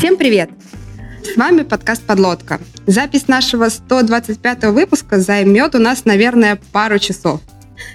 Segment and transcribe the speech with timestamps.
[0.00, 0.48] Всем привет!
[1.22, 2.58] С вами подкаст «Подлодка».
[2.86, 7.42] Запись нашего 125 выпуска займет у нас, наверное, пару часов.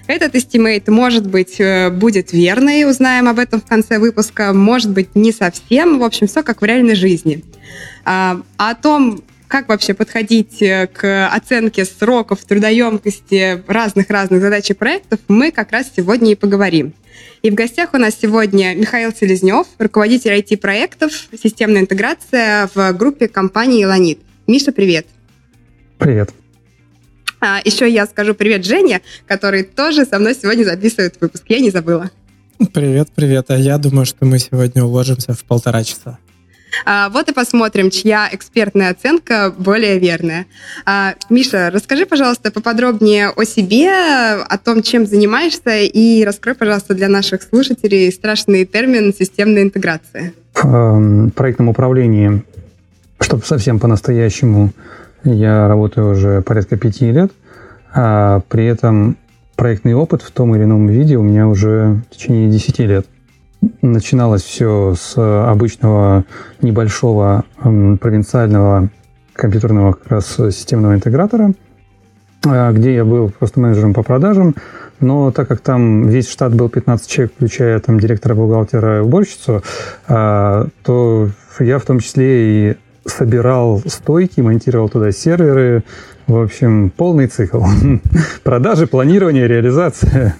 [0.05, 5.15] Этот estimate, может быть, э, будет верный, узнаем об этом в конце выпуска, может быть,
[5.15, 7.43] не совсем, в общем, все как в реальной жизни.
[8.04, 14.75] А, а о том, как вообще подходить э, к оценке сроков, трудоемкости разных-разных задач и
[14.75, 16.93] проектов, мы как раз сегодня и поговорим.
[17.42, 23.83] И в гостях у нас сегодня Михаил Селезнев, руководитель IT-проектов «Системная интеграция» в группе компании
[23.83, 24.19] «Эланит».
[24.47, 25.07] Миша, привет.
[25.97, 26.32] Привет.
[27.39, 31.43] А, еще я скажу привет Жене, который тоже со мной сегодня записывает выпуск.
[31.47, 32.09] Я не забыла.
[32.73, 33.52] Привет, привет.
[33.52, 36.17] А я думаю, что мы сегодня уложимся в полтора часа.
[36.86, 40.45] А, вот и посмотрим, чья экспертная оценка более верная.
[40.86, 47.08] А, Миша, расскажи, пожалуйста, поподробнее о себе, о том, чем занимаешься, и раскрой, пожалуйста, для
[47.08, 50.33] наших слушателей страшный термин системной интеграции.
[50.53, 52.44] В эм, проектном управлении,
[53.19, 54.71] чтобы совсем по-настоящему,
[55.23, 57.31] я работаю уже порядка пяти лет,
[57.94, 59.17] а при этом
[59.55, 63.08] проектный опыт в том или ином виде у меня уже в течение десяти лет.
[63.81, 66.25] Начиналось все с обычного
[66.61, 68.89] небольшого провинциального
[69.33, 71.53] компьютерного как раз системного интегратора,
[72.45, 74.55] э, где я был просто менеджером по продажам,
[74.99, 79.61] но так как там весь штат был 15 человек, включая там директора, бухгалтера и уборщицу,
[80.08, 85.83] э, то я в том числе и собирал стойки, монтировал туда серверы,
[86.27, 87.63] в общем, полный цикл.
[88.43, 90.36] Продажи, планирование, реализация.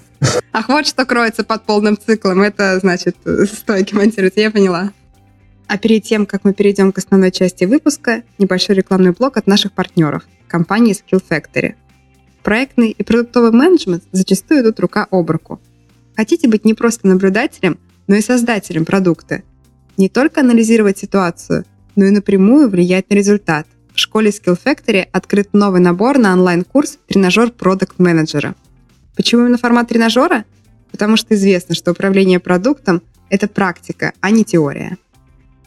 [0.52, 2.42] Ах, вот что кроется под полным циклом.
[2.42, 3.16] Это значит
[3.52, 4.92] стойки монтируются, я поняла.
[5.66, 9.72] А перед тем, как мы перейдем к основной части выпуска, небольшой рекламный блок от наших
[9.72, 11.74] партнеров– компании Skill Factory.
[12.42, 15.60] Проектный и продуктовый менеджмент зачастую идут рука об руку.
[16.14, 19.42] Хотите быть не просто наблюдателем, но и создателем продукта.
[19.96, 21.64] Не только анализировать ситуацию,
[21.96, 23.66] но и напрямую влиять на результат.
[23.92, 28.54] В школе Skill Factory открыт новый набор на онлайн-курс «Тренажер продукт менеджера
[29.16, 30.44] Почему именно формат тренажера?
[30.92, 34.98] Потому что известно, что управление продуктом– это практика, а не теория.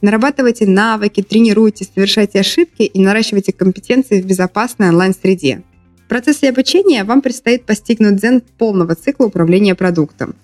[0.01, 5.63] Нарабатывайте навыки, тренируйтесь, совершайте ошибки и наращивайте компетенции в безопасной онлайн-среде.
[6.05, 10.35] В процессе обучения вам предстоит постигнуть дзен полного цикла управления продуктом.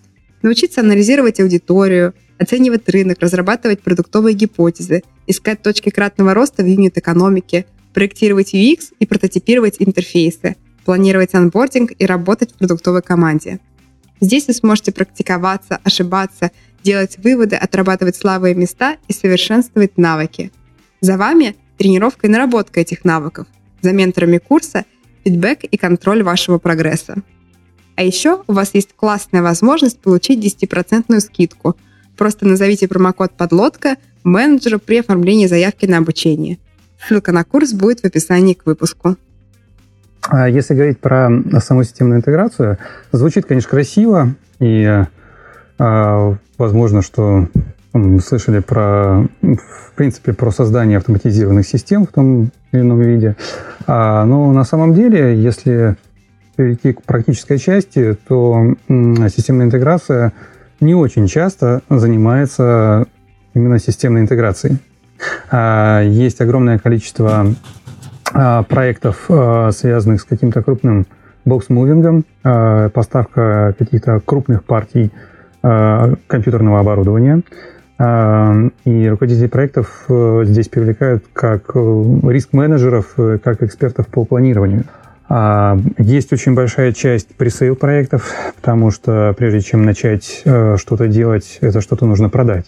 [0.42, 8.54] Научиться анализировать аудиторию, оценивать рынок, разрабатывать продуктовые гипотезы, искать точки кратного роста в юнит-экономике, проектировать
[8.54, 13.59] UX и прототипировать интерфейсы– планировать анбординг и работать в продуктовой команде.
[14.22, 16.51] Здесь вы сможете практиковаться, ошибаться,
[16.84, 20.51] делать выводы, отрабатывать слабые места и совершенствовать навыки.
[21.01, 23.47] За вами тренировка и наработка этих навыков.
[23.81, 24.85] За менторами курса
[25.23, 27.16] фидбэк и контроль вашего прогресса.
[27.96, 31.75] А еще у вас есть классная возможность получить 10% скидку.
[32.16, 36.59] Просто назовите промокод «Подлодка» менеджеру при оформлении заявки на обучение.
[37.00, 39.17] Ссылка на курс будет в описании к выпуску.
[40.28, 42.78] А если говорить про саму системную интеграцию,
[43.12, 45.06] звучит, конечно, красиво, и
[45.78, 47.48] а, возможно, что
[47.94, 53.36] мы слышали про, в принципе, про создание автоматизированных систем в том или ином виде.
[53.88, 55.96] А, но на самом деле, если
[56.56, 60.34] перейти к практической части, то системная интеграция
[60.80, 63.08] не очень часто занимается
[63.53, 64.78] именно системной интеграцией.
[65.52, 67.46] Есть огромное количество
[68.68, 71.07] проектов, а, связанных с каким-то крупным
[71.46, 75.12] box moving ом, а, поставка каких-то крупных партий
[76.28, 77.41] компьютерного оборудования.
[77.97, 84.84] И руководители проектов э, здесь привлекают как э, риск-менеджеров, э, как экспертов по планированию.
[85.97, 92.06] Есть очень большая часть пресейл проектов, потому что прежде чем начать что-то делать, это что-то
[92.06, 92.67] нужно продать.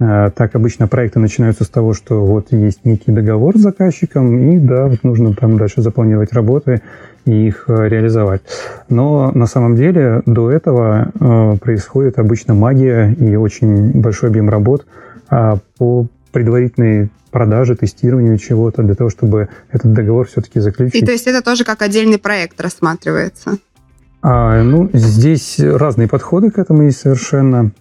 [0.00, 4.58] Э, так обычно проекты начинаются с того, что вот есть некий договор с заказчиком, и
[4.58, 6.82] да, вот нужно там дальше запланировать работы
[7.24, 8.42] и их э, реализовать.
[8.88, 14.86] Но на самом деле до этого э, происходит обычно магия и очень большой объем работ
[15.30, 21.02] а, по предварительной продаже, тестированию чего-то для того, чтобы этот договор все-таки заключить.
[21.02, 23.58] И то есть это тоже как отдельный проект рассматривается?
[24.22, 27.72] А, ну, здесь разные подходы к этому есть совершенно.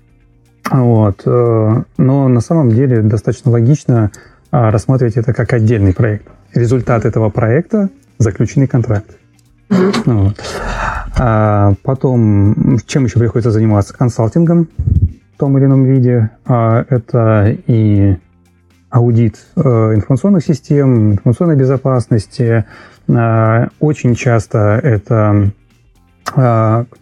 [0.72, 1.22] Вот.
[1.26, 4.12] Э, но на самом деле достаточно логично
[4.52, 6.28] а, рассматривать это как отдельный проект.
[6.54, 9.18] Результат этого проекта– заключенный контракт.
[10.06, 10.36] Вот.
[11.20, 13.94] А потом, чем еще приходится заниматься?
[13.94, 14.70] Консалтингом
[15.36, 16.30] в том или ином виде.
[16.46, 18.18] А, это и
[18.90, 19.60] аудит э,
[19.96, 22.66] информационных систем, информационной безопасности.
[23.10, 25.52] А, очень часто это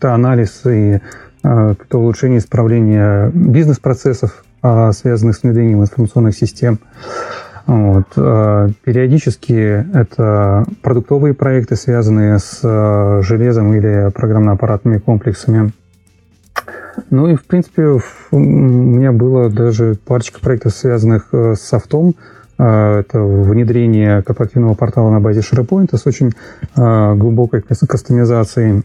[0.02, 1.00] анализ и
[1.45, 6.80] а, к улучшению исправления бизнес-процессов, а, связанных с внедрением информационных систем.
[7.68, 8.06] Вот.
[8.13, 12.62] Периодически это продуктовые проекты, связанные с
[13.24, 15.71] железом или программно-аппаратными комплексами.
[17.09, 18.00] Ну и, в принципе,
[18.30, 22.13] у меня было даже парочка проектов, связанных с софтом,
[22.57, 26.31] а, это внедрение корпоративного портала на базе SharePoint с очень
[26.75, 28.83] а, глубокой кастомизацией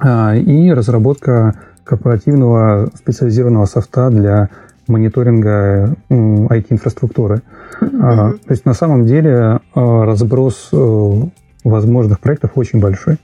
[0.00, 1.54] а, и разработка
[1.88, 4.50] корпоративного специализированного софта для
[4.86, 7.42] мониторинга IT-инфраструктуры.
[7.80, 8.38] Mm-hmm.
[8.46, 11.22] То есть на самом деле разброс э,
[11.64, 13.16] возможных проектов очень большой.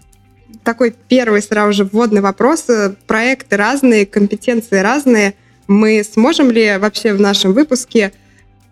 [0.62, 2.66] Такой первый сразу же вводный вопрос.
[3.06, 5.34] Проекты разные, компетенции разные.
[5.66, 8.12] Мы сможем ли вообще в нашем выпуске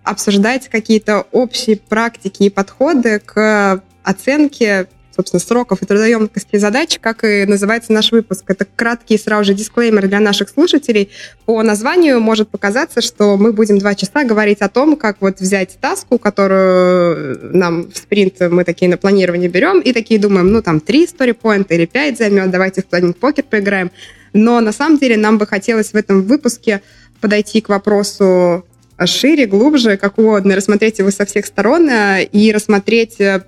[0.03, 7.45] обсуждать какие-то общие практики и подходы к оценке собственно, сроков и трудоемкости задач, как и
[7.47, 8.45] называется наш выпуск.
[8.49, 11.11] Это краткий сразу же дисклеймер для наших слушателей.
[11.47, 15.79] По названию может показаться, что мы будем два часа говорить о том, как вот взять
[15.81, 20.81] таску, которую нам в спринт мы такие на планирование берем, и такие думаем, ну там
[20.81, 21.37] три story
[21.69, 23.91] или пять займет, давайте в планинг покет поиграем.
[24.33, 26.81] Но на самом деле нам бы хотелось в этом выпуске
[27.21, 28.65] подойти к вопросу
[29.07, 33.43] шире, глубже, как угодно, рассмотреть его со всех сторон э, и рассмотреть э,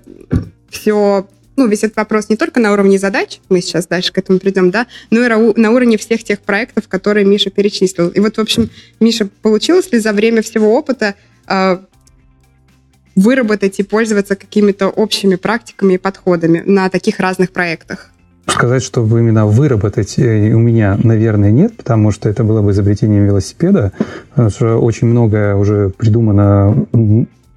[0.69, 4.39] все ну, весь этот вопрос не только на уровне задач, мы сейчас дальше к этому
[4.39, 8.09] придем, да, но и на уровне всех тех проектов, которые Миша перечислил.
[8.09, 8.69] И вот, в общем,
[8.99, 11.15] Миша, получилось ли за время всего опыта
[11.47, 11.77] э,
[13.15, 18.11] выработать и пользоваться какими-то общими практиками и подходами на таких разных проектах?
[18.47, 23.25] Сказать, чтобы именно выработать э, у меня, наверное, нет, потому что это было бы изобретением
[23.25, 23.93] велосипеда,
[24.49, 26.85] что очень многое уже придумано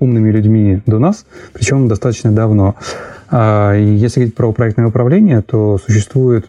[0.00, 2.76] умными людьми до нас, причем достаточно давно.
[3.30, 6.48] А, если говорить про проектное управление, то существует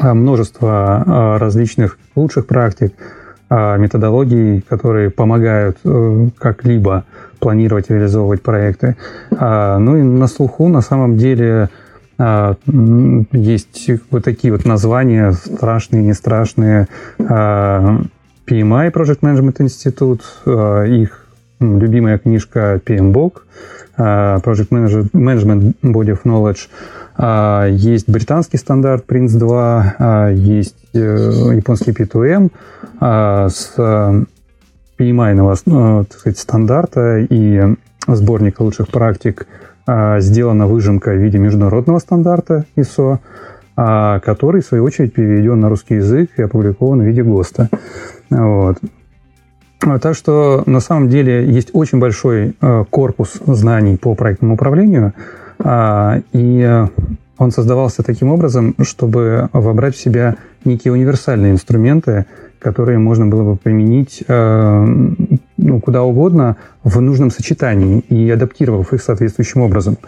[0.00, 2.94] а, множество а, различных лучших практик,
[3.50, 7.04] методологий, которые помогают э, как-либо
[7.38, 8.96] планировать и реализовывать проекты.
[9.30, 11.70] Ну и на слуху на самом деле
[13.32, 16.88] есть вот такие вот названия, страшные, не страшные.
[17.18, 20.20] PMI, Project Management Institute,
[20.86, 21.27] их
[21.60, 23.32] любимая книжка PMBOK,
[23.96, 24.68] Project
[25.12, 26.68] Management Body of Knowledge.
[27.70, 30.98] Есть британский стандарт Prince 2, есть э,
[31.56, 32.50] японский P2M
[33.00, 33.74] с
[34.98, 37.74] PMI так сказать, стандарта и
[38.06, 39.46] сборника лучших практик
[39.86, 43.18] а, сделана выжимка в виде международного стандарта ISO,
[43.76, 47.70] а, который, в свою очередь, переведен на русский язык и опубликован в виде ГОСТа.
[48.30, 48.76] Вот.
[49.78, 55.12] Так что на самом деле есть очень большой а, корпус знаний по проектному управлению,
[56.32, 56.86] и
[57.38, 62.26] он создавался таким образом, чтобы вобрать в себя некие универсальные инструменты,
[62.58, 64.86] которые можно было бы применить э,
[65.56, 69.98] ну, куда угодно в нужном сочетании и адаптировав их соответствующим образом.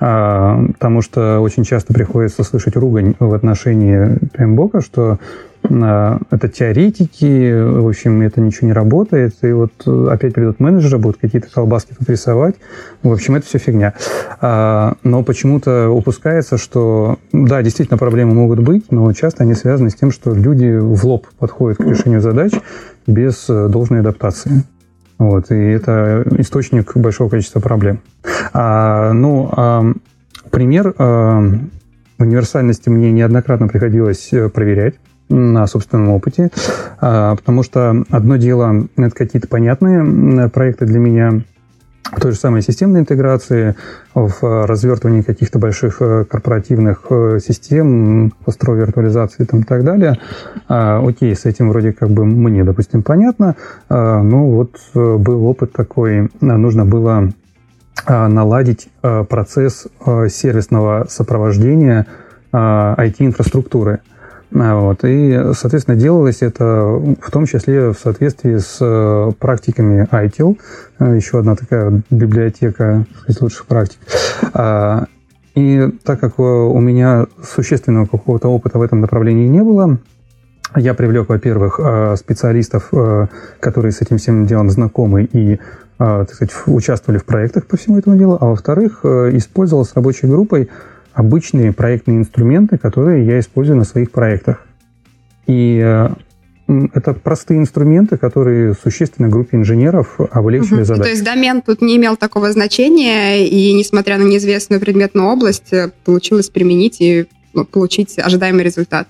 [0.00, 5.18] А, потому что очень часто приходится слышать ругань в отношении Пембока, что а,
[5.64, 11.48] это теоретики, в общем, это ничего не работает, и вот опять придут менеджеры, будут какие-то
[11.50, 12.56] колбаски тут рисовать.
[13.02, 13.94] В общем, это все фигня.
[14.40, 19.94] А, но почему-то упускается, что, да, действительно, проблемы могут быть, но часто они связаны с
[19.94, 22.52] тем, что люди в лоб подходят к решению задач
[23.06, 24.64] без должной адаптации.
[25.18, 28.00] Вот, и это источник большого количества проблем.
[28.52, 29.84] А, ну, а,
[30.50, 31.44] пример а,
[32.18, 34.94] универсальности мне неоднократно приходилось э, проверять
[35.32, 36.50] на собственном опыте,
[37.00, 41.42] а, потому что одно дело это какие-то понятные проекты для меня,
[42.12, 43.74] в той же самой системной интеграции,
[44.14, 50.18] в развертывании каких-то больших э, корпоративных э, систем, построй виртуализации и так далее.
[50.68, 53.56] А, окей, с этим вроде как бы мне, допустим, понятно,
[53.88, 57.28] а, но вот э, был опыт такой, нужно было
[58.08, 59.86] наладить процесс
[60.28, 62.06] сервисного сопровождения
[62.52, 64.00] IT-инфраструктуры.
[64.54, 65.00] А, вот.
[65.04, 66.84] И, соответственно, делалось это
[67.20, 70.58] в том числе в соответствии с э, практиками ITIL,
[70.98, 73.98] э, еще одна такая библиотека из лучших практик.
[74.52, 75.06] А,
[75.54, 79.98] и так как у меня существенного какого-то опыта в этом направлении не было,
[80.74, 82.90] я привлек, во-первых, э, специалистов,
[83.60, 85.60] которые с этим всем делом знакомы и
[85.98, 90.68] так сказать, участвовали в проектах по всему этому делу, а во-вторых, использовал с рабочей группой
[91.14, 94.66] обычные проектные инструменты, которые я использую на своих проектах.
[95.46, 96.08] И э,
[96.94, 100.84] это простые инструменты, которые существенно группе инженеров облегчили угу.
[100.84, 101.04] задачу.
[101.04, 105.90] То есть домен тут не имел такого значения, и несмотря на неизвестную предметную область, э,
[106.04, 109.08] получилось применить и ну, получить ожидаемый результат.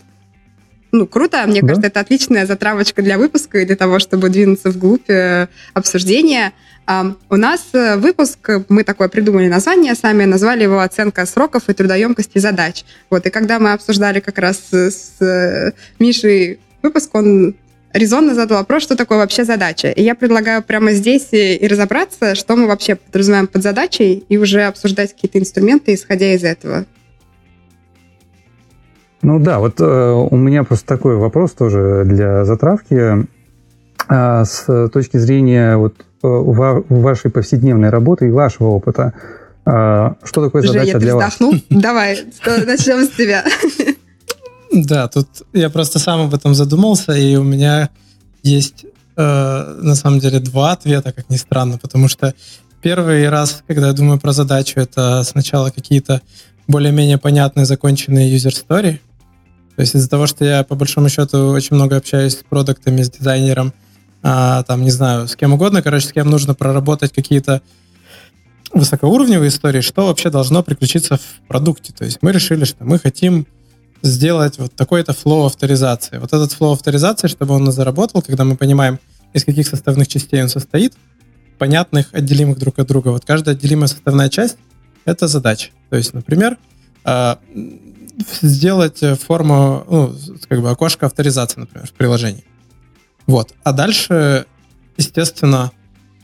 [0.90, 1.44] Ну, круто.
[1.46, 1.68] Мне да?
[1.68, 6.52] кажется, это отличная затравочка для выпуска и для того, чтобы двинуться вглубь э, обсуждения.
[6.84, 11.74] А, у нас э, выпуск, мы такое придумали название сами, назвали его «Оценка сроков и
[11.74, 12.84] трудоемкости задач».
[13.08, 17.54] Вот, и когда мы обсуждали как раз с э, Мишей выпуск, он
[17.92, 19.90] резонно задал вопрос, что такое вообще задача.
[19.90, 24.62] И я предлагаю прямо здесь и разобраться, что мы вообще подразумеваем под задачей, и уже
[24.62, 26.84] обсуждать какие-то инструменты, исходя из этого.
[29.22, 33.28] Ну да, вот э, у меня просто такой вопрос тоже для затравки.
[34.08, 39.12] А, с точки зрения вот э, вашей повседневной работы и вашего опыта,
[39.64, 41.36] а, что такое задача Женя, для вас?
[41.70, 42.18] Давай,
[42.66, 43.44] начнем с тебя.
[44.72, 47.90] Да, тут я просто сам об этом задумался, и у меня
[48.42, 48.86] есть
[49.16, 52.34] э, на самом деле два ответа, как ни странно, потому что
[52.80, 56.22] первый раз, когда я думаю про задачу, это сначала какие-то
[56.68, 58.98] более-менее понятные законченные user story.
[59.76, 63.10] То есть из-за того, что я по большому счету очень много общаюсь с продуктами, с
[63.10, 63.72] дизайнером,
[64.22, 67.60] а, там, не знаю, с кем угодно, короче, с кем нужно проработать какие-то
[68.72, 71.92] высокоуровневые истории, что вообще должно приключиться в продукте.
[71.92, 73.46] То есть мы решили, что мы хотим
[74.02, 76.18] сделать вот такой-то flow авторизации.
[76.18, 78.98] Вот этот flow авторизации, чтобы он заработал, когда мы понимаем,
[79.32, 80.94] из каких составных частей он состоит,
[81.58, 83.08] понятных, отделимых друг от друга.
[83.08, 84.56] Вот каждая отделимая составная часть—
[85.04, 85.70] это задача.
[85.90, 86.58] То есть, например,
[87.04, 87.38] а,
[88.40, 90.14] сделать форму, ну,
[90.48, 92.44] как бы окошко авторизации, например, в приложении.
[93.26, 93.54] Вот.
[93.62, 94.46] А дальше,
[94.96, 95.72] естественно,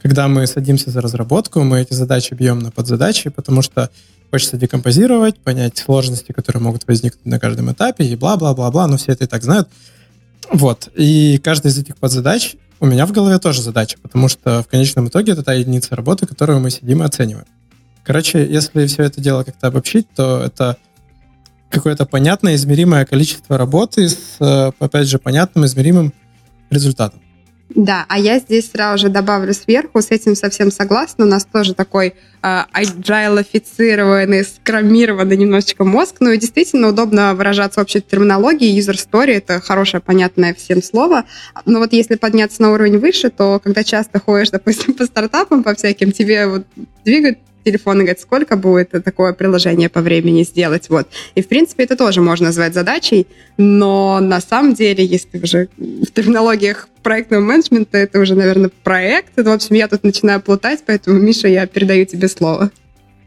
[0.02, 3.90] когда мы садимся за разработку, мы эти задачи бьем на подзадачи, потому что
[4.30, 9.24] Хочется декомпозировать, понять сложности, которые могут возникнуть на каждом этапе, и бла-бла-бла-бла, но все это
[9.24, 9.68] и так знают.
[10.52, 10.90] Вот.
[10.94, 15.08] И каждая из этих подзадач у меня в голове тоже задача, потому что в конечном
[15.08, 17.46] итоге это та единица работы, которую мы сидим и оцениваем.
[18.04, 20.76] Короче, если все это дело как-то обобщить, то это
[21.70, 26.12] какое-то понятное, измеримое количество работы с, э, опять же, понятным, измеримым
[26.70, 27.20] результатом.
[27.74, 31.26] Да, а я здесь сразу же добавлю сверху, с этим совсем согласна.
[31.26, 36.16] У нас тоже такой э, agile-офицированный, скромированный немножечко мозг.
[36.20, 38.76] Ну и действительно удобно выражаться общей терминологии.
[38.78, 41.24] User story— это хорошее, понятное всем слово.
[41.66, 45.74] Но вот если подняться на уровень выше, то когда часто ходишь, допустим, по стартапам, по
[45.74, 46.64] всяким, тебе вот
[47.04, 50.88] двигают телефон и говорит, сколько будет такое приложение по времени сделать.
[50.88, 51.08] Вот.
[51.34, 56.10] И, в принципе, это тоже можно назвать задачей, но на самом деле, если уже в
[56.12, 59.32] терминологиях проектного менеджмента, это уже, наверное, проект.
[59.36, 62.70] В общем, я тут начинаю плутать, поэтому, Миша, я передаю тебе слово.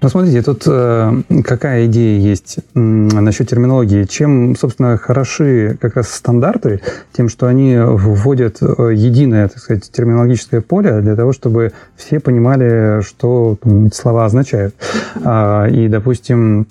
[0.01, 1.13] Ну, смотрите, тут э,
[1.45, 4.05] какая идея есть насчет терминологии.
[4.05, 6.81] Чем, собственно, хороши как раз стандарты,
[7.13, 13.01] тем, что они вводят э, единое, так сказать, терминологическое поле для того, чтобы все понимали,
[13.03, 14.73] что эти слова означают.
[15.23, 16.65] А, и, допустим,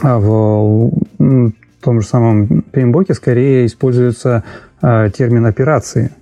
[0.00, 4.44] а, в том же самом PMBOK скорее используется
[4.80, 6.12] а, термин операции–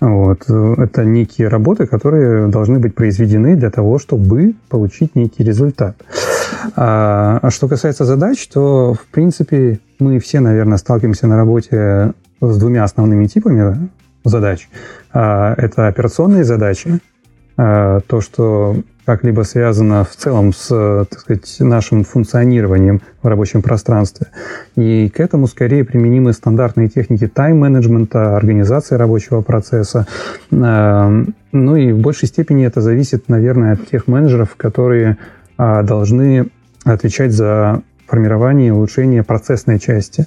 [0.00, 0.48] вот.
[0.48, 5.96] Это некие работы, которые должны быть произведены для того, чтобы получить некий результат.
[6.74, 12.58] А, а что касается задач, то, в принципе, мы все, наверное, сталкиваемся на работе с
[12.58, 13.88] двумя основными типами
[14.24, 14.68] задач.
[15.12, 17.00] А, это операционные задачи,
[17.56, 18.76] а, то, что
[19.06, 24.26] как-либо связано в целом с, так сказать, нашим функционированием в рабочем пространстве.
[24.74, 30.08] И к этому скорее применимы стандартные техники тайм-менеджмента, организации рабочего процесса.
[30.50, 35.18] А, ну и в большей степени это зависит, наверное, от тех менеджеров, которые
[35.56, 36.48] а, должны
[36.84, 40.26] отвечать за формирование и улучшение процессной части.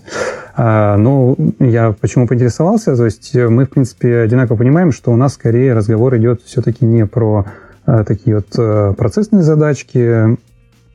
[0.57, 5.73] Ну, я почему поинтересовался, то есть мы, в принципе, одинаково понимаем, что у нас скорее
[5.73, 7.68] разговор идет все-таки не про Э,
[8.05, 10.35] такие вот э, процессные задачки э,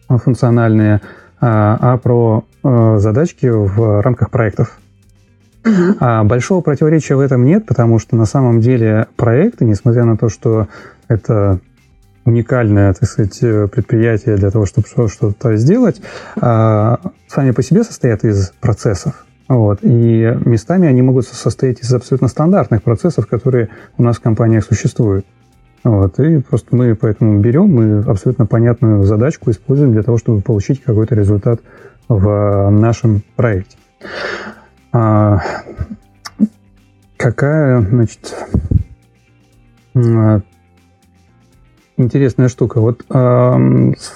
[0.08, 1.00] функциональные,
[1.40, 4.78] а про задачки в рамках проектов.
[6.00, 10.30] А большого противоречия в этом нет, потому что на самом деле проекты, несмотря на то,
[10.30, 10.68] что
[11.08, 11.60] это
[12.24, 16.00] уникальное, так сказать, предприятие для того, чтобы что-то сделать,
[16.34, 19.26] сами по себе состоят из процессов.
[19.48, 19.80] Вот.
[19.82, 25.26] И местами они могут состоять из абсолютно стандартных процессов, которые у нас в компаниях существуют.
[25.84, 30.82] Вот, и просто мы поэтому берем, мы абсолютно понятную задачку используем для того, чтобы получить
[30.82, 31.60] какой-то результат
[32.08, 33.76] в нашем проекте.
[34.92, 35.40] А,
[37.18, 38.34] какая, значит,
[41.98, 42.80] интересная штука.
[42.80, 43.58] Вот а,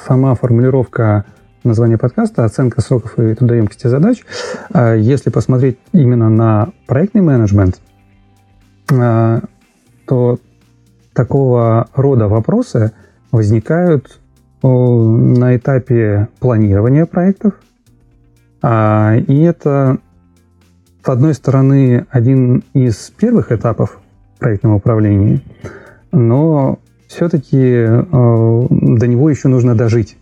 [0.06, 1.26] сама формулировка
[1.64, 4.24] названия подкаста «Оценка сроков и трудоемкости задач».
[4.72, 7.78] А, если посмотреть именно на проектный менеджмент,
[8.90, 9.40] а,
[10.06, 10.38] то
[11.18, 12.92] такого рода вопросы
[13.32, 14.20] возникают
[14.62, 17.54] на этапе планирования проектов.
[18.62, 19.98] А, и это,
[21.04, 23.98] с одной стороны, один из первых этапов
[24.38, 25.40] проектного управления,
[26.12, 28.04] но все-таки э,
[28.70, 30.16] до него еще нужно дожить,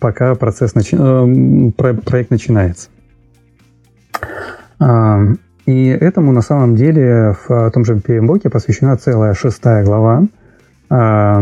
[0.00, 0.96] пока процесс начи...
[0.98, 2.88] э, проект начинается.
[5.66, 10.24] И этому на самом деле в том же PMBOK посвящена целая шестая глава
[10.88, 11.40] а,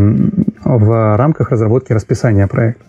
[0.64, 2.84] в рамках разработки расписания проекта.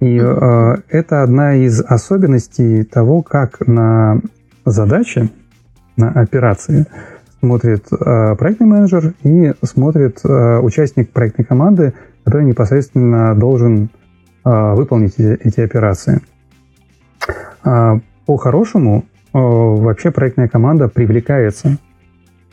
[0.00, 4.20] И э, это одна из особенностей того, как на
[4.64, 5.28] задачи,
[5.96, 6.86] на операции
[7.40, 13.90] смотрит э, проектный менеджер и смотрит э, участник проектной команды, который непосредственно должен
[14.44, 16.20] э, выполнить эти, эти операции.
[17.64, 21.78] Э, по-хорошему, э, вообще проектная команда привлекается,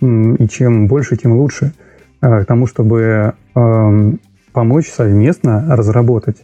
[0.02, 1.74] э, и чем больше, тем лучше,
[2.22, 4.12] э, к тому, чтобы э,
[4.52, 6.38] помочь совместно разработать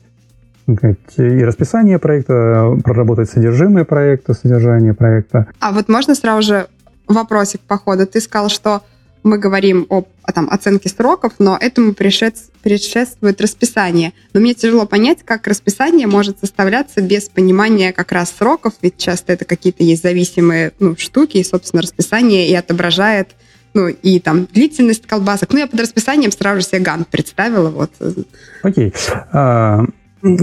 [1.17, 5.47] и расписание проекта, проработать содержимое проекта, содержание проекта.
[5.59, 6.67] А вот можно сразу же
[7.07, 8.05] вопросик по ходу.
[8.05, 8.81] Ты сказал, что
[9.23, 14.13] мы говорим об там, оценке сроков, но этому предшествует расписание.
[14.33, 19.33] Но мне тяжело понять, как расписание может составляться без понимания как раз сроков, ведь часто
[19.33, 23.29] это какие-то есть зависимые ну, штуки, и, собственно, расписание и отображает
[23.73, 25.53] ну, и там длительность колбасок.
[25.53, 27.69] Ну, я под расписанием сразу же себе гант представила.
[27.69, 27.91] Вот.
[28.63, 28.93] Окей.
[29.31, 29.85] А,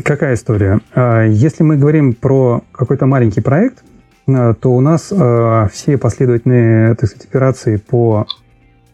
[0.03, 0.81] какая история?
[0.95, 3.83] А, если мы говорим про какой-то маленький проект,
[4.29, 8.27] Э, то у нас э, все последовательные так сказать, операции по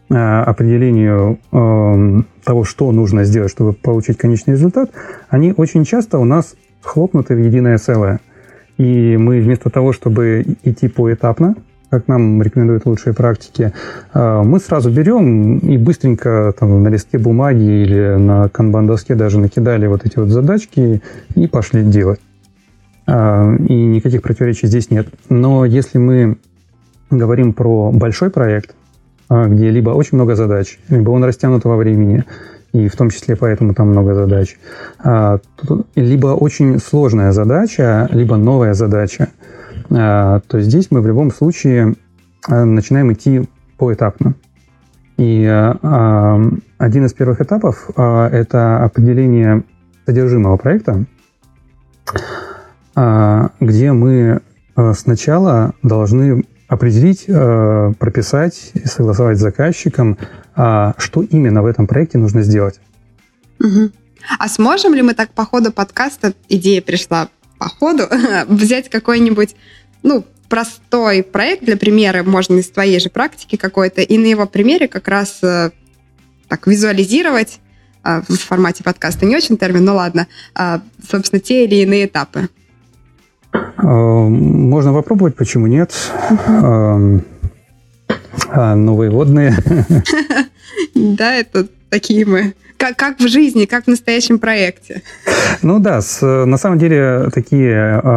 [0.09, 1.39] э, определению
[2.43, 4.91] того, что нужно сделать, чтобы получить конечный результат,
[5.29, 8.19] они очень часто у нас хлопнуты в единое целое.
[8.77, 11.55] И мы вместо того, чтобы идти поэтапно,
[11.89, 13.73] как нам рекомендуют лучшие практики,
[14.13, 20.05] мы сразу берем и быстренько там, на листке бумаги или на канбан-доске даже накидали вот
[20.05, 21.01] эти вот задачки
[21.35, 22.19] и пошли делать.
[23.07, 25.07] А, и никаких противоречий здесь нет.
[25.29, 26.37] Но если мы
[27.09, 28.75] говорим про большой проект,
[29.29, 32.23] где либо очень много задач, либо он растянут во времени,
[32.73, 34.57] и в том числе поэтому там много задач,
[34.99, 35.39] а,
[35.95, 39.29] либо очень сложная задача, либо новая задача,
[39.89, 41.95] то здесь мы в любом случае
[42.47, 44.33] начинаем идти поэтапно.
[45.17, 49.63] И один из первых этапов– это определение
[50.05, 51.05] содержимого проекта,
[52.95, 54.41] а, где мы
[54.75, 60.17] а, сначала должны определить, а, прописать и согласовать с заказчиком,
[60.55, 62.79] что именно в этом проекте нужно сделать.
[63.59, 63.91] Угу.
[64.39, 68.03] А сможем ли мы так по ходу подкаста, идея пришла по ходу,
[68.47, 69.53] взять какой-нибудь,
[70.01, 74.87] ну, простой проект для примера, можно из твоей же практики какой-то, и на его примере
[74.87, 75.71] как раз э,
[76.47, 77.59] так визуализировать
[78.03, 80.27] в формате подкаста, не очень термин, но ладно,
[81.09, 82.49] собственно, те или иные этапы.
[83.77, 85.93] Эм, можно попробовать, почему нет?
[86.47, 87.23] Эм,
[88.49, 89.55] а новые водные.
[90.93, 92.53] Да, это такие мы.
[92.77, 95.01] Как, как в жизни, как в настоящем проекте.
[95.61, 98.07] Ну да, с, на самом деле такие э,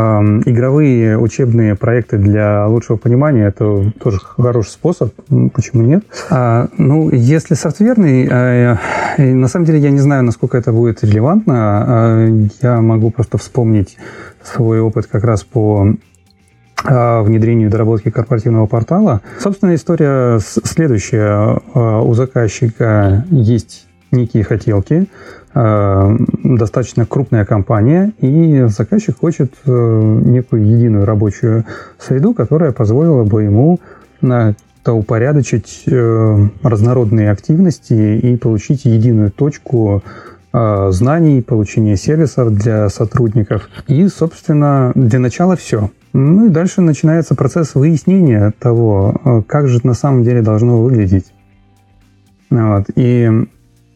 [0.47, 5.14] игровые учебные проекты для лучшего понимания это тоже хороший способ,
[5.55, 6.05] почему нет.
[6.31, 8.77] А, ну, если софтверный, э,
[9.18, 11.85] на самом деле я не знаю, насколько это будет релевантно.
[11.88, 13.97] Э, я могу просто вспомнить
[14.42, 15.94] свой опыт как раз по
[16.85, 19.21] а, внедрению и доработке корпоративного портала.
[19.40, 21.61] Собственно, история следующая.
[21.75, 25.07] А, у заказчика есть некие хотелки,
[25.55, 29.71] а, достаточно крупная компания, и заказчик хочет э,
[30.25, 31.64] некую единую рабочую
[31.99, 33.81] среду, которая позволила бы ему
[34.87, 40.03] упорядочить э, разнородные активности и получить единую точку
[40.51, 43.68] знаний, получения сервисов для сотрудников.
[43.87, 45.90] И, собственно, для начала все.
[46.12, 50.81] Ну и дальше начинается процесс выяснения того, э, как же это на самом деле должно
[50.83, 51.33] выглядеть.
[52.51, 52.87] Вот.
[52.97, 53.47] И э,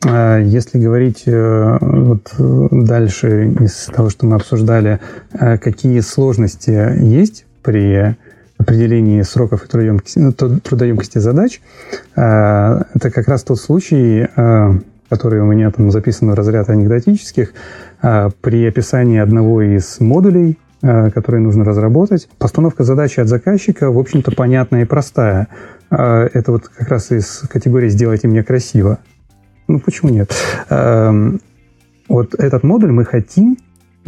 [0.05, 5.01] если говорить э, вот дальше из того, что мы обсуждали,
[5.33, 6.71] какие сложности
[7.03, 8.17] есть при
[8.59, 11.61] определении сроков и трудоемкости, ну, трудоемкости задач,
[12.15, 14.29] это как раз тот случай,
[15.09, 17.53] который у меня там записан в разряд анекдотических,
[18.01, 22.29] при описании одного из модулей Э, которые нужно разработать.
[22.39, 25.47] Постановка задачи от заказчика, в общем-то, понятная и простая.
[25.93, 28.99] Э, это вот как раз из категории «сделайте мне красиво».
[29.69, 30.35] Ну, почему нет?
[30.69, 31.41] Эм,
[32.09, 33.57] вот этот модуль мы хотим,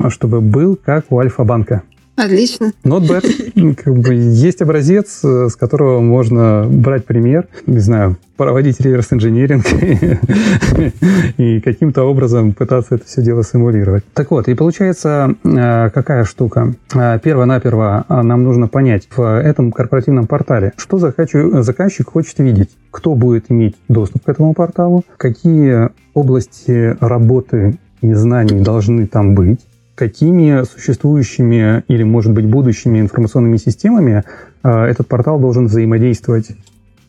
[0.09, 1.83] чтобы был как у Альфа-банка.
[2.17, 2.73] Отлично.
[2.85, 3.75] Not bad.
[3.83, 9.65] Как бы есть образец, э, с которого можно брать пример, не знаю, проводить реверс-инжиниринг
[11.39, 14.05] и каким-то образом пытаться это все дело симулировать.
[14.15, 16.75] Так вот, и получается э, какая штука?
[16.95, 23.15] Э, Перво-наперво нам нужно понять в этом корпоративном портале, что заказчик, заказчик хочет видеть, кто
[23.17, 29.61] будет иметь доступ к этому порталу, какие области работы и знаний должны там быть,
[29.95, 34.25] какими существующими или, может быть, будущими информационными системами
[34.63, 36.49] а, этот портал должен взаимодействовать,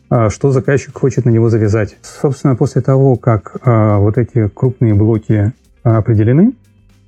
[0.08, 1.96] а, что заказчик хочет на него завязать.
[2.02, 6.52] Собственно, после того, как а, вот эти крупные блоки определены,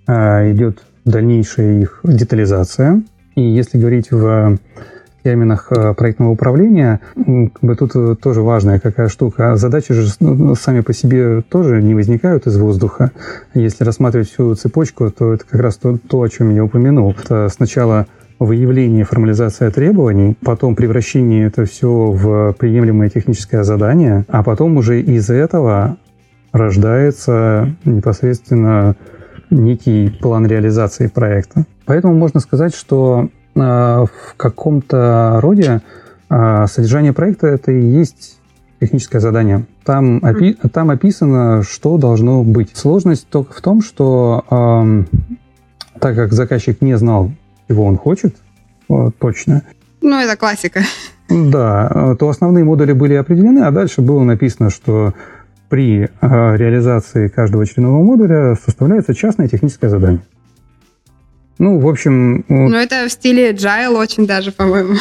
[0.07, 3.03] идет дальнейшая их детализация.
[3.35, 4.59] И если говорить в
[5.23, 9.57] терминах э, проектного управления, как бы тут э, тоже важная какая штука.
[9.57, 13.13] Задачи же ну, сами по себе тоже не возникают из воздуха.
[13.55, 17.15] Если рассматривать всю цепочку, то это как раз то, то о чем я упомянул.
[17.19, 18.07] Это сначала
[18.39, 25.29] выявление, формализация требований, потом превращение это все в приемлемое техническое задание, а потом уже из
[25.29, 25.97] этого
[26.53, 28.97] рождается непосредственно
[29.51, 31.65] некий план реализации проекта.
[31.85, 33.29] Поэтому можно сказать, что
[33.65, 35.81] в каком-то роде
[36.31, 38.39] э, содержание проекта это и есть
[38.81, 39.67] техническое задание.
[39.85, 42.77] Там, опи там описано, что должно быть.
[42.77, 45.05] Сложность только в том, что э,
[46.01, 47.33] так как заказчик не знал,
[47.69, 48.37] чего он хочет,
[48.89, 49.63] вот, точно.
[50.01, 50.81] Ну, это классика.
[51.29, 55.13] Да, то основные модули были определены, а дальше было написано, что
[55.69, 56.09] при э,
[56.57, 60.23] реализации каждого очередного модуля составляется частное техническое задание.
[61.59, 62.45] Ну, в общем...
[62.49, 64.95] Ну, это в стиле agile очень даже, по-моему.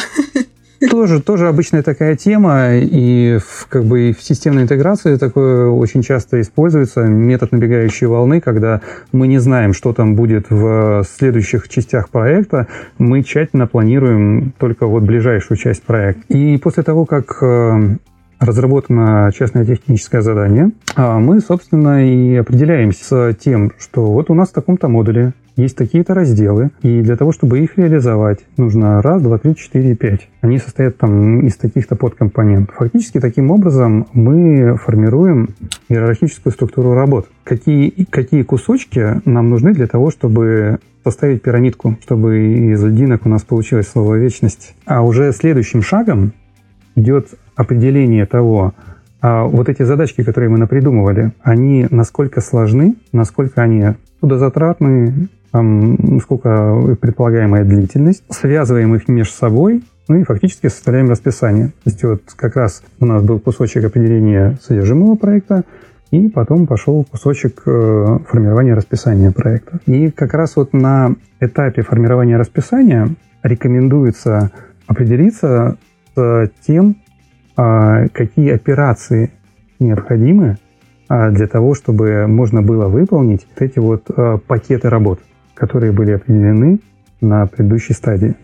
[0.90, 6.40] Тоже, тоже обычная такая тема, и в, как бы в системной интеграции такое очень часто
[6.40, 12.68] используется метод набегающей волны, когда мы не знаем, что там будет в следующих частях проекта,
[12.96, 16.22] мы тщательно планируем только вот ближайшую часть проекта.
[16.32, 17.96] И после того, как э,
[18.38, 24.50] разработано частное техническое задание, а мы, собственно, и определяемся с тем, что вот у нас
[24.50, 29.38] в таком-то модуле есть такие-то разделы, и для того, чтобы их реализовать, нужно раз, два,
[29.38, 30.28] три, четыре, пять.
[30.40, 32.76] Они состоят там из таких-то подкомпонентов.
[32.76, 35.50] Фактически таким образом мы формируем
[35.88, 37.28] иерархическую структуру работ.
[37.42, 42.38] Какие, какие кусочки нам нужны для того, чтобы составить пирамидку, чтобы
[42.72, 44.76] из льдинок у нас получилось слово «вечность».
[44.86, 46.32] А уже следующим шагом
[46.94, 48.74] идет определение того,
[49.20, 57.64] а вот эти задачки, которые мы напридумывали, они насколько сложны, насколько они трудозатратны, сколько предполагаемая
[57.64, 61.68] длительность, связываем их между собой, ну и фактически составляем расписание.
[61.68, 65.64] То есть вот как раз у нас был кусочек определения содержимого проекта,
[66.10, 69.80] и потом пошел кусочек э, формирования расписания проекта.
[69.86, 73.10] И как раз вот на этапе формирования расписания
[73.42, 74.50] рекомендуется
[74.86, 75.76] определиться
[76.16, 76.96] с тем,
[77.56, 79.30] э, какие операции
[79.78, 80.56] необходимы
[81.08, 85.20] э, для того, чтобы можно было выполнить эти вот э, пакеты работ
[85.58, 86.78] которые были определены
[87.20, 88.36] на предыдущей стадии.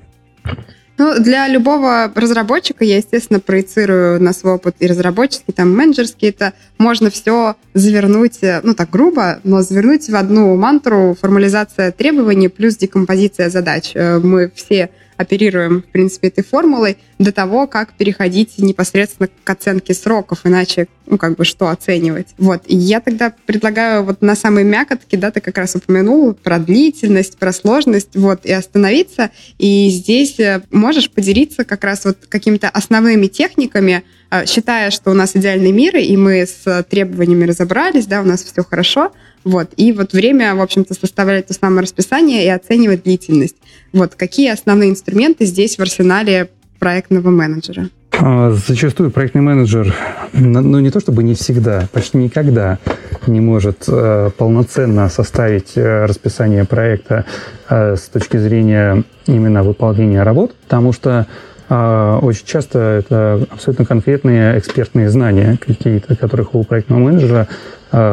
[0.96, 6.28] Ну, для любого разработчика я, естественно, проецирую на свой опыт и разработческий, там, менеджерский.
[6.28, 12.48] Это можно все завернуть, э, ну, так грубо, но завернуть в одну мантру формализация требований
[12.48, 13.90] плюс декомпозиция задач.
[13.94, 19.94] Э, мы все оперируем, в принципе, этой формулой до того, как переходить непосредственно к оценке
[19.94, 22.28] сроков, иначе, ну, как бы, что оценивать.
[22.38, 22.62] Вот.
[22.66, 27.38] И я тогда предлагаю вот на самые мякотки, да, ты как раз упомянул про длительность,
[27.38, 29.30] про сложность, вот, и остановиться.
[29.58, 35.14] И здесь э, можешь поделиться как раз вот какими-то основными техниками, э, считая, что у
[35.14, 39.12] нас идеальный мир, и мы с требованиями разобрались, да, у нас все хорошо,
[39.44, 39.70] вот.
[39.76, 43.56] И вот время, в общем-то, составлять то самое расписание и оценивать длительность.
[43.92, 44.14] Вот.
[44.14, 47.88] Какие основные инструменты здесь в арсенале проектного менеджера?
[48.20, 49.94] А, зачастую проектный менеджер,
[50.32, 52.78] ну не то чтобы не всегда, почти никогда
[53.26, 57.24] не может э, полноценно составить э, расписание проекта
[57.68, 61.26] э, с точки зрения именно выполнения работ, потому что
[61.68, 67.48] э, очень часто это абсолютно конкретные экспертные знания какие-то, которых у проектного менеджера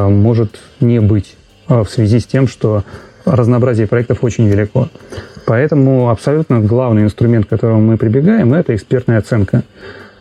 [0.10, 1.36] может не быть
[1.68, 2.84] э, в связи с тем, что
[3.26, 4.90] разнообразие проектов очень велико.
[5.46, 9.64] Поэтому абсолютно главный инструмент, к которому мы прибегаем, это экспертная оценка.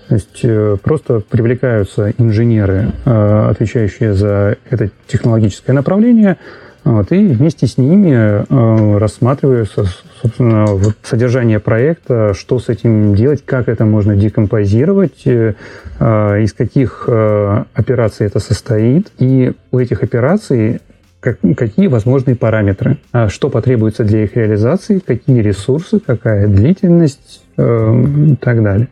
[0.09, 6.37] То есть э, просто привлекаются инженеры, отвечающие за это технологическое направление,
[6.85, 9.85] вот, и вместе с ними э, рассматривается,
[10.23, 15.55] собственно, вот содержание проекта, что с этим делать, как это можно декомпозировать, э,
[16.01, 19.13] из каких э, операций это состоит.
[19.19, 20.81] И у этих операций
[21.21, 28.05] как, какие возможные параметры, а что потребуется для их реализации, какие ресурсы, какая длительность э,
[28.33, 28.89] и так далее.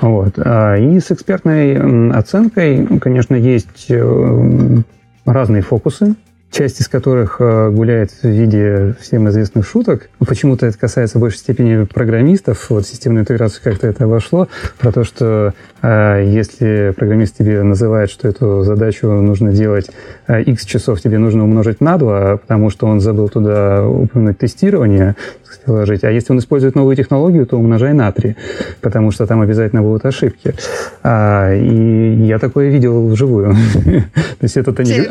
[0.00, 0.34] Вот.
[0.38, 4.78] А, и с экспертной оценкой, конечно, есть э,
[5.26, 6.14] разные фокусы
[6.50, 10.08] часть из которых э, гуляет в виде всем известных шуток.
[10.18, 12.70] Почему-то это касается в большей степени программистов.
[12.70, 14.48] Вот системную интеграцию как-то это вошло.
[14.78, 19.90] Про то, что э, если программист тебе называет, что эту задачу нужно делать
[20.28, 25.16] x э, часов, тебе нужно умножить на 2, потому что он забыл туда упомянуть тестирование,
[25.64, 26.02] положить.
[26.04, 28.36] А если он использует новую технологию, то умножай на 3,
[28.80, 30.54] потому что там обязательно будут ошибки.
[31.02, 33.54] А, и я такое видел вживую.
[33.84, 35.10] То есть этот анекдот,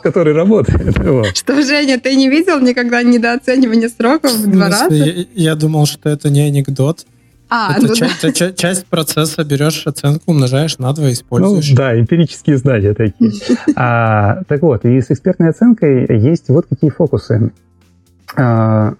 [0.00, 0.96] который работает.
[1.36, 4.94] Что, Женя, ты не видел никогда недооценивание сроков в два раза?
[5.34, 7.06] Я думал, что это не анекдот.
[7.50, 8.52] А, это ну часть, да.
[8.52, 11.70] часть процесса берешь оценку, умножаешь на 2 используешь.
[11.70, 13.32] Ну, да, эмпирические знания такие.
[13.76, 17.52] а, так вот, и с экспертной оценкой есть вот какие фокусы.
[18.36, 18.94] А,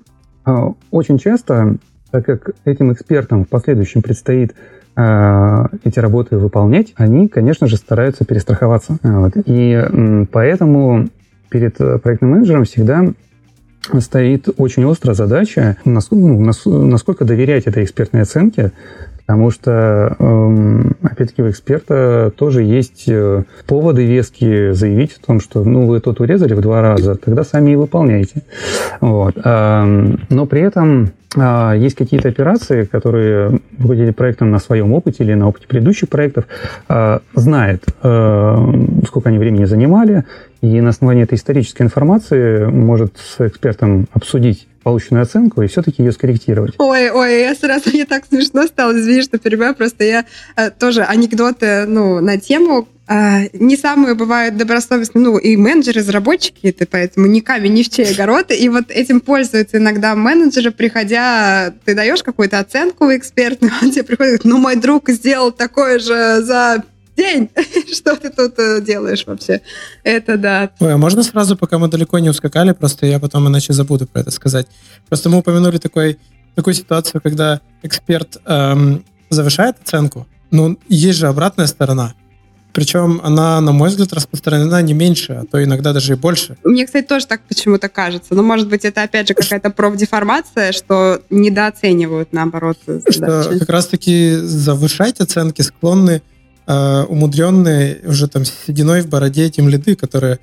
[0.44, 1.76] а, очень часто,
[2.10, 4.54] так как этим экспертам в последующем предстоит
[5.84, 8.98] эти работы выполнять, они, конечно же, стараются перестраховаться.
[9.02, 9.32] Вот.
[9.46, 11.08] И поэтому
[11.50, 13.04] перед проектным менеджером всегда
[14.00, 16.52] стоит очень острая задача, насколько, ну,
[16.86, 18.72] насколько доверять этой экспертной оценке,
[19.28, 25.64] Потому что, эм, опять-таки, у эксперта тоже есть э, поводы веские заявить о том, что
[25.64, 28.42] ну, вы тут урезали в два раза, тогда сами и выполняйте.
[29.02, 29.36] Вот.
[29.36, 35.48] Но при этом а, есть какие-то операции, которые руководитель проектом на своем опыте или на
[35.48, 36.44] опыте предыдущих проектов
[36.88, 38.56] а, знает, э,
[39.06, 40.24] сколько они времени занимали,
[40.60, 46.12] и на основании этой исторической информации может с экспертом обсудить полученную оценку и все-таки ее
[46.12, 46.74] скорректировать.
[46.78, 50.24] Ой, ой, я сразу мне так смешно стало, извини, что перебиваю, просто я
[50.56, 56.68] э, тоже анекдоты, ну, на тему э, не самые бывают добросовестные, ну, и менеджеры, разработчики,
[56.68, 61.74] это поэтому ни камень, ни в чей огород, и вот этим пользуются иногда менеджеры, приходя,
[61.84, 66.82] ты даешь какую-то оценку экспертную, он тебе приходит, ну, мой друг сделал такое же за
[67.18, 67.50] день,
[67.92, 69.60] что ты тут э, делаешь вообще?
[70.04, 70.70] Это да.
[70.80, 74.20] Ой, а можно сразу, пока мы далеко не ускакали, просто я потом иначе забуду про
[74.20, 74.66] это сказать.
[75.08, 76.18] Просто мы упомянули такой,
[76.54, 82.14] такую ситуацию, когда эксперт эм, завышает оценку, но есть же обратная сторона.
[82.72, 86.56] Причем она, на мой взгляд, распространена не меньше, а то иногда даже и больше.
[86.62, 88.34] Мне, кстати, тоже так почему-то кажется.
[88.34, 93.16] Но, может быть, это, опять же, какая-то профдеформация, что недооценивают, наоборот, задачи.
[93.16, 96.22] Что как раз-таки завышать оценки склонны
[96.68, 100.38] э, умудренные уже там сединой в бороде этим лиды, которые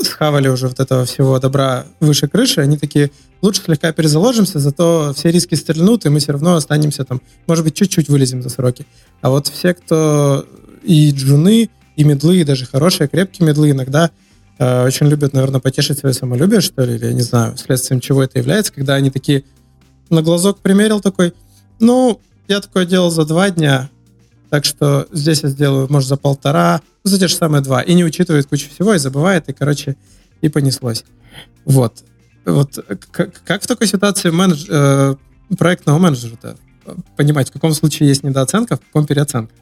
[0.00, 3.10] схавали уже вот этого всего добра выше крыши, они такие,
[3.42, 7.74] лучше слегка перезаложимся, зато все риски стрельнут, и мы все равно останемся там, может быть,
[7.74, 8.86] чуть-чуть вылезем за сроки.
[9.20, 10.46] А вот все, кто
[10.82, 14.10] и джуны, и медлы, и даже хорошие, крепкие медлы иногда
[14.58, 18.22] э, очень любят, наверное, потешить свое самолюбие, что ли, или я не знаю, следствием чего
[18.22, 19.44] это является, когда они такие
[20.08, 21.34] на глазок примерил такой,
[21.80, 23.90] ну, я такое делал за два дня,
[24.50, 27.82] так что здесь я сделаю, может, за полтора, ну, за те же самые два.
[27.82, 29.96] И не учитывает кучу всего, и забывает, и, короче,
[30.40, 31.04] и понеслось.
[31.64, 32.04] Вот.
[32.44, 32.78] Вот
[33.10, 35.14] как, как в такой ситуации менедж, э,
[35.58, 36.56] проектного менеджера-то
[37.16, 39.52] понимать, в каком случае есть недооценка, в каком переоценка?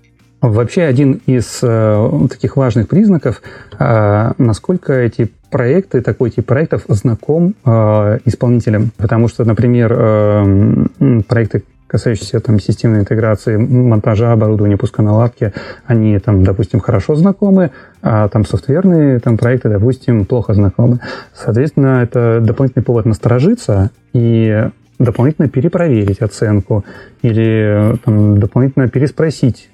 [0.40, 3.40] Вообще один из э, таких важных признаков,
[3.79, 8.92] э, насколько эти проекты, такой тип проектов знаком э, исполнителям.
[8.96, 11.64] Потому что, например, э, проекты
[11.97, 15.55] касающиеся там системной интеграции, монтажа оборудования, пусконаладки,
[15.87, 17.71] они там, допустим, хорошо знакомы,
[18.03, 21.01] а там софтверные там, проекты, допустим, плохо знакомы.
[21.35, 26.85] Соответственно, это дополнительный повод насторожиться и дополнительно перепроверить оценку
[27.23, 29.71] или там, дополнительно переспросить,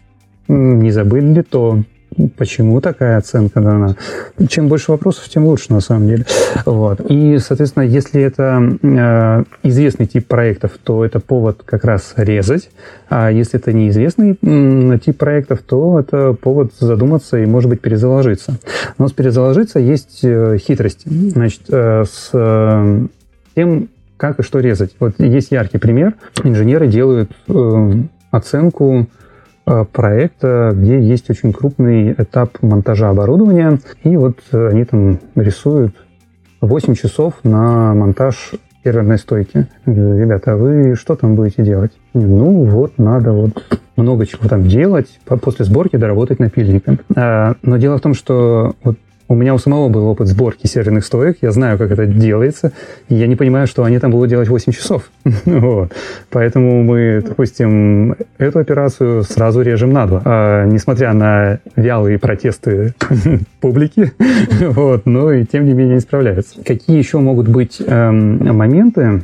[0.46, 1.82] не забыли ли то,
[2.36, 3.96] почему такая оценка дана.
[4.48, 6.26] Чем больше вопросов, тем лучше, на самом деле.
[6.64, 7.00] Вот.
[7.08, 12.70] И, соответственно, если это э, известный тип проектов, то это повод как раз резать.
[13.08, 18.58] А если это неизвестный э, тип проектов, то это повод задуматься и, может быть, перезаложиться.
[18.98, 21.08] Но с перезаложиться есть э, хитрости.
[21.08, 23.06] Значит, э, с э,
[23.54, 24.92] тем, как и что резать.
[25.00, 26.14] Вот есть яркий пример.
[26.44, 27.92] Инженеры делают э,
[28.30, 29.08] оценку
[29.64, 33.78] проекта, где есть очень крупный этап монтажа оборудования.
[34.04, 35.94] И вот э, они там рисуют
[36.60, 38.52] 8 часов на монтаж
[38.84, 39.66] серверной стойки.
[39.86, 41.92] Ребята, а вы что там будете делать?
[42.14, 46.98] Ну, вот надо вот много чего там делать, после сборки доработать напильником.
[47.14, 48.96] А, но дело в том, что вот
[49.32, 52.72] у меня у самого был опыт сборки серверных стоек, я знаю, как это делается,
[53.08, 55.10] и я не понимаю, что они там будут делать 8 часов.
[55.46, 55.90] вот.
[56.28, 60.22] Поэтому мы, допустим, эту операцию сразу режем на два.
[60.24, 62.94] А, несмотря на вялые протесты
[63.60, 64.12] публики,
[64.60, 66.62] вот, но и тем не менее не справляются.
[66.62, 69.22] Какие еще могут быть эм, моменты,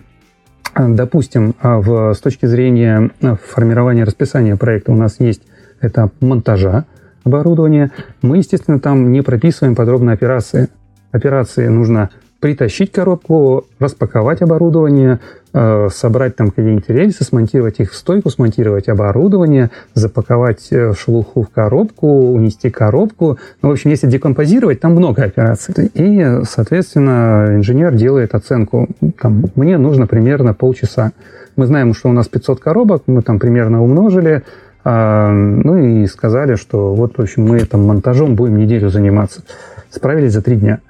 [0.75, 5.42] Допустим, а, в, с точки зрения а, формирования расписания проекта у нас есть
[5.83, 6.85] этап монтажа
[7.29, 7.93] оборудования.
[8.23, 10.69] Мы, естественно, там не прописываем подробно операции.
[11.12, 12.11] Операции нужно
[12.41, 15.19] притащить коробку, распаковать оборудование,
[15.53, 21.49] э, собрать там какие-нибудь рельсы, смонтировать их в стойку, смонтировать оборудование, запаковать э, шелуху в
[21.49, 23.38] коробку, унести коробку.
[23.61, 25.91] Ну, в общем, если декомпозировать, там много операций.
[25.95, 28.88] И, соответственно, инженер делает оценку.
[29.21, 31.12] Там, мне нужно примерно полчаса.
[31.57, 34.45] Мы знаем, что у нас 500 коробок, мы там примерно умножили,
[34.85, 39.43] ну и сказали, что вот, в общем, мы там монтажом будем неделю заниматься.
[39.91, 40.81] Справились за три дня.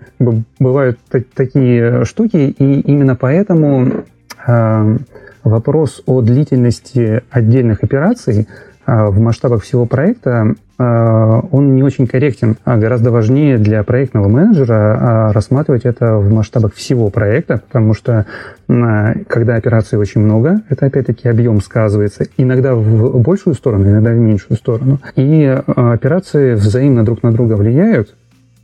[0.59, 0.99] Бывают
[1.35, 4.05] такие штуки, и именно поэтому
[4.45, 4.97] а,
[5.45, 12.57] вопрос о длительности отдельных операций а, в масштабах всего проекта а, он не очень корректен.
[12.65, 18.25] А гораздо важнее для проектного менеджера рассматривать это в масштабах всего проекта, потому что
[18.67, 22.27] когда операций очень много, это опять-таки объем сказывается.
[22.37, 25.01] Иногда в большую сторону, иногда в меньшую сторону.
[25.17, 28.15] И операции взаимно друг на друга влияют,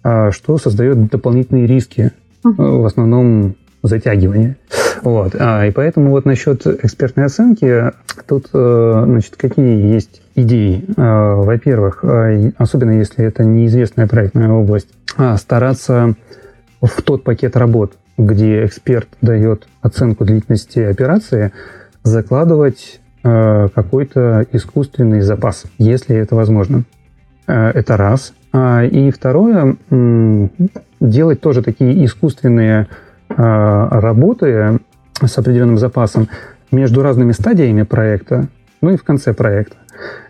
[0.03, 2.13] что создает дополнительные риски.
[2.43, 4.57] В основном затягивание.
[5.05, 5.37] Вот.
[5.39, 7.93] А, и поэтому вот насчет экспертной оценки,
[8.27, 10.85] тут, э, значит, какие есть идеи?
[10.97, 14.89] А, во-первых, а, особенно если это неизвестная проектная область,
[15.19, 16.15] а, стараться
[16.81, 21.53] в тот пакет работ, где эксперт дает оценку длительности операции,
[22.03, 26.85] закладывать какой-то искусственный запас, если это возможно.
[27.47, 28.35] Это раз.
[28.55, 29.77] И второе,
[31.01, 32.87] делать тоже такие искусственные
[33.31, 34.79] а, работы
[35.23, 36.29] с определенным запасом
[36.71, 38.49] между разными стадиями проекта,
[38.81, 39.77] ну и в конце проекта.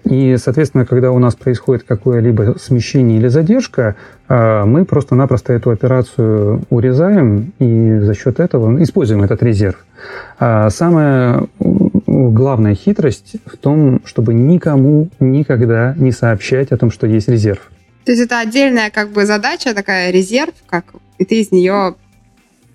[0.05, 3.97] И, соответственно, когда у нас происходит какое-либо смещение или задержка,
[4.29, 9.85] а, мы просто-напросто эту операцию урезаем и за счет этого используем этот резерв.
[10.39, 11.47] А самая
[12.07, 17.71] главная хитрость в том, чтобы никому никогда не сообщать о том, что есть резерв.
[18.05, 20.85] То есть это отдельная как бы задача, такая резерв, как
[21.17, 21.95] и ты из нее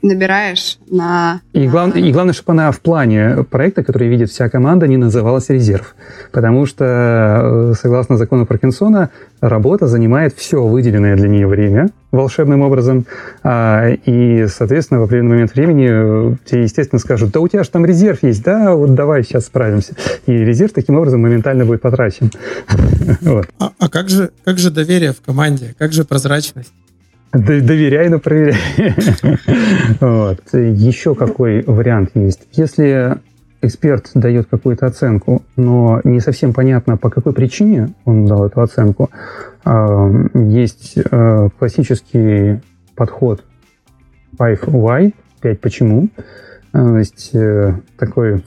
[0.01, 1.41] набираешь на...
[1.53, 1.95] И, глав...
[1.95, 5.95] и главное, чтобы она в плане проекта, который видит вся команда, не называлась резерв.
[6.31, 9.09] Потому что, э, согласно закону Паркинсона,
[9.41, 13.05] работа занимает все выделенное для нее время волшебным образом.
[13.43, 17.69] А, и, соответственно, в определенный момент времени э, тебе, естественно, скажут, да у тебя же
[17.69, 19.95] там резерв есть, да, вот давай сейчас справимся.
[20.25, 22.31] И резерв таким образом моментально будет потрачен.
[23.59, 25.75] А, а как, же, как же доверие в команде?
[25.77, 26.71] Как же прозрачность?
[27.31, 28.57] Доверяй, но проверяй.
[29.99, 30.41] вот.
[30.53, 32.47] Еще какой вариант есть?
[32.53, 33.17] Если
[33.61, 39.09] эксперт дает какую-то оценку, но не совсем понятно, по какой причине он дал эту оценку,
[40.33, 42.61] есть э, классический
[42.95, 43.43] подход
[44.37, 46.09] 5 why, 5 почему.
[46.71, 48.43] То есть э, такой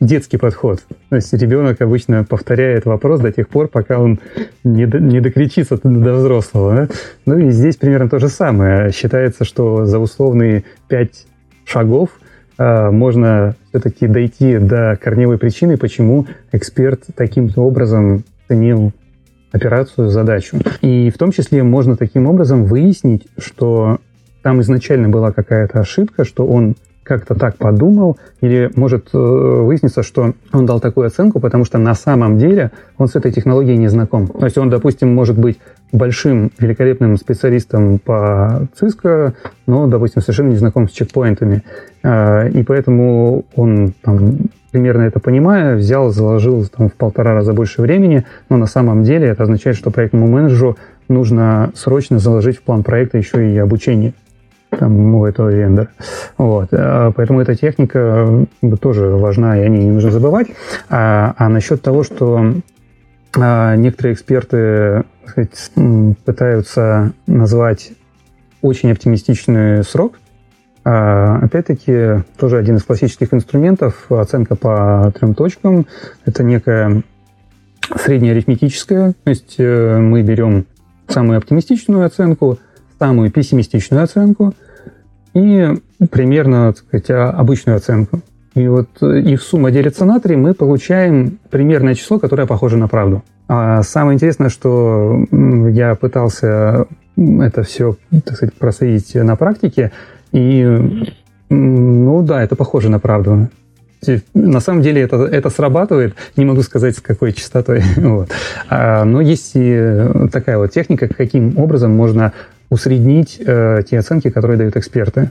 [0.00, 0.80] детский подход.
[1.08, 4.20] То есть ребенок обычно повторяет вопрос до тех пор, пока он
[4.64, 6.74] не, до, не докричится до взрослого.
[6.74, 6.88] Да?
[7.26, 8.92] Ну и здесь примерно то же самое.
[8.92, 11.26] Считается, что за условные пять
[11.64, 12.10] шагов
[12.58, 18.92] э, можно все-таки дойти до корневой причины, почему эксперт таким образом ценил
[19.50, 20.58] операцию, задачу.
[20.80, 23.98] И в том числе можно таким образом выяснить, что
[24.42, 26.76] там изначально была какая-то ошибка, что он
[27.08, 31.94] как-то так подумал, или может э, выясниться, что он дал такую оценку, потому что на
[31.94, 34.28] самом деле он с этой технологией не знаком.
[34.28, 35.58] То есть он, допустим, может быть
[35.90, 39.32] большим, великолепным специалистом по Cisco,
[39.66, 41.62] но, допустим, совершенно не знаком с чекпоинтами.
[42.02, 44.36] Э, и поэтому он там,
[44.70, 49.28] примерно это понимая, взял, заложил там, в полтора раза больше времени, но на самом деле
[49.28, 50.76] это означает, что проектному менеджеру
[51.08, 54.12] нужно срочно заложить в план проекта еще и обучение
[54.70, 55.88] там, у этого вендора.
[56.36, 56.68] Вот.
[56.72, 58.46] А, поэтому эта техника
[58.80, 60.48] тоже важна, и о ней не нужно забывать.
[60.88, 62.54] А, а насчет того, что
[63.36, 65.70] а, некоторые эксперты сказать,
[66.24, 67.92] пытаются назвать
[68.62, 70.18] очень оптимистичный срок,
[70.82, 75.86] опять-таки, тоже один из классических инструментов, оценка по трем точкам.
[76.24, 77.02] Это некая
[77.94, 80.66] среднеарифметическая, то есть э, мы берем
[81.08, 82.58] самую оптимистичную оценку,
[82.98, 84.54] самую пессимистичную оценку
[85.34, 85.74] и
[86.10, 88.20] примерно так сказать, обычную оценку.
[88.54, 92.88] И вот э, их сумма делится на три, мы получаем примерное число, которое похоже на
[92.88, 93.22] правду.
[93.46, 96.86] А самое интересное, что я пытался
[97.16, 99.92] это все, так сказать, проследить на практике.
[100.32, 101.12] И,
[101.48, 103.48] ну да, это похоже на правду.
[104.34, 107.82] На самом деле это, это срабатывает, не могу сказать, с какой частотой.
[107.96, 108.30] вот.
[108.68, 112.32] а, но есть и такая вот техника, каким образом можно
[112.70, 115.30] усреднить э, те оценки, которые дают эксперты.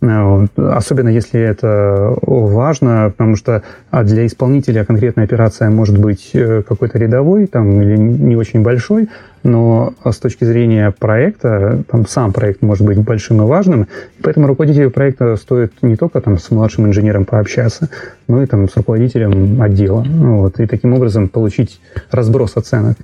[0.00, 6.62] Э, особенно если это важно, потому что а, для исполнителя конкретная операция может быть э,
[6.62, 9.08] какой-то рядовой там, или не очень большой,
[9.42, 13.88] но с точки зрения проекта, там сам проект может быть большим и важным,
[14.22, 17.88] поэтому руководителю проекта стоит не только там, с младшим инженером пообщаться,
[18.28, 20.04] но и там, с руководителем отдела.
[20.08, 21.80] Вот, и таким образом получить
[22.10, 22.96] разброс оценок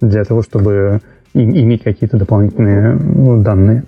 [0.00, 1.00] для того, чтобы
[1.34, 3.84] иметь какие-то дополнительные ну, данные.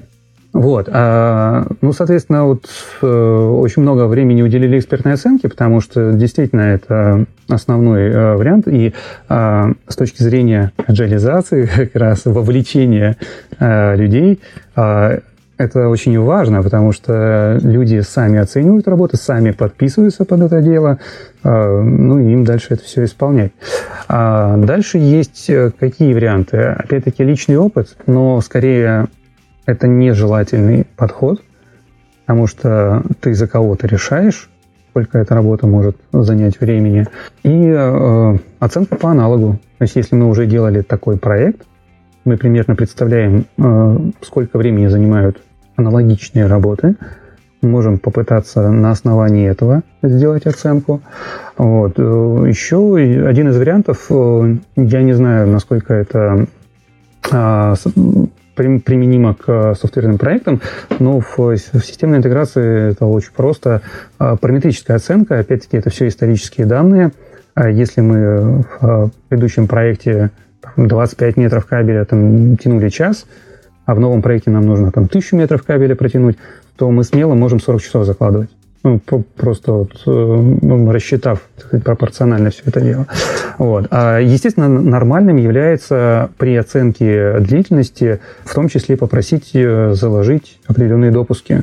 [0.54, 0.88] Вот.
[0.88, 2.66] А, ну, соответственно, вот
[3.02, 8.68] э, очень много времени уделили экспертной оценке, потому что действительно это основной э, вариант.
[8.68, 8.94] И
[9.28, 13.16] э, с точки зрения аджализации, как раз вовлечения
[13.58, 14.40] э, людей,
[14.76, 15.18] э,
[15.56, 20.98] это очень важно, потому что люди сами оценивают работу, сами подписываются под это дело,
[21.42, 23.52] э, ну и им дальше это все исполнять.
[24.08, 26.58] А дальше есть э, какие варианты?
[26.58, 29.06] Опять-таки личный опыт, но скорее
[29.66, 31.40] это нежелательный подход,
[32.26, 34.50] потому что ты за кого-то решаешь,
[34.90, 37.06] сколько эта работа может занять времени.
[37.42, 39.58] И э, оценка по аналогу.
[39.78, 41.62] То есть если мы уже делали такой проект,
[42.24, 45.40] мы примерно представляем, э, сколько времени занимают
[45.76, 46.96] аналогичные работы,
[47.62, 51.00] можем попытаться на основании этого сделать оценку.
[51.56, 51.94] Вот.
[51.98, 52.76] Э, Еще
[53.26, 56.46] один из вариантов, э, я не знаю, насколько это
[57.32, 57.74] а,
[58.54, 60.60] применимо к софтверным проектам,
[60.98, 63.80] но в, системной интеграции это очень просто.
[64.18, 67.12] А, параметрическая оценка, опять-таки, это все исторические данные.
[67.54, 70.30] А если мы в предыдущем проекте
[70.76, 73.26] 25 метров кабеля там, тянули час,
[73.86, 76.36] а в новом проекте нам нужно там, 1000 метров кабеля протянуть,
[76.76, 78.50] то мы смело можем 40 часов закладывать.
[78.82, 79.00] Ну,
[79.36, 83.06] просто вот, э, ну, рассчитав сказать, пропорционально все это дело.
[83.56, 83.86] Вот.
[83.90, 91.62] А, естественно, нормальным является при оценке длительности в том числе попросить э, заложить определенные допуски.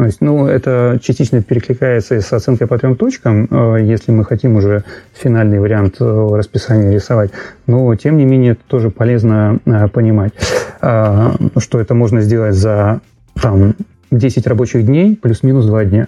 [0.00, 4.24] То есть, ну, это частично перекликается и с оценкой по трем точкам, э, если мы
[4.24, 4.82] хотим уже
[5.12, 7.32] финальный вариант расписания рисовать.
[7.66, 9.58] Но, тем не менее, это тоже полезно
[9.92, 10.32] понимать,
[10.80, 13.02] что это можно сделать за
[13.42, 13.74] там,
[14.10, 16.06] 10 рабочих дней плюс-минус 2 дня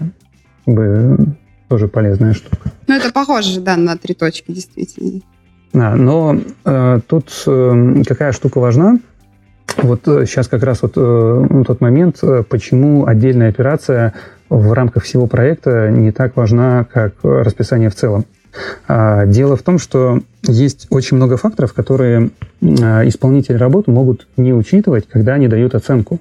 [1.68, 2.70] тоже полезная штука.
[2.86, 5.20] Ну, это похоже, да, на три точки, действительно.
[5.74, 8.98] Да, но э, тут э, какая штука важна?
[9.78, 14.14] Вот э, сейчас как раз вот э, тот момент, э, почему отдельная операция
[14.48, 18.26] в рамках всего проекта не так важна, как расписание в целом.
[18.86, 24.52] А, дело в том, что есть очень много факторов, которые э, исполнители работы могут не
[24.52, 26.20] учитывать, когда они дают оценку.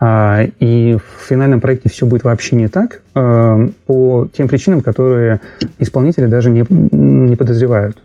[0.00, 5.40] А, и в финальном проекте все будет вообще не так а, по тем причинам, которые
[5.78, 7.96] исполнители даже не, не подозревают.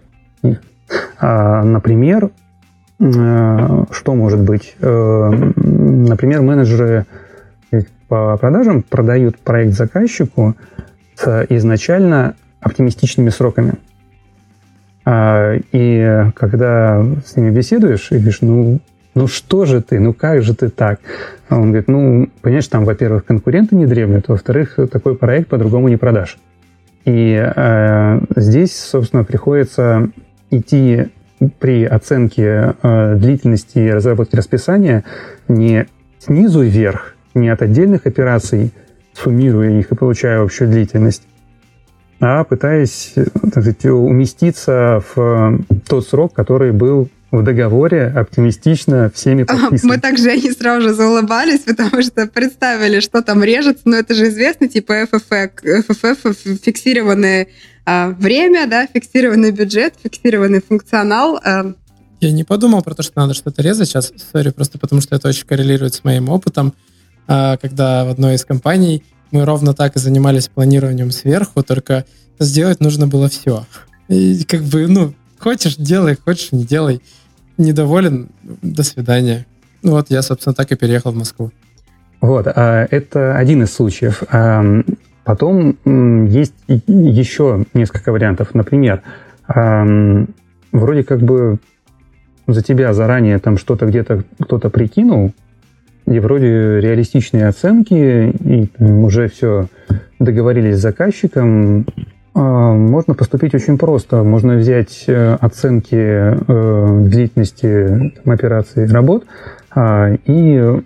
[1.19, 2.29] А, например,
[2.99, 4.75] что может быть?
[4.79, 7.05] Например, менеджеры
[8.09, 10.55] по продажам продают проект заказчику
[11.15, 13.75] с изначально оптимистичными сроками.
[15.07, 18.79] И когда с ними беседуешь и говоришь, ну,
[19.15, 20.99] ну что же ты, ну как же ты так?
[21.47, 25.97] А он говорит, ну, понимаешь, там, во-первых, конкуренты не дремлют, во-вторых, такой проект по-другому не
[25.97, 26.37] продашь.
[27.05, 30.09] И э, здесь, собственно, приходится
[30.51, 31.07] идти
[31.59, 35.03] при оценке э, длительности разработки расписания
[35.47, 35.87] не
[36.19, 38.71] снизу вверх, не от отдельных операций,
[39.13, 41.23] суммируя их и получая общую длительность,
[42.19, 49.93] а пытаясь так сказать, уместиться в тот срок, который был в договоре оптимистично всеми подписано.
[49.93, 54.29] Мы также они сразу же заулыбались, потому что представили, что там режется, но это же
[54.29, 57.47] известно, типа ФФФ фиксированное а,
[58.17, 61.39] время, да, фиксированный бюджет, фиксированный функционал.
[61.43, 61.73] А.
[62.19, 65.27] Я не подумал про то, что надо что-то резать сейчас, сори, просто потому что это
[65.27, 66.73] очень коррелирует с моим опытом,
[67.27, 72.05] а, когда в одной из компаний мы ровно так и занимались планированием сверху, только
[72.39, 73.65] сделать нужно было все.
[74.07, 77.01] И как бы, ну, хочешь делай, хочешь не делай
[77.57, 78.29] недоволен,
[78.61, 79.45] до свидания.
[79.83, 81.51] Ну вот я, собственно, так и переехал в Москву.
[82.21, 84.23] Вот, а это один из случаев.
[85.23, 85.77] Потом
[86.27, 88.53] есть еще несколько вариантов.
[88.53, 89.01] Например,
[89.47, 91.59] вроде как бы
[92.47, 95.33] за тебя заранее там что-то где-то кто-то прикинул,
[96.07, 99.67] и вроде реалистичные оценки, и уже все
[100.17, 101.85] договорились с заказчиком,
[102.33, 104.23] а, можно поступить очень просто.
[104.23, 109.25] Можно взять э, оценки э, длительности там, операций работ,
[109.77, 110.81] и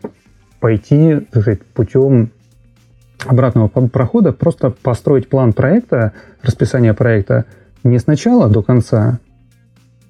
[0.59, 2.31] пойти так сказать, путем
[3.25, 7.45] обратного прохода, просто построить план проекта, расписание проекта
[7.83, 9.19] не сначала до конца,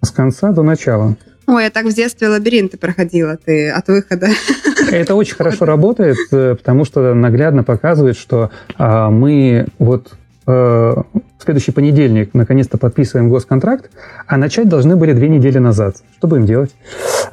[0.01, 1.15] а с конца до начала.
[1.45, 4.29] Ой, я так в детстве лабиринты проходила, ты от выхода.
[4.91, 10.13] Это очень хорошо работает, э, потому что наглядно показывает, что а, мы вот
[10.47, 13.91] э, в следующий понедельник наконец-то подписываем госконтракт,
[14.25, 15.97] а начать должны были две недели назад.
[16.17, 16.71] Что будем делать?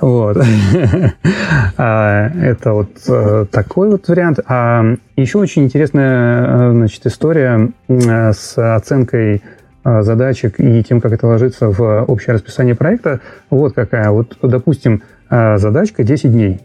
[0.00, 0.36] Вот.
[1.76, 4.40] А, это вот э, такой вот вариант.
[4.46, 4.84] А
[5.16, 9.42] еще очень интересная значит, история с оценкой
[9.82, 14.10] а, задачек и тем, как это ложится в общее расписание проекта, вот какая.
[14.10, 16.60] Вот, допустим, задачка 10 дней,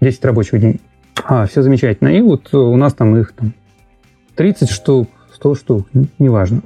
[0.00, 0.80] 10 рабочих дней.
[1.24, 2.08] А, все замечательно.
[2.08, 3.52] И вот у нас там их там,
[4.36, 6.62] 30 штук, 100 штук, неважно.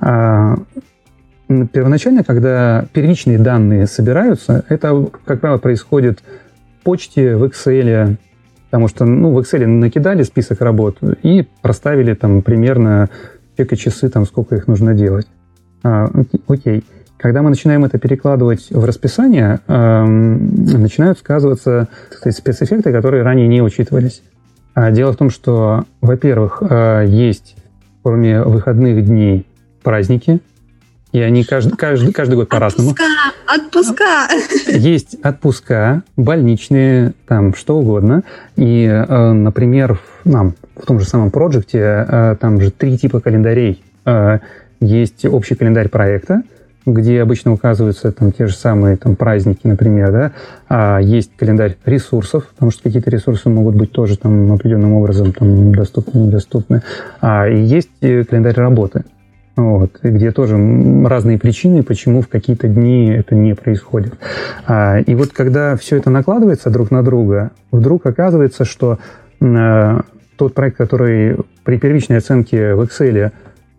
[0.00, 0.56] А,
[1.72, 8.16] первоначально, когда первичные данные собираются, это, как правило, происходит в почте, в Excel,
[8.66, 13.08] потому что ну, в Excel накидали список работ и проставили там примерно
[13.56, 15.26] чека часы, там, сколько их нужно делать.
[15.82, 16.10] А,
[16.46, 16.84] окей.
[17.16, 23.60] Когда мы начинаем это перекладывать в расписание, э, начинают сказываться сказать, спецэффекты, которые ранее не
[23.60, 24.22] учитывались.
[24.74, 27.56] А дело в том, что, во-первых, э, есть
[28.08, 29.46] кроме выходных дней
[29.82, 30.40] праздники,
[31.12, 32.94] и они каждый, каждый, каждый год по-разному.
[33.46, 34.28] Отпуска!
[34.66, 38.22] Есть отпуска, больничные, там что угодно.
[38.56, 43.82] И, э, например, нам в том же самом проекте э, там же три типа календарей.
[44.04, 44.40] Э,
[44.80, 46.42] есть общий календарь проекта,
[46.84, 50.32] где обычно указываются там те же самые там праздники, например, да,
[50.68, 55.74] а есть календарь ресурсов, потому что какие-то ресурсы могут быть тоже там определенным образом там
[55.74, 56.82] доступны, недоступны,
[57.20, 59.04] а и есть календарь работы,
[59.58, 60.56] вот, где тоже
[61.04, 64.14] разные причины, почему в какие-то дни это не происходит.
[64.66, 69.00] А, и вот когда все это накладывается друг на друга, вдруг оказывается, что
[69.40, 70.02] а,
[70.36, 73.32] тот проект, который при первичной оценке в Excel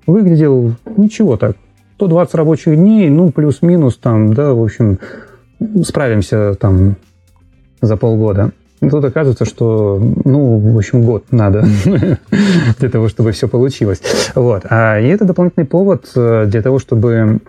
[0.06, 1.56] выглядел ничего так,
[1.96, 5.00] 120 рабочих дней, ну, плюс-минус там, да, в общем,
[5.84, 6.98] справимся там
[7.80, 8.52] за полгода.
[8.82, 11.66] И тут оказывается, что, ну, в общем, год надо
[12.80, 14.02] для того, чтобы все получилось.
[14.36, 14.66] Вот.
[14.70, 17.40] А, и это дополнительный повод э, для того, чтобы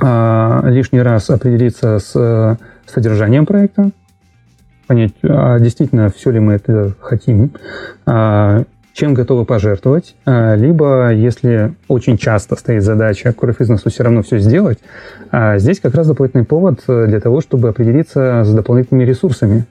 [0.00, 2.56] а, лишний раз определиться с э,
[2.86, 3.90] содержанием проекта,
[4.86, 7.52] понять, а действительно, все ли мы это хотим,
[8.06, 14.22] а, чем готовы пожертвовать, а, либо, если очень часто стоит задача core бизнесу все равно
[14.22, 14.78] все сделать,
[15.30, 19.64] а, здесь как раз дополнительный повод э, для того, чтобы определиться с дополнительными ресурсами,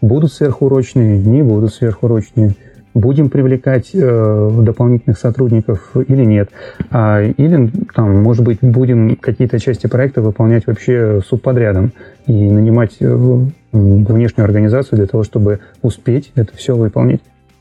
[0.00, 2.54] Будут сверхурочные, не будут сверхурочные.
[2.94, 6.48] Будем привлекать э, дополнительных сотрудников или нет.
[6.90, 11.92] А, или, там, может быть, будем какие-то части проекта выполнять вообще субподрядом
[12.26, 17.20] и нанимать э, внешнюю организацию для того, чтобы успеть это все выполнить.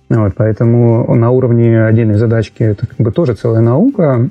[0.09, 4.29] Вот, поэтому на уровне отдельной задачки это как бы тоже целая наука,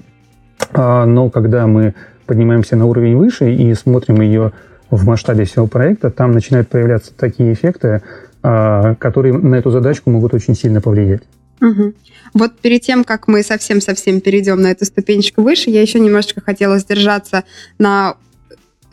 [0.72, 1.94] а, но когда мы
[2.26, 4.52] поднимаемся на уровень выше и смотрим ее
[4.96, 8.02] в масштабе всего проекта, там начинают появляться такие эффекты,
[8.42, 11.22] а, которые на эту задачку могут очень сильно повлиять.
[11.60, 11.94] Угу.
[12.34, 16.78] Вот перед тем, как мы совсем-совсем перейдем на эту ступенечку выше, я еще немножечко хотела
[16.78, 17.44] сдержаться
[17.78, 18.16] на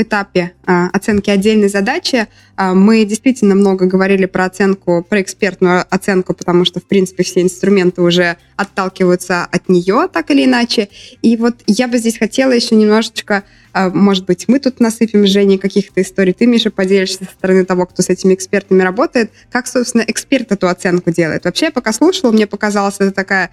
[0.01, 6.33] этапе а, оценки отдельной задачи а, мы действительно много говорили про оценку, про экспертную оценку,
[6.33, 10.89] потому что, в принципе, все инструменты уже отталкиваются от нее, так или иначе.
[11.21, 13.43] И вот я бы здесь хотела еще немножечко,
[13.73, 17.85] а, может быть, мы тут насыпем Жене каких-то историй, ты, Миша, поделишься со стороны того,
[17.85, 21.45] кто с этими экспертами работает, как, собственно, эксперт эту оценку делает.
[21.45, 23.49] Вообще, я пока слушала, мне показалось, это такая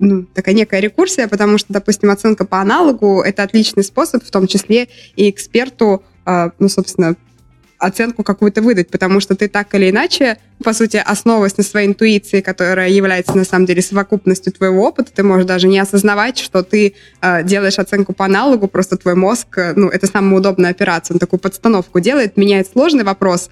[0.00, 4.46] ну, такая некая рекурсия, потому что, допустим, оценка по аналогу— это отличный способ, в том
[4.46, 7.16] числе и эксперту, э, ну, собственно,
[7.78, 12.42] оценку какую-то выдать, потому что ты так или иначе, по сути, основываясь на своей интуиции,
[12.42, 16.94] которая является на самом деле совокупностью твоего опыта, ты можешь даже не осознавать, что ты
[17.22, 21.40] э, делаешь оценку по аналогу, просто твой мозг, ну, это самая удобная операция, он такую
[21.40, 23.50] подстановку делает, меняет сложный вопрос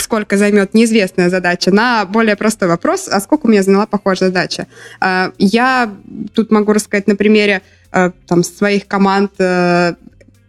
[0.00, 4.66] сколько займет неизвестная задача, на более простой вопрос, а сколько у меня заняла похожая задача.
[5.00, 5.92] А, я
[6.34, 9.94] тут могу рассказать на примере э, там, своих команд, э,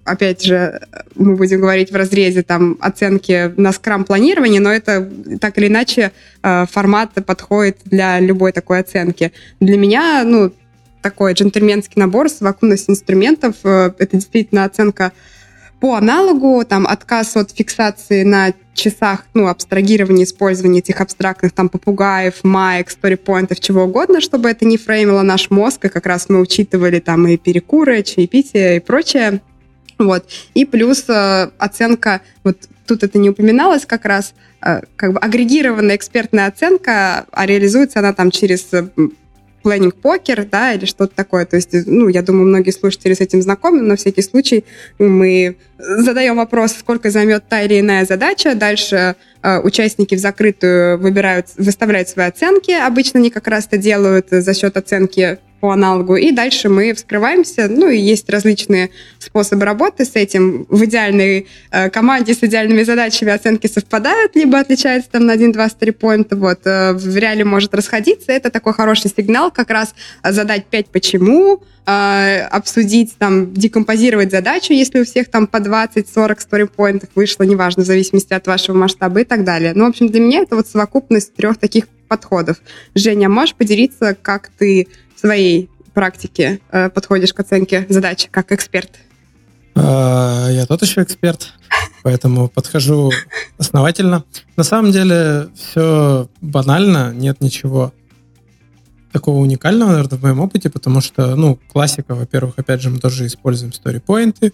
[0.04, 0.82] опять же,
[1.16, 6.12] мы будем говорить в разрезе там оценки на скрам-планировании, но это так или иначе
[6.44, 9.32] э, формат подходит для любой такой оценки.
[9.60, 10.54] Для меня, ну,
[11.02, 15.14] такой джентльменский набор, совокупность инструментов, это действительно оценка
[15.80, 22.44] по аналогу, там, отказ от фиксации на часах, ну, абстрагирования, использования этих абстрактных там попугаев,
[22.44, 27.00] маек, сторипоинтов, чего угодно, чтобы это не фреймило наш мозг, и как раз мы учитывали
[27.00, 29.42] там и перекуры, чаепитие и прочее.
[29.98, 30.26] Вот.
[30.54, 35.96] И плюс э, оценка вот тут это не упоминалось как раз, э, как бы агрегированная
[35.96, 38.70] экспертная оценка, а реализуется она там через
[39.64, 41.46] planning покер, да, или что-то такое.
[41.46, 44.66] То есть, ну, я думаю, многие слушатели с этим знакомы, но на всякий случай
[45.00, 48.56] мы задаем вопрос, сколько займет та или иная задача.
[48.56, 52.72] Дальше э, участники в закрытую выбирают, выставляют свои оценки.
[52.72, 57.68] Обычно они как раз это делают за счет оценки по аналогу, и дальше мы вскрываемся.
[57.68, 58.90] Ну, и есть различные
[59.20, 60.66] способы работы с этим.
[60.70, 66.36] В идеальной э, команде с идеальными задачами оценки совпадают, либо отличаются там на 1-2 сторипоинта.
[66.36, 66.60] Вот.
[66.66, 68.32] Э, в реале может расходиться.
[68.32, 69.94] Это такой хороший сигнал как раз
[70.24, 77.10] задать 5 «почему», э, обсудить, там, декомпозировать задачу, если у всех там по 20-40 сторипоинтов
[77.16, 79.72] вышло, неважно, в зависимости от вашего масштаба и так далее.
[79.74, 82.58] Ну, в общем, для меня это вот совокупность трех таких подходов.
[82.96, 84.88] Женя, можешь поделиться, как ты
[85.20, 88.92] своей практике э, подходишь к оценке задач как эксперт?
[89.76, 91.54] А, я тот еще эксперт,
[92.04, 93.12] поэтому подхожу
[93.58, 94.24] основательно.
[94.56, 97.94] На самом деле все банально, нет ничего
[99.12, 103.26] такого уникального, наверное, в моем опыте, потому что, ну, классика, во-первых, опять же, мы тоже
[103.26, 104.54] используем сторипоинты,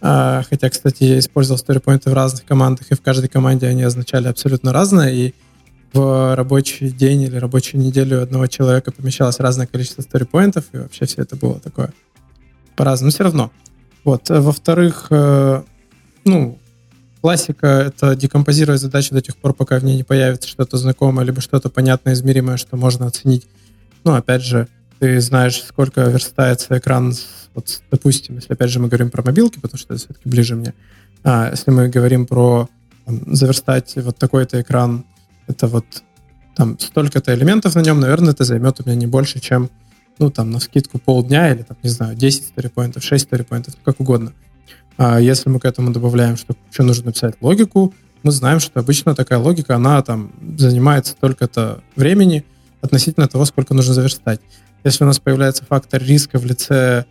[0.00, 4.28] а, хотя, кстати, я использовал сторипоинты в разных командах, и в каждой команде они означали
[4.28, 5.34] абсолютно разное, и
[5.92, 11.22] в рабочий день или рабочую неделю одного человека помещалось разное количество сторипоинтов, и вообще все
[11.22, 11.92] это было такое
[12.76, 13.08] по-разному.
[13.08, 13.50] Но все равно.
[14.04, 14.28] Вот.
[14.28, 15.62] Во-вторых, э,
[16.24, 16.58] ну,
[17.20, 21.40] классика— это декомпозировать задачу до тех пор, пока в ней не появится что-то знакомое, либо
[21.40, 23.46] что-то понятное, измеримое, что можно оценить.
[24.04, 24.68] Ну, опять же,
[24.98, 27.14] ты знаешь, сколько верстается экран,
[27.54, 30.74] вот, допустим, если опять же мы говорим про мобилки, потому что это все-таки ближе мне,
[31.24, 32.68] а если мы говорим про
[33.04, 35.04] там, заверстать вот такой-то экран
[35.48, 35.84] это вот
[36.54, 39.70] там столько-то элементов на нем, наверное, это займет у меня не больше, чем,
[40.18, 44.32] ну, там, на скидку полдня или, там, не знаю, 10 сторипоинтов, 6 сторипоинтов, как угодно.
[44.96, 47.94] А если мы к этому добавляем, что еще нужно написать логику,
[48.24, 52.44] мы знаем, что обычно такая логика, она там занимает столько-то времени
[52.80, 54.40] относительно того, сколько нужно заверстать.
[54.84, 57.04] Если у нас появляется фактор риска в лице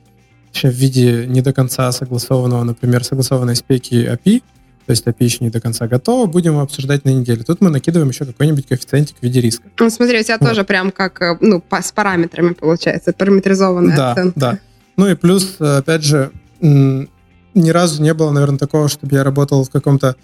[0.53, 4.43] в виде не до конца согласованного, например, согласованной спеки API,
[4.87, 7.43] то есть API еще не до конца готова, будем обсуждать на неделе.
[7.43, 9.65] Тут мы накидываем еще какой-нибудь коэффициентик в виде риска.
[9.79, 10.47] Ну, смотри, у тебя вот.
[10.47, 14.39] тоже прям как, э, ну, с параметрами получается, параметризованная да, оценка.
[14.39, 14.59] Да,
[14.95, 16.31] Ну и плюс, опять же,
[16.61, 20.15] ни разу не было, наверное, такого, чтобы я работал в каком-то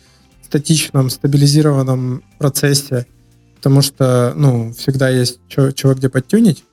[0.45, 3.05] статичном, стабилизированном процессе,
[3.55, 6.63] потому что, ну, всегда есть чего, чего где подтюнить.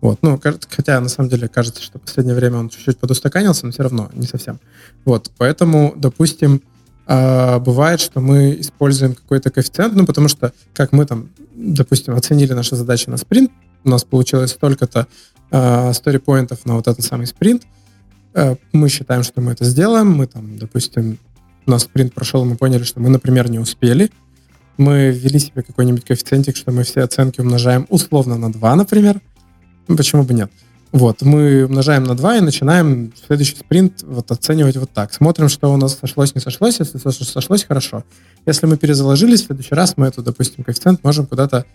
[0.00, 0.40] Вот, ну,
[0.70, 4.08] хотя на самом деле кажется, что в последнее время он чуть-чуть подустаканился, но все равно
[4.14, 4.60] не совсем.
[5.04, 6.62] Вот, поэтому, допустим,
[7.10, 12.52] а, бывает, что мы используем какой-то коэффициент, ну, потому что, как мы там, допустим, оценили
[12.52, 13.50] наши задачи на спринт,
[13.82, 15.06] у нас получилось столько-то
[15.50, 15.56] э,
[15.92, 17.62] story на вот этот самый спринт,
[18.34, 21.18] э, мы считаем, что мы это сделаем, мы там, допустим,
[21.64, 24.10] у нас спринт прошел, мы поняли, что мы, например, не успели,
[24.76, 29.22] мы ввели себе какой-нибудь коэффициентик, что мы все оценки умножаем условно на 2, например,
[29.86, 30.50] почему бы нет?
[30.92, 35.12] Вот, мы умножаем на 2 и начинаем следующий спринт вот оценивать вот так.
[35.12, 36.78] Смотрим, что у нас сошлось, не сошлось.
[36.78, 38.04] Если сошлось, хорошо.
[38.46, 41.66] Если мы перезаложились, в следующий раз мы эту, допустим, коэффициент можем куда-то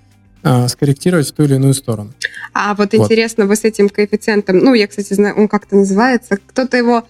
[0.42, 2.12] э, скорректировать в ту или иную сторону.
[2.54, 6.38] А вот, вот интересно, вы с этим коэффициентом, ну, я, кстати, знаю, он как-то называется,
[6.38, 7.04] кто-то его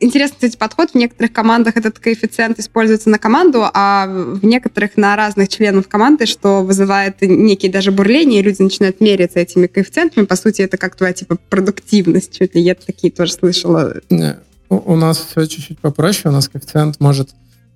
[0.00, 0.90] интересный, кстати, подход.
[0.90, 6.26] В некоторых командах этот коэффициент используется на команду, а в некоторых на разных членов команды,
[6.26, 10.24] что вызывает некие даже бурления, и люди начинают мериться этими коэффициентами.
[10.24, 12.36] По сути, это как твоя, типа, продуктивность.
[12.36, 13.94] Чуть ли я такие тоже слышала.
[14.10, 14.36] Не,
[14.68, 16.30] у нас все чуть-чуть попроще.
[16.30, 17.30] У нас коэффициент может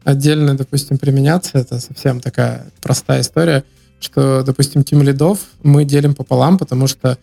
[0.05, 1.59] отдельно, допустим, применяться.
[1.59, 3.65] Это совсем такая простая история,
[4.01, 7.19] что, допустим, тим лидов мы делим пополам, потому что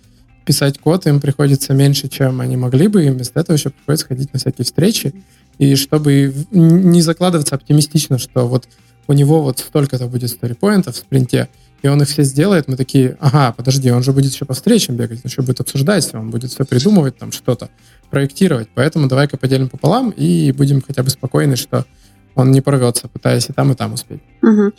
[0.45, 4.31] писать код им приходится меньше, чем они могли бы, и вместо этого еще приходится ходить
[4.33, 5.13] на всякие встречи.
[5.57, 8.67] И чтобы не закладываться оптимистично, что вот
[9.07, 11.49] у него вот столько-то будет сторипоинтов в спринте,
[11.81, 14.95] и он их все сделает, мы такие, ага, подожди, он же будет еще по встречам
[14.95, 17.69] бегать, он еще будет обсуждать, он будет все придумывать, там что-то,
[18.09, 18.69] проектировать.
[18.73, 21.85] Поэтому давай-ка поделим пополам и будем хотя бы спокойны, что
[22.33, 24.21] он не порвется, пытаясь и там, и там успеть.
[24.41, 24.71] Угу.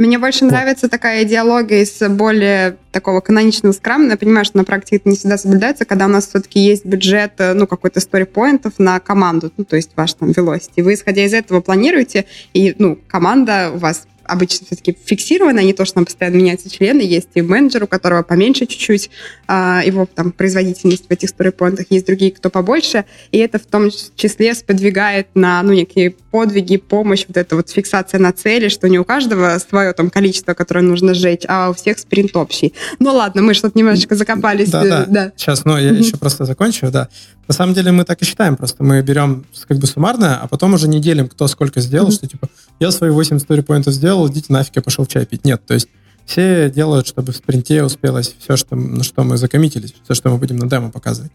[0.00, 0.52] Мне больше вот.
[0.52, 4.08] нравится такая идеология из более такого каноничного скрама.
[4.08, 7.34] Я понимаю, что на практике это не всегда соблюдается, когда у нас все-таки есть бюджет,
[7.36, 10.82] э, ну, какой-то story на команду, ну, то есть ваш там velocity.
[10.82, 12.24] Вы, исходя из этого, планируете,
[12.54, 17.00] и, ну, команда у вас обычно все-таки фиксированная, не то, что там постоянно меняются члены,
[17.00, 19.10] есть и менеджер, у которого поменьше чуть-чуть,
[19.46, 23.90] а, его там производительность в этих сторипоинтах, есть другие, кто побольше, и это в том
[24.16, 28.98] числе сподвигает на, ну, некие подвиги, помощь, вот эта вот фиксация на цели, что не
[28.98, 32.74] у каждого свое там количество, которое нужно сжечь, а у всех спринт общий.
[32.98, 34.70] Ну ладно, мы что-то немножечко закопались.
[34.70, 35.04] Да, да.
[35.06, 35.32] да.
[35.36, 35.98] Сейчас, ну, я mm-hmm.
[35.98, 37.08] еще просто закончу, да.
[37.50, 40.74] На самом деле мы так и считаем, просто мы берем как бы суммарно, а потом
[40.74, 42.14] уже не делим, кто сколько сделал, mm-hmm.
[42.14, 42.48] что типа
[42.78, 45.44] я свои 8 story сделал, идите нафиг, я пошел чай пить.
[45.44, 45.88] Нет, то есть
[46.26, 50.38] все делают, чтобы в спринте успелось все, что, на что мы закоммитились, все, что мы
[50.38, 51.32] будем на демо показывать.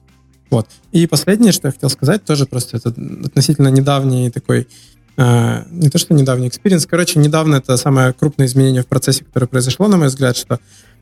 [0.49, 0.69] Вот.
[0.93, 2.93] И последнее, что я хотел сказать, тоже просто это
[3.25, 4.69] относительно недавний такой,
[5.17, 9.47] э, не то что недавний experience, короче, недавно это самое крупное изменение в процессе, которое
[9.47, 10.61] произошло, на мой взгляд, что,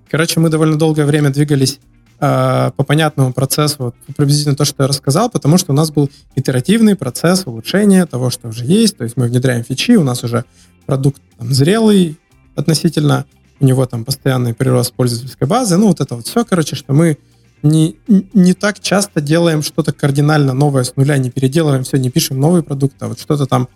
[0.10, 1.78] короче, мы довольно долгое время двигались
[2.24, 6.10] э, по понятному процессу, вот, приблизительно то, что я рассказал, потому что у нас был
[6.36, 10.46] итеративный процесс улучшения того, что уже есть, то есть мы внедряем фичи, у нас уже
[10.86, 12.18] продукт там, зрелый
[12.56, 13.26] относительно,
[13.60, 17.18] у него там постоянный прирост пользовательской базы, ну вот это вот все, короче, что мы
[17.62, 17.98] не,
[18.34, 22.64] не так часто делаем что-то кардинально новое с нуля, не переделываем все, не пишем новый
[22.64, 23.68] продукт, а вот что-то там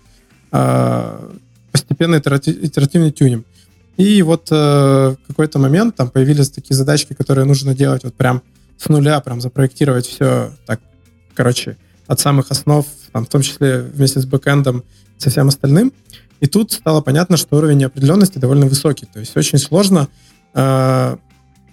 [0.51, 1.29] э,
[1.71, 3.45] постепенно итеративный тюнем.
[3.97, 8.43] И вот э, в какой-то момент там появились такие задачки, которые нужно делать вот прям
[8.77, 10.79] с нуля, прям запроектировать все так,
[11.33, 14.83] короче, от самых основ, там, в том числе вместе с бэкэндом,
[15.17, 15.91] со всем остальным.
[16.39, 19.07] И тут стало понятно, что уровень неопределенности довольно высокий.
[19.07, 20.07] То есть очень сложно
[20.53, 21.17] э,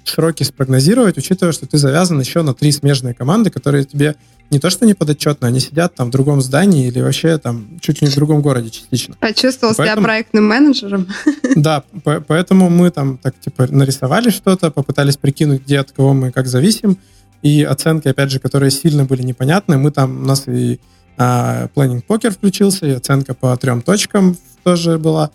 [0.04, 4.16] сроки спрогнозировать, учитывая, что ты завязан еще на три смежные команды, которые тебе
[4.50, 8.02] не то что не подотчетны, они сидят там в другом здании или вообще там чуть
[8.02, 9.16] ли не в другом городе частично.
[9.18, 11.08] Почувствовал поэтому, себя проектным менеджером.
[11.56, 16.30] Да, по- поэтому мы там так типа нарисовали что-то, попытались прикинуть, где от кого мы
[16.30, 16.98] как зависим,
[17.42, 20.80] и оценки, опять же, которые сильно были непонятны, мы там, у нас и
[21.16, 25.30] планинг покер включился, и оценка по трем точкам тоже была.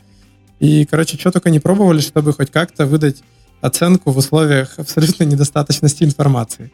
[0.60, 3.24] И, короче, что только не пробовали, чтобы хоть как-то выдать
[3.62, 6.72] оценку в условиях абсолютной недостаточности информации.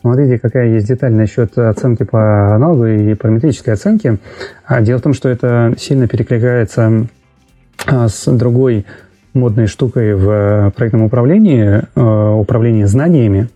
[0.00, 4.18] Смотрите, какая есть деталь насчет оценки по аналогу и параметрической оценки.
[4.64, 7.06] А, дело в том, что это сильно перекликается
[7.86, 8.86] а, с другой
[9.34, 13.50] модной штукой в проектном управлении, а, управлении знаниями.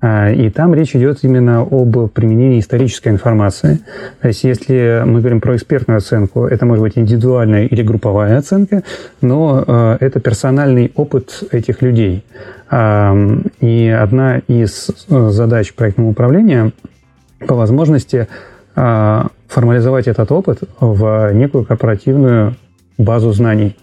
[0.00, 3.80] А, и там речь идет именно об применении исторической информации.
[4.20, 8.82] То есть если мы говорим про экспертную оценку, это может быть индивидуальная или групповая оценка,
[9.20, 12.24] но а, это персональный опыт этих людей.
[12.70, 13.14] А,
[13.60, 16.72] и одна из задач проектного управления
[17.46, 18.28] по возможности
[18.74, 22.54] формализовать этот опыт в некую корпоративную
[22.96, 23.76] базу знаний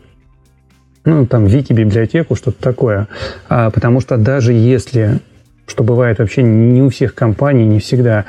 [1.07, 3.07] ну, там, вики-библиотеку, что-то такое.
[3.47, 5.19] А, потому что даже если
[5.67, 8.25] что бывает вообще не у всех компаний, не всегда.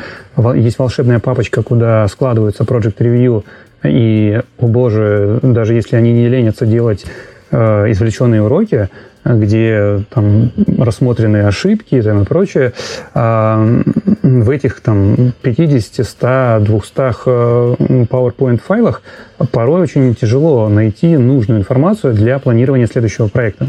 [0.54, 3.44] Есть волшебная папочка, куда складываются Project Review,
[3.84, 7.06] и, о боже, даже если они не ленятся делать
[7.50, 8.88] э, извлеченные уроки,
[9.24, 12.72] где там рассмотрены ошибки там, и прочее,
[13.14, 13.64] а
[14.22, 19.02] в этих там 50, 100, 200 PowerPoint файлах
[19.52, 23.68] порой очень тяжело найти нужную информацию для планирования следующего проекта.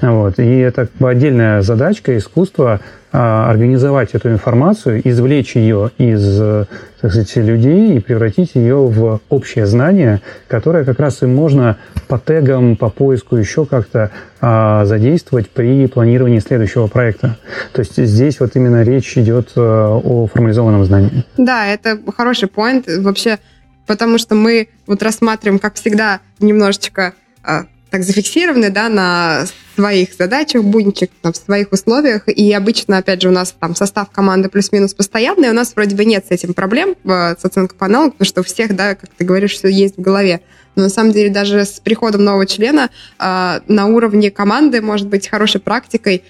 [0.00, 0.38] Вот.
[0.38, 2.80] И это отдельная задачка, искусство
[3.10, 6.66] организовать эту информацию, извлечь ее из
[7.00, 11.78] так сказать, людей и превратить ее в общее знание, которое как раз и можно
[12.08, 17.38] по тегам, по поиску еще как-то а, задействовать при планировании следующего проекта.
[17.72, 21.24] То есть здесь вот именно речь идет а, о формализованном знании.
[21.36, 23.38] Да, это хороший поинт вообще,
[23.86, 30.64] потому что мы вот рассматриваем, как всегда, немножечко а, так зафиксированы, да, на своих задачах,
[30.64, 34.94] будничек, там, в своих условиях, и обычно, опять же, у нас там состав команды плюс-минус
[34.94, 38.40] постоянный, у нас вроде бы нет с этим проблем с оценкой по аналогу, потому что
[38.40, 40.40] у всех, да, как ты говоришь, все есть в голове.
[40.74, 45.28] Но на самом деле даже с приходом нового члена э, на уровне команды может быть
[45.28, 46.22] хорошей практикой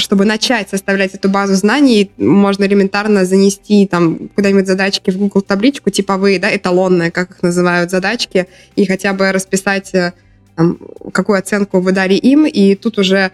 [0.00, 5.90] чтобы начать составлять эту базу знаний, можно элементарно занести там куда-нибудь задачки в Google табличку
[5.90, 8.46] типовые, да, эталонные, как их называют, задачки,
[8.76, 10.12] и хотя бы расписать э,
[10.58, 10.76] там,
[11.12, 13.30] какую оценку вы дали им, и тут уже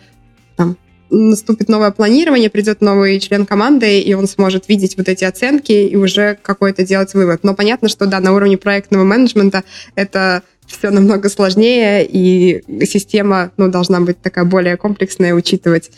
[0.57, 0.77] там,
[1.09, 5.97] наступит новое планирование, придет новый член команды, и он сможет видеть вот эти оценки и
[5.97, 7.43] уже какой-то делать вывод.
[7.43, 9.65] Но понятно, что да, на уровне проектного менеджмента
[9.95, 15.93] это все намного сложнее, и система ну, должна быть такая более комплексная, учитывать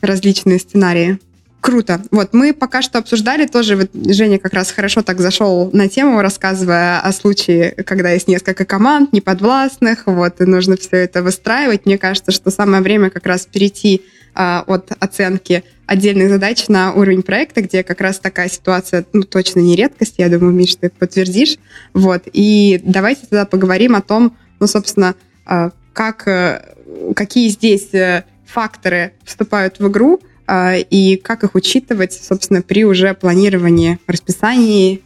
[0.00, 1.20] различные сценарии.
[1.62, 2.02] Круто.
[2.10, 6.20] Вот мы пока что обсуждали тоже, вот Женя как раз хорошо так зашел на тему,
[6.20, 11.86] рассказывая о случае, когда есть несколько команд неподвластных, вот, и нужно все это выстраивать.
[11.86, 14.02] Мне кажется, что самое время как раз перейти
[14.34, 19.60] а, от оценки отдельных задач на уровень проекта, где как раз такая ситуация, ну, точно
[19.60, 21.58] не редкость, я думаю, Миш, ты подтвердишь.
[21.94, 25.14] Вот, и давайте тогда поговорим о том, ну, собственно,
[25.46, 26.74] а, как, э,
[27.14, 33.98] какие здесь э, факторы вступают в игру, и как их учитывать, собственно, при уже планировании,
[34.06, 35.02] расписании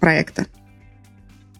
[0.00, 0.46] проекта?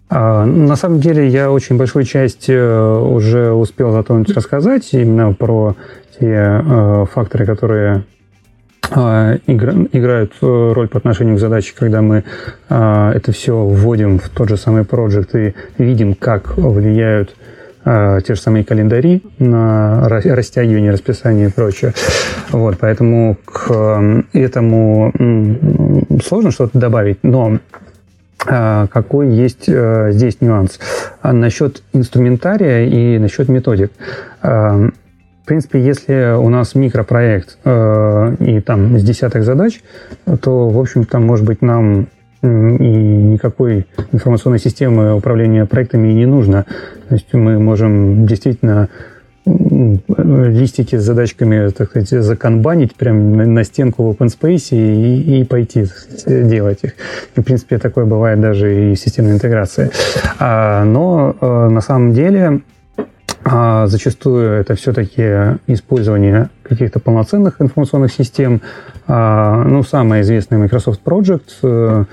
[0.08, 5.76] А, на самом деле я очень большую часть э, уже успел затронуть рассказать именно про
[6.18, 8.04] те э, факторы, которые
[8.88, 12.22] играют роль по отношению к задаче, когда мы
[12.68, 17.55] это все вводим в тот же самый проект и видим, как влияют э,
[17.86, 21.94] те же самые календари на растягивание расписания и прочее.
[22.50, 25.12] Вот, поэтому к этому
[26.24, 27.58] сложно что-то добавить, но
[28.46, 30.80] э, какой есть э, здесь нюанс?
[31.22, 33.92] А насчет инструментария и насчет методик.
[34.42, 34.90] Э,
[35.42, 39.80] в принципе, если у нас микропроект э, и там с десяток задач,
[40.40, 42.08] то, в общем, там, может быть, нам
[42.42, 46.66] и никакой информационной системы управления проектами не нужно.
[47.08, 48.88] То есть мы можем действительно
[49.46, 55.86] листики с задачками, так сказать, законбанить прямо на стенку в OpenSpace и, и пойти
[56.26, 56.94] делать их.
[57.36, 59.90] И, в принципе, такое бывает даже и в системной интеграции.
[60.40, 62.60] А, но э, на самом деле
[63.48, 68.60] а зачастую это все-таки использование каких-то полноценных информационных систем.
[69.06, 71.44] А, ну, самая известная Microsoft Project.
[71.62, 72.04] Э,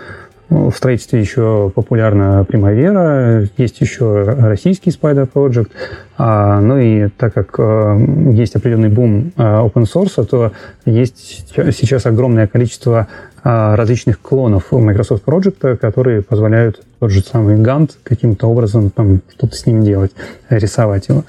[0.50, 5.72] в строительстве еще популярна Primavera, есть еще российский Spider Project.
[6.20, 10.52] А, ну и так как э, есть определенный бум э, open source, то
[10.86, 13.08] есть сейчас огромное количество
[13.44, 19.66] различных клонов Microsoft Project, которые позволяют тот же самый Gantt каким-то образом там что-то с
[19.66, 20.14] ним делать,
[20.50, 21.26] рисовать его.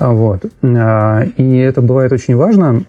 [0.00, 0.44] Вот.
[0.64, 2.82] А, и это бывает очень важно,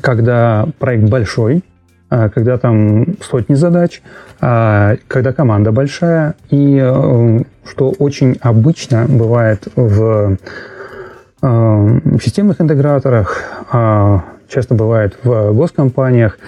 [0.00, 1.62] когда проект большой,
[2.08, 4.00] а, когда там сотни задач,
[4.38, 10.38] когда команда большая, и э, что очень обычно бывает в
[11.42, 13.42] системных интеграторах,
[14.50, 16.38] часто бывает в госкомпаниях,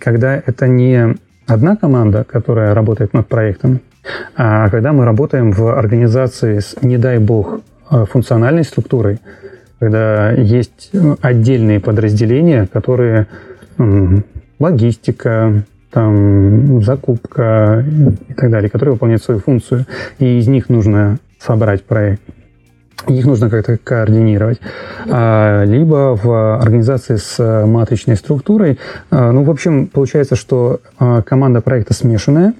[0.00, 1.16] когда это не
[1.46, 3.80] одна команда, которая работает над проектом,
[4.36, 7.60] а когда мы работаем в организации с, не дай бог,
[7.90, 9.20] э, функциональной структурой,
[9.78, 13.26] когда есть ну, отдельные подразделения, которые
[14.58, 17.84] логистика, там, закупка
[18.28, 19.86] и так далее, которые выполняют свою функцию,
[20.18, 22.22] и из них нужно собрать проект
[23.06, 24.58] их нужно как-то координировать.
[25.08, 28.78] А, либо в организации с матричной структурой.
[29.10, 32.54] А, ну, в общем, получается, что а, команда проекта смешанная,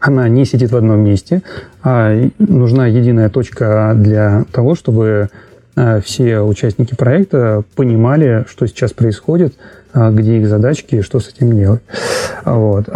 [0.00, 1.42] она не сидит в одном месте,
[1.82, 5.30] а нужна единая точка для того, чтобы
[6.04, 9.54] все участники проекта понимали, что сейчас происходит,
[9.92, 11.80] где их задачки и что с этим делать.
[12.44, 12.86] Вот.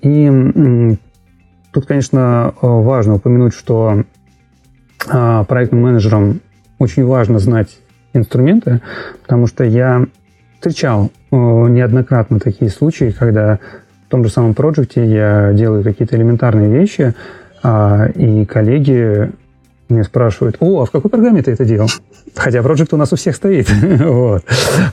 [0.00, 0.96] И
[1.72, 4.04] тут, конечно, важно упомянуть, что
[4.98, 6.40] проектным менеджерам
[6.78, 7.76] очень важно знать
[8.12, 8.80] инструменты,
[9.22, 10.06] потому что я
[10.54, 13.58] встречал э, неоднократно такие случаи, когда
[14.06, 17.14] в том же самом проекте я делаю какие-то элементарные вещи,
[17.62, 19.30] а, и коллеги
[19.88, 21.88] мне спрашивают, о, а в какой программе ты это делал?
[22.34, 23.70] Хотя проект у нас у всех стоит.
[24.00, 24.44] вот.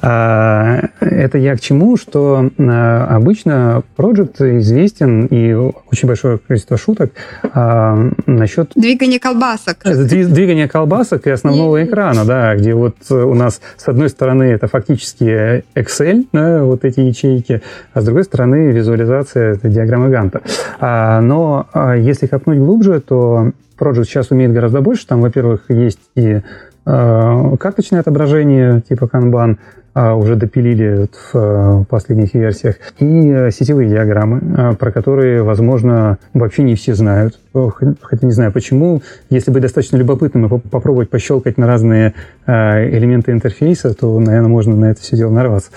[0.02, 7.12] а, это я к чему, что а, обычно проект известен и очень большое количество шуток
[7.54, 8.72] а, насчет...
[8.76, 9.78] Двигания колбасок.
[9.84, 14.68] Э, двигания колбасок и основного экрана, да, где вот у нас с одной стороны это
[14.68, 17.62] фактически Excel, да, вот эти ячейки,
[17.94, 20.42] а с другой стороны визуализация диаграммы Ганта.
[20.80, 25.08] А, но а, если копнуть глубже, то Project сейчас умеет гораздо больше.
[25.08, 26.42] Там, во-первых, есть и
[26.86, 29.58] э, карточное отображение типа Kanban,
[29.96, 36.18] э, уже допилили в э, последних версиях, и э, сетевые диаграммы, э, про которые, возможно,
[36.34, 37.40] вообще не все знают.
[37.54, 39.02] Хотя не знаю почему.
[39.30, 42.14] Если быть достаточно любопытным и попробовать пощелкать на разные
[42.48, 45.70] элементы интерфейса, то, наверное, можно на это все дело нарваться.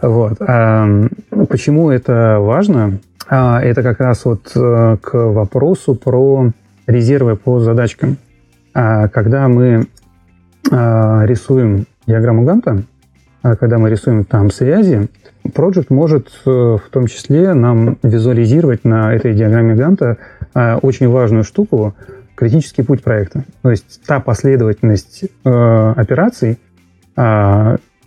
[0.00, 0.36] Вот.
[0.40, 0.86] А,
[1.48, 2.98] почему это важно?
[3.28, 6.50] А, это как раз вот к вопросу про
[6.86, 8.16] резервы по задачкам.
[8.74, 9.86] А когда мы
[10.70, 12.82] а, рисуем диаграмму Ганта,
[13.42, 15.08] а когда мы рисуем там связи,
[15.44, 20.16] Project может э, в том числе нам визуализировать на этой диаграмме Ганта
[20.54, 21.94] очень важную штуку,
[22.36, 23.44] критический путь проекта.
[23.60, 26.58] То есть та последовательность э, операций,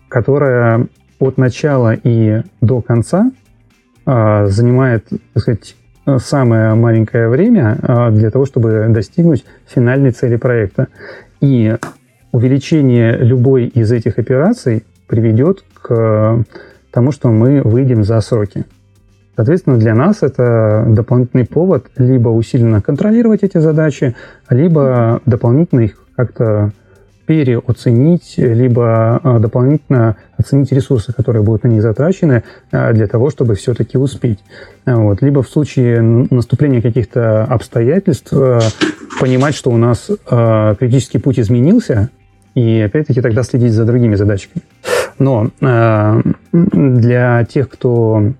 [0.09, 0.87] которая
[1.19, 3.31] от начала и до конца
[4.05, 5.75] занимает, так сказать,
[6.19, 10.87] самое маленькое время а, для того, чтобы достигнуть финальной цели проекта.
[11.41, 11.75] И
[12.31, 16.43] увеличение любой из этих операций приведет к
[16.91, 18.65] тому, что мы выйдем за сроки.
[19.35, 24.15] Соответственно, для нас это дополнительный повод либо усиленно контролировать эти задачи,
[24.49, 26.71] либо дополнительно их как-то
[27.27, 33.55] переоценить, либо а, дополнительно оценить ресурсы, которые будут на них затрачены а, для того, чтобы
[33.55, 34.39] все-таки успеть.
[34.85, 35.21] Вот.
[35.21, 38.61] Либо в случае наступления каких-то обстоятельств а,
[39.19, 40.09] понимать, что у нас
[40.79, 42.09] критический путь изменился,
[42.55, 44.63] и опять-таки тогда следить за другими задачками.
[45.19, 45.51] Но
[46.51, 48.33] для тех, кто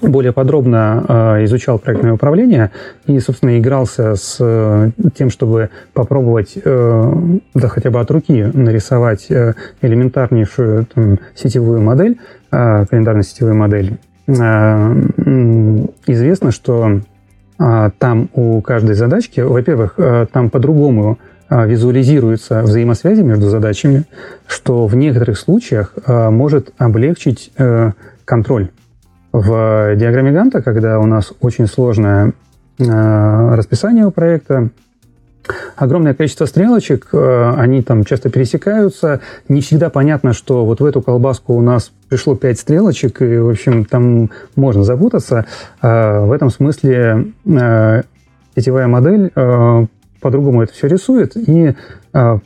[0.00, 2.70] более подробно э, изучал проектное управление
[3.06, 7.14] и, собственно, игрался с э, тем, чтобы попробовать, э,
[7.54, 9.28] да хотя бы от руки нарисовать
[9.82, 12.18] элементарнейшую там, сетевую модель,
[12.50, 13.98] календарно-сетевую модель.
[16.06, 17.00] Известно, что
[17.58, 19.98] там у каждой задачки, во-первых,
[20.32, 21.18] там по-другому
[21.50, 24.04] визуализируются взаимосвязи между задачами,
[24.46, 27.52] что в некоторых случаях может облегчить
[28.24, 28.70] контроль
[29.34, 32.34] в диаграмме Ганта, когда у нас очень сложное
[32.78, 34.68] э, расписание у проекта,
[35.74, 41.02] огромное количество стрелочек, э, они там часто пересекаются, не всегда понятно, что вот в эту
[41.02, 45.46] колбаску у нас пришло 5 стрелочек, и, в общем, там можно запутаться.
[45.82, 47.32] Э, в этом смысле
[48.54, 49.32] сетевая модель
[50.24, 51.36] по-другому это все рисует.
[51.36, 51.74] И э,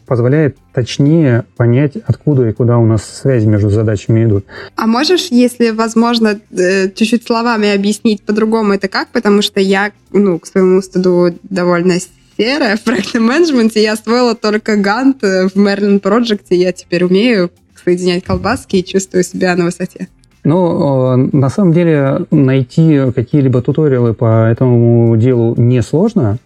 [0.07, 4.47] позволяет точнее понять, откуда и куда у нас связи между задачами идут.
[4.77, 9.09] А можешь, если возможно, э, чуть-чуть словами объяснить по-другому это как?
[9.09, 11.95] Потому что я, ну, к своему стыду довольно
[12.39, 13.83] серая в проектном менеджменте.
[13.83, 17.51] Я освоила только Гант в Merlin Project, я теперь умею
[17.85, 20.09] соединять колбаски и чувствую себя на высоте.
[20.45, 26.39] Ну, на самом деле найти какие-либо туториалы по этому делу несложно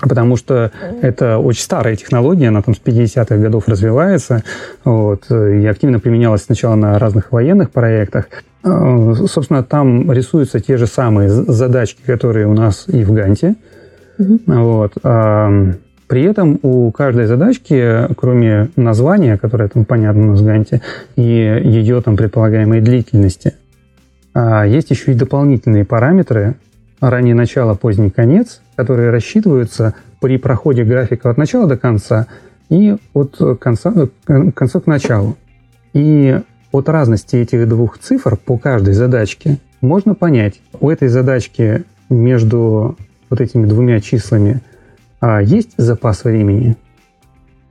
[0.00, 0.70] потому что
[1.02, 4.42] это очень старая технология, она там с 50-х годов развивается,
[4.84, 8.26] вот, и активно применялась сначала на разных военных проектах.
[8.64, 13.56] Э, собственно, там рисуются те же самые задачки, которые у нас и в Ганте.
[14.18, 14.62] Mm-hmm.
[14.62, 14.92] Вот.
[15.02, 15.72] А,
[16.06, 20.82] при этом у каждой задачки, кроме названия, которое там понятно у нас в Ганте,
[21.16, 23.54] и ее там предполагаемой длительности,
[24.34, 26.54] а, есть еще и дополнительные параметры,
[27.10, 32.26] раннее начало, поздний конец, которые рассчитываются при проходе графика от начала до конца
[32.70, 33.92] и от конца,
[34.28, 35.36] э, конца к началу.
[35.92, 36.40] И
[36.72, 42.96] от разности этих двух цифр по каждой задачке можно понять, у этой задачки между
[43.30, 44.60] вот этими двумя числами
[45.20, 46.76] а, есть запас времени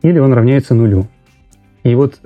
[0.04, 1.08] или он равняется нулю.
[1.84, 2.20] И вот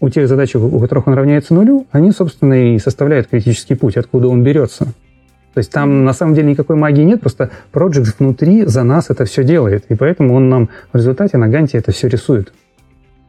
[0.00, 4.28] у тех задач, у которых он равняется нулю, они, собственно, и составляют критический путь, откуда
[4.28, 4.88] он берется.
[5.54, 9.24] То есть там на самом деле никакой магии нет, просто Project внутри за нас это
[9.24, 12.52] все делает, и поэтому он нам в результате на Ганте это все рисует.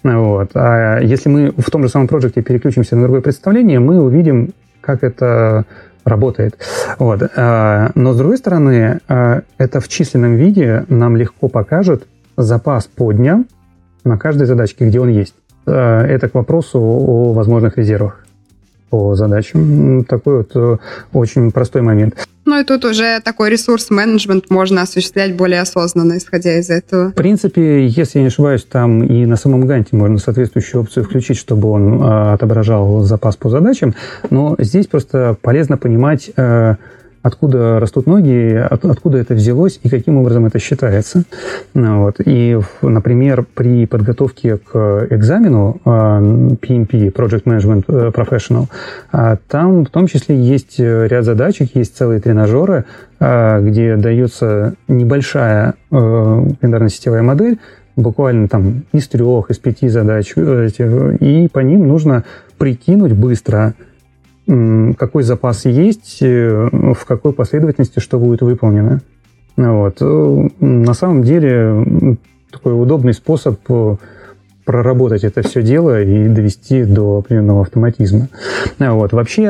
[0.04, 0.52] Вот.
[0.56, 5.04] А если мы в том же самом проекте переключимся на другое представление, мы увидим, как
[5.04, 5.66] это
[6.04, 6.58] работает.
[6.98, 7.22] Вот.
[7.36, 12.08] А, но с другой стороны, а, это в численном виде нам легко покажет
[12.38, 13.46] запас по дням
[14.04, 15.36] на каждой задачке, где он есть.
[15.68, 18.26] А, это к вопросу о возможных резервах
[18.92, 20.04] по задачам.
[20.04, 20.78] Такой вот э,
[21.14, 22.16] очень простой момент.
[22.46, 27.10] Ну и тут уже такой ресурс-менеджмент можно осуществлять более осознанно, исходя из этого.
[27.12, 31.38] В принципе, если я не ошибаюсь, там и на самом ганте можно соответствующую опцию включить,
[31.38, 33.96] чтобы он э, отображал запас по задачам.
[34.30, 36.76] Но здесь просто полезно понимать, э,
[37.22, 41.24] откуда растут ноги, от, откуда это взялось и каким образом это считается.
[41.74, 42.16] Вот.
[42.26, 48.66] И, например, при подготовке к экзамену PMP, а, Project Management э, Professional,
[49.12, 52.86] а, там в том числе есть ряд задачек, есть целые тренажеры,
[53.20, 55.96] а, где дается небольшая э,
[56.60, 57.60] календарно-сетевая модель,
[57.96, 60.70] буквально там из трех, из пяти задач, э,
[61.20, 62.24] и по ним нужно
[62.58, 63.76] прикинуть быстро,
[64.48, 69.02] какой запас есть, э, в какой последовательности что будет выполнено.
[69.56, 69.98] Вот.
[70.02, 72.18] Э, на самом деле
[72.52, 73.96] такой удобный способ э,
[74.66, 78.30] проработать это все дело и довести до определенного автоматизма.
[78.80, 79.12] Вот.
[79.12, 79.44] Вообще,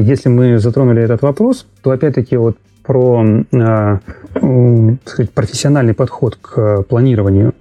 [0.00, 3.24] если мы затронули этот вопрос, то опять-таки вот про
[5.04, 7.52] сказать, профессиональный подход к планированию,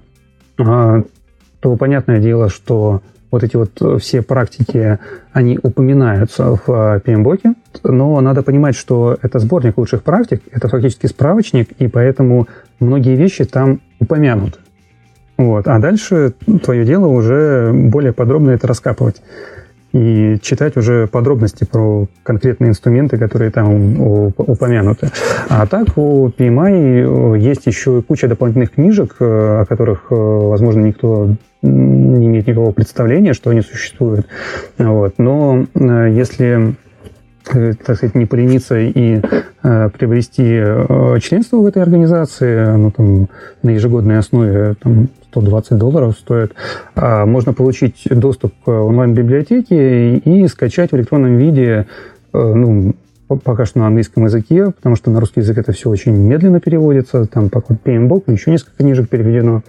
[0.55, 3.01] то понятное дело, что
[3.31, 4.99] вот эти вот э, все практики,
[5.33, 11.07] они упоминаются в э, PMBOK, но надо понимать, что это сборник лучших практик, это фактически
[11.07, 12.47] справочник, и поэтому
[12.79, 14.59] многие вещи там упомянуты.
[15.37, 15.67] Вот.
[15.67, 19.21] А дальше твое дело уже более подробно это раскапывать
[19.93, 23.99] и читать уже подробности про конкретные инструменты, которые там
[24.37, 25.09] упомянуты.
[25.49, 32.27] А так у PMI э, есть еще куча дополнительных книжек, о которых, возможно, никто не
[32.27, 34.27] имеет никакого представления, что они существуют.
[34.77, 35.15] Вот.
[35.17, 36.75] Но э, если
[37.53, 39.21] э, так сказать, не полениться и
[39.63, 43.29] э, приобрести э, членство в этой организации, ну, там,
[43.63, 46.53] на ежегодной основе там, 120 долларов стоит,
[46.95, 51.87] э, можно получить доступ к онлайн-библиотеке и, и скачать в электронном виде
[52.33, 52.95] э, ну,
[53.27, 57.25] пока что на английском языке, потому что на русский язык это все очень медленно переводится.
[57.25, 59.63] Там пока PMBOK, еще несколько книжек переведено.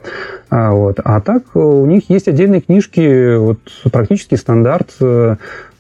[0.51, 1.01] А, вот.
[1.03, 3.59] а так у них есть отдельные книжки, вот
[3.91, 4.95] практически стандарт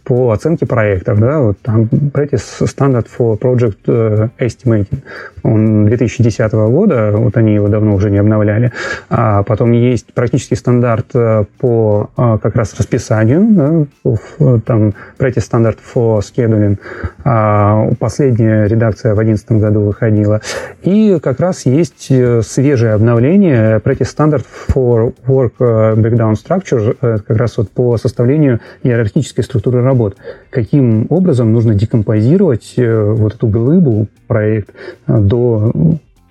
[0.09, 5.03] по оценке проектов, да, вот там Practice Standard for Project э, Estimating,
[5.43, 8.73] он 2010 года, вот они его давно уже не обновляли,
[9.11, 15.77] а потом есть практически стандарт э, по э, как раз расписанию, да, там Practice Standard
[15.95, 16.79] for Scheduling,
[17.25, 20.41] а последняя редакция в 2011 году выходила,
[20.85, 22.11] и как раз есть
[22.47, 29.83] свежее обновление Practice Standard for Work Breakdown Structure, как раз вот по составлению иерархической структуры
[29.83, 30.17] работы работ.
[30.51, 34.71] Каким образом нужно декомпозировать э, вот эту глыбу, проект,
[35.07, 35.73] э, до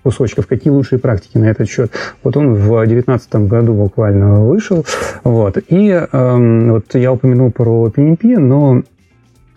[0.03, 1.91] кусочков, какие лучшие практики на этот счет.
[2.23, 4.85] Вот он в 2019 году буквально вышел.
[5.23, 5.57] Вот.
[5.67, 8.83] И э, вот я упомянул про PMP, но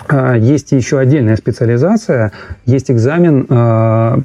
[0.09, 2.33] э, есть еще отдельная специализация,
[2.67, 3.55] есть экзамен э,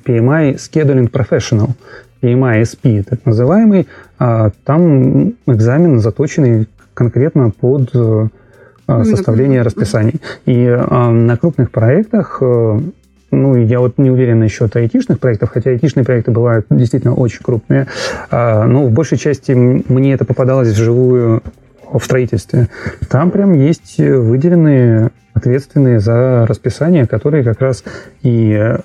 [0.04, 1.70] PMI Scheduling Professional,
[2.22, 3.88] PMI SP, так называемый.
[4.20, 7.92] Э, там экзамен заточенный конкретно под
[8.88, 10.16] составления расписаний.
[10.46, 12.80] И э, на крупных проектах э,
[13.32, 17.88] ну, я вот не уверен насчет айтишных проектов, хотя айтишные проекты бывают действительно очень крупные.
[18.32, 21.44] Но в большей части мне это попадалось вживую
[21.92, 22.70] в строительстве.
[23.10, 27.84] Там прям есть выделенные ответственные за расписание, которые как раз
[28.22, 28.78] и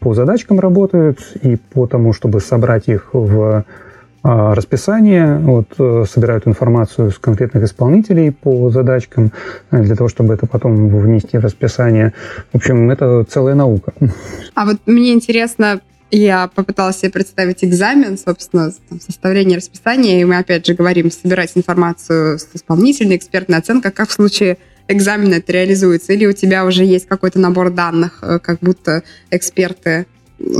[0.00, 3.64] по задачкам работают, и по тому, чтобы собрать их в а,
[4.22, 9.32] расписание, вот, э, собирают информацию с конкретных исполнителей по задачкам,
[9.70, 12.12] э, для того, чтобы это потом внести в расписание.
[12.52, 13.92] В общем, это целая наука.
[14.54, 20.38] А вот мне интересно, я попыталась себе представить экзамен, собственно, там, составление расписания, и мы
[20.38, 24.58] опять же говорим собирать информацию с исполнительной, экспертной оценкой, как в случае
[24.88, 30.06] экзамена это реализуется, или у тебя уже есть какой-то набор данных, э, как будто эксперты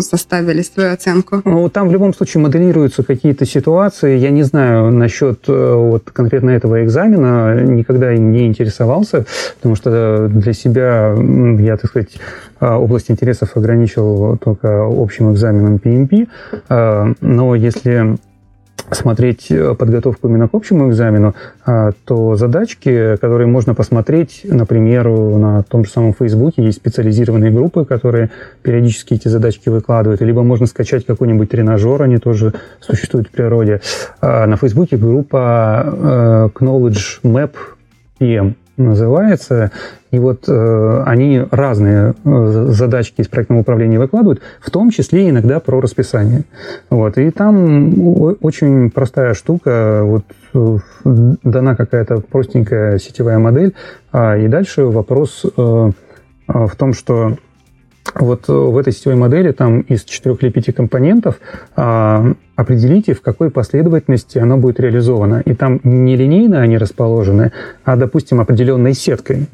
[0.01, 1.43] составили свою оценку?
[1.45, 4.18] Ну, там в любом случае моделируются какие-то ситуации.
[4.18, 9.24] Я не знаю насчет э, вот конкретно этого экзамена, никогда им не интересовался,
[9.57, 11.14] потому что для себя
[11.59, 12.18] я, так сказать,
[12.61, 16.29] э, область интересов ограничил только общим экзаменом PMP.
[16.68, 18.18] Э, но если
[18.91, 25.62] смотреть э, подготовку именно к общему экзамену, а, то задачки, которые можно посмотреть, например, на
[25.62, 28.31] том же самом Фейсбуке есть специализированные группы, которые
[28.62, 33.81] периодически эти задачки выкладывают, либо можно скачать какой-нибудь тренажер, они тоже существуют в природе.
[34.20, 37.53] А, на Фейсбуке группа э, Knowledge Map
[38.20, 39.70] PM называется.
[40.11, 45.61] И вот э, они разные э, задачки из проектного управления выкладывают, в том числе иногда
[45.61, 46.45] про расписание.
[46.89, 47.18] Вот.
[47.18, 47.93] И там
[48.41, 50.24] очень простая штука, вот
[50.55, 50.79] э,
[51.45, 53.74] дана какая-то простенькая сетевая модель,
[54.12, 55.91] а, и дальше вопрос э, э
[56.49, 57.37] в том, что
[58.15, 61.41] вот в этой сетевой модели там из четырех или пяти компонентов
[61.77, 65.43] а, определите, в какой последовательности оно будет реализовано.
[65.45, 67.53] И там не линейно они расположены,
[67.85, 69.47] а, допустим, определенной сеткой.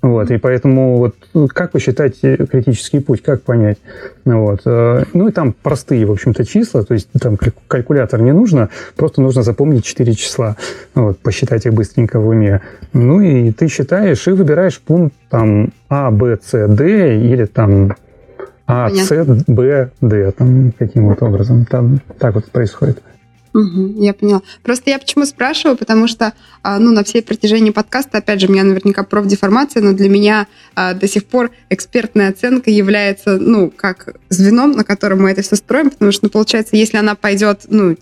[0.00, 3.78] Вот, и поэтому вот ну, как посчитать критический путь, как понять?
[4.24, 4.60] Вот.
[4.64, 7.36] Э, ну и там простые, в общем-то, числа, то есть там
[7.66, 10.56] калькулятор не нужно, просто нужно запомнить 4 числа,
[10.94, 12.60] вот, посчитать их быстренько в уме.
[12.92, 17.96] Ну и ты считаешь и выбираешь пункт там А, Б, С, Д или там
[18.68, 19.10] А, С,
[19.48, 21.64] Б, Д, там каким вот образом.
[21.64, 23.02] Там так вот происходит.
[23.54, 24.42] Угу, я поняла.
[24.62, 26.32] Просто я почему спрашиваю, потому что
[26.62, 30.46] а, ну, на всей протяжении подкаста, опять же, у меня наверняка профдеформация, но для меня
[30.74, 35.56] а, до сих пор экспертная оценка является, ну, как звеном, на котором мы это все
[35.56, 37.96] строим, потому что, ну, получается, если она пойдет, ну,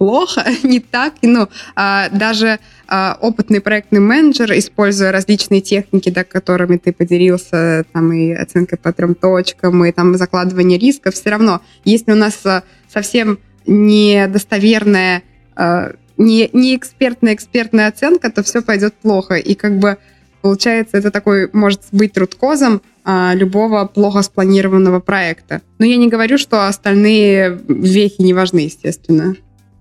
[0.00, 2.58] плохо, не так, ну, а, даже
[2.88, 8.92] а, опытный проектный менеджер, используя различные техники, да, которыми ты поделился, там, и оценкой по
[8.94, 15.22] трем точкам, и там закладывание рисков, все равно, если у нас а, совсем недостоверная,
[15.56, 19.34] э, не, не экспертная экспертная оценка, то все пойдет плохо.
[19.34, 19.98] И как бы
[20.42, 25.62] получается, это такой может быть руткозом а, любого плохо спланированного проекта.
[25.78, 29.34] Но я не говорю, что остальные вехи не важны, естественно.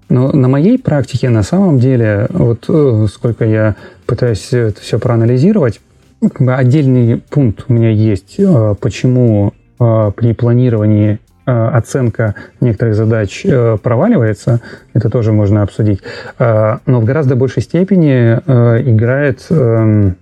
[0.09, 3.75] Но на моей практике, на самом деле, вот э, сколько я
[4.07, 5.79] пытаюсь это все проанализировать,
[6.39, 11.19] отдельный пункт у меня есть, э, почему при планировании
[11.49, 14.61] оценка некоторых задач э, проваливается,
[14.93, 16.01] это тоже можно обсудить,
[16.37, 20.15] э, но в гораздо большей степени играет эм,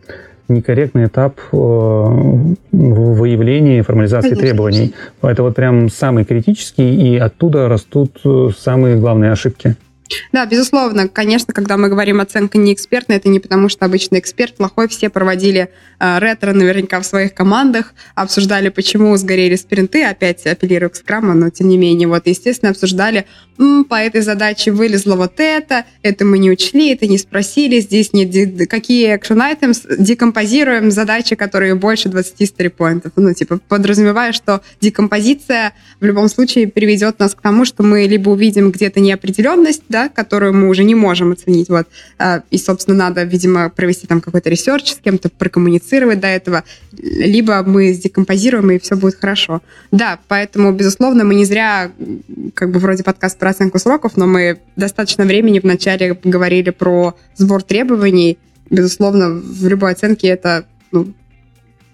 [0.48, 4.48] некорректный этап выявления и формализации Конечно.
[4.48, 4.94] требований.
[5.22, 8.22] Это вот прям самый критический, и оттуда растут
[8.58, 9.76] самые главные ошибки.
[10.32, 11.08] Да, безусловно.
[11.08, 14.88] Конечно, когда мы говорим оценка не экспертная, это не потому, что обычный эксперт плохой.
[14.88, 15.70] Все проводили
[16.00, 21.50] э, ретро наверняка в своих командах, обсуждали, почему сгорели спринты, опять апеллирую к скраму, но
[21.50, 23.26] тем не менее, вот, естественно, обсуждали,
[23.60, 28.14] М, по этой задаче вылезло вот это, это мы не учли, это не спросили, здесь
[28.14, 33.14] нет какие action items, декомпозируем задачи, которые больше 20 story point ов.
[33.16, 38.30] Ну, типа, подразумевая, что декомпозиция в любом случае приведет нас к тому, что мы либо
[38.30, 41.88] увидим где-то неопределенность, да, которую мы уже не можем оценить, вот,
[42.20, 47.64] а, и, собственно, надо, видимо, провести там какой-то research, с кем-то прокоммуницировать до этого, либо
[47.64, 49.62] мы декомпозируем, и все будет хорошо.
[49.92, 51.92] Да, поэтому, безусловно, мы не зря,
[52.54, 57.64] как бы, вроде подкаст про оценку сроков, но мы достаточно времени вначале говорили про сбор
[57.64, 58.38] требований.
[58.70, 61.14] Безусловно, в любой оценке это ну,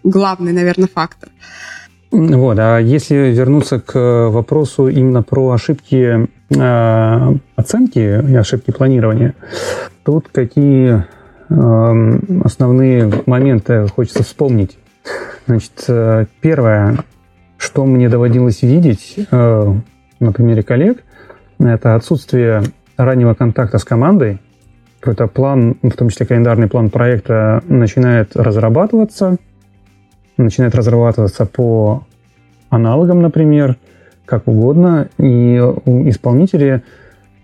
[0.03, 1.29] главный, наверное, фактор.
[2.11, 9.33] Вот, а если вернуться к вопросу именно про ошибки э, оценки и ошибки планирования,
[10.03, 11.05] тут какие
[11.49, 14.77] э, основные моменты хочется вспомнить.
[15.47, 16.97] Значит, э, первое,
[17.57, 19.73] что мне доводилось видеть э,
[20.19, 21.03] на примере коллег,
[21.59, 22.63] это отсутствие
[22.97, 24.39] раннего контакта с командой.
[24.99, 29.37] Какой-то план, в том числе календарный план проекта, начинает разрабатываться–
[30.37, 32.03] начинает разрабатываться по
[32.69, 33.77] аналогам, например,
[34.25, 36.83] как угодно, и исполнители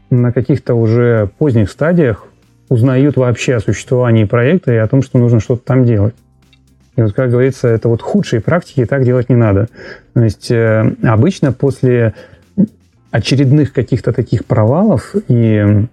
[0.09, 2.25] на каких-то уже поздних стадиях
[2.69, 6.15] узнают вообще о существовании проекта и о том, что нужно что-то там делать.
[6.95, 9.69] И вот, как говорится, это вот худшие практики, так делать не надо.
[10.13, 12.13] То есть э, обычно после
[13.11, 15.85] очередных каких-то таких провалов и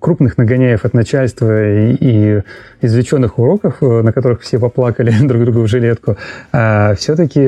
[0.00, 2.42] крупных нагоняев от начальства и, и
[2.80, 6.16] извлеченных уроков, э, на которых все поплакали друг другу в жилетку,
[6.52, 7.40] а все-таки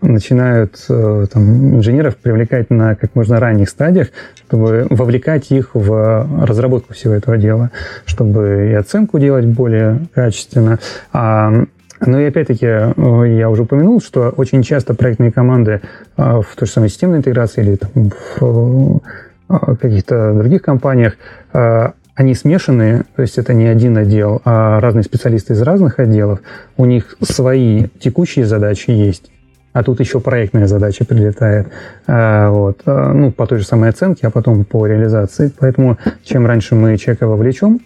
[0.00, 4.08] начинают э, там, инженеров привлекать на как можно ранних стадиях,
[4.46, 7.70] чтобы вовлекать их в разработку всего этого дела,
[8.04, 10.78] чтобы и оценку делать более качественно.
[11.12, 11.64] А
[11.98, 15.80] ну и опять-таки, э, я уже упомянул, что очень часто проектные команды
[16.16, 19.00] в той же самой системной интеграции или там, в
[19.48, 21.16] каких-то других компаниях,
[21.52, 26.40] а, они смешанные, то есть это не один отдел, а разные специалисты из разных отделов.
[26.76, 29.30] У них свои текущие задачи есть,
[29.72, 31.68] а тут еще проектная задача прилетает.
[32.06, 32.80] А, вот.
[32.86, 35.52] А, ну, по той же самой оценке, а потом по реализации.
[35.58, 37.80] Поэтому чем раньше мы человека вовлечем,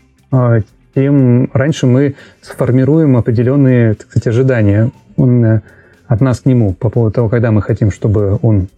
[0.94, 5.60] тем раньше мы сформируем определенные, так сказать, ожидания э,
[6.06, 8.68] от нас к нему по поводу того, когда мы хотим, чтобы он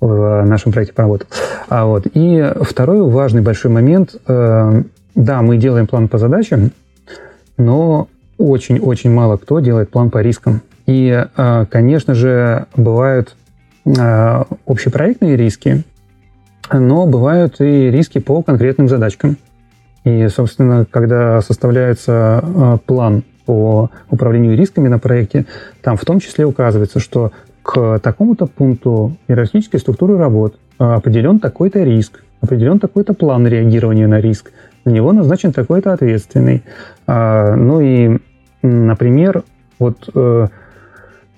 [0.00, 1.28] в нашем проекте поработал.
[1.68, 2.06] А вот.
[2.14, 4.14] И второй важный большой момент.
[4.26, 4.82] Э,
[5.14, 6.70] да, мы делаем план по задачам,
[7.56, 8.08] но
[8.38, 10.62] очень-очень мало кто делает план по рискам.
[10.86, 13.34] И, э, конечно же, бывают
[13.84, 15.82] э, общепроектные риски,
[16.72, 19.36] но бывают и риски по конкретным задачкам.
[20.04, 25.46] И, собственно, когда составляется план по управлению рисками на проекте,
[25.82, 27.32] там в том числе указывается, что
[27.68, 34.22] к такому-то пункту иерархической структуры работ а, определен такой-то риск, определен такой-то план реагирования на
[34.22, 34.52] риск,
[34.86, 36.62] на него назначен такой-то ответственный.
[37.06, 38.20] А, ну и,
[38.62, 39.42] например,
[39.78, 40.46] вот э,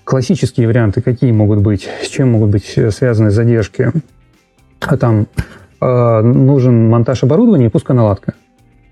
[0.05, 3.91] классические варианты какие могут быть, с чем могут быть связаны задержки?
[4.83, 5.27] А там
[5.81, 8.35] э, нужен монтаж оборудования и пусконаладка.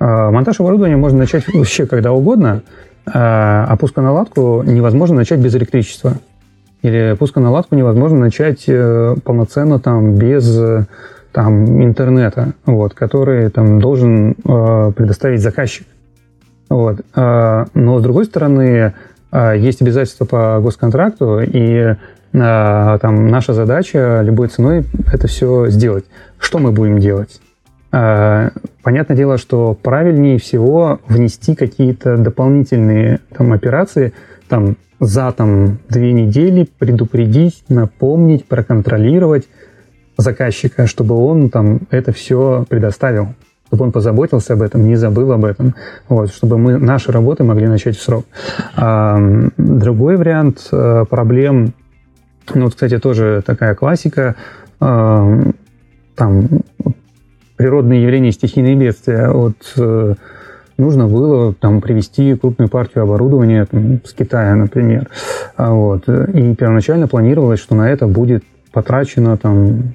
[0.00, 2.62] Монтаж оборудования можно начать вообще когда угодно,
[3.06, 6.18] а пусконаладку невозможно начать без электричества.
[6.82, 10.84] Или пусконаладку невозможно начать э, полноценно там без э,
[11.32, 15.86] там, интернета, вот, который там должен э, предоставить заказчик.
[16.68, 17.00] Вот.
[17.16, 18.94] Э, но с другой стороны,
[19.30, 21.96] есть обязательства по госконтракту, и
[22.32, 26.06] там наша задача любой ценой это все сделать.
[26.38, 27.38] Что мы будем делать?
[27.90, 34.14] Понятное дело, что правильнее всего внести какие-то дополнительные там, операции,
[34.48, 39.48] там, за там, две недели предупредить, напомнить, проконтролировать
[40.16, 43.28] заказчика, чтобы он там это все предоставил,
[43.68, 45.74] чтобы он позаботился об этом, не забыл об этом,
[46.08, 48.26] вот, чтобы мы наши работы могли начать в срок.
[48.74, 49.18] А,
[49.56, 51.72] другой вариант а, проблем,
[52.54, 54.34] ну вот, кстати, тоже такая классика,
[54.80, 55.40] а,
[56.16, 56.48] там
[57.58, 59.30] природные явления, стихийные бедствия.
[59.30, 60.14] Вот э,
[60.78, 65.08] нужно было там привезти крупную партию оборудования там, с Китая, например.
[65.56, 66.08] А вот.
[66.08, 69.94] И первоначально планировалось, что на это будет потрачено там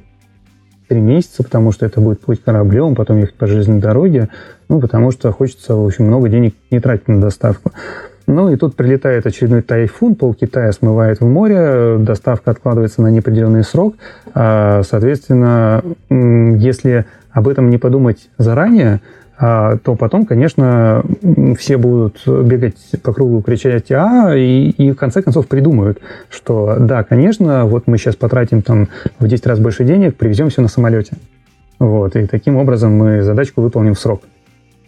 [0.88, 4.30] три месяца, потому что это будет путь кораблем, потом ехать по железной дороге,
[4.68, 7.72] ну, потому что хочется, в общем, много денег не тратить на доставку.
[8.26, 13.64] Ну и тут прилетает очередной тайфун, пол Китая смывает в море, доставка откладывается на неопределенный
[13.64, 13.96] срок.
[14.34, 19.02] А, соответственно, если об этом не подумать заранее,
[19.40, 21.04] то потом, конечно,
[21.58, 26.00] все будут бегать по кругу, кричать «а», и, и в конце концов придумают,
[26.30, 28.90] что да, конечно, вот мы сейчас потратим там
[29.20, 31.18] в 10 раз больше денег, привезем все на самолете.
[31.80, 34.22] Вот, и таким образом мы задачку выполним в срок.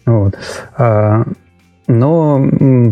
[0.06, 0.34] Вот.
[0.78, 1.24] А,
[1.88, 2.48] но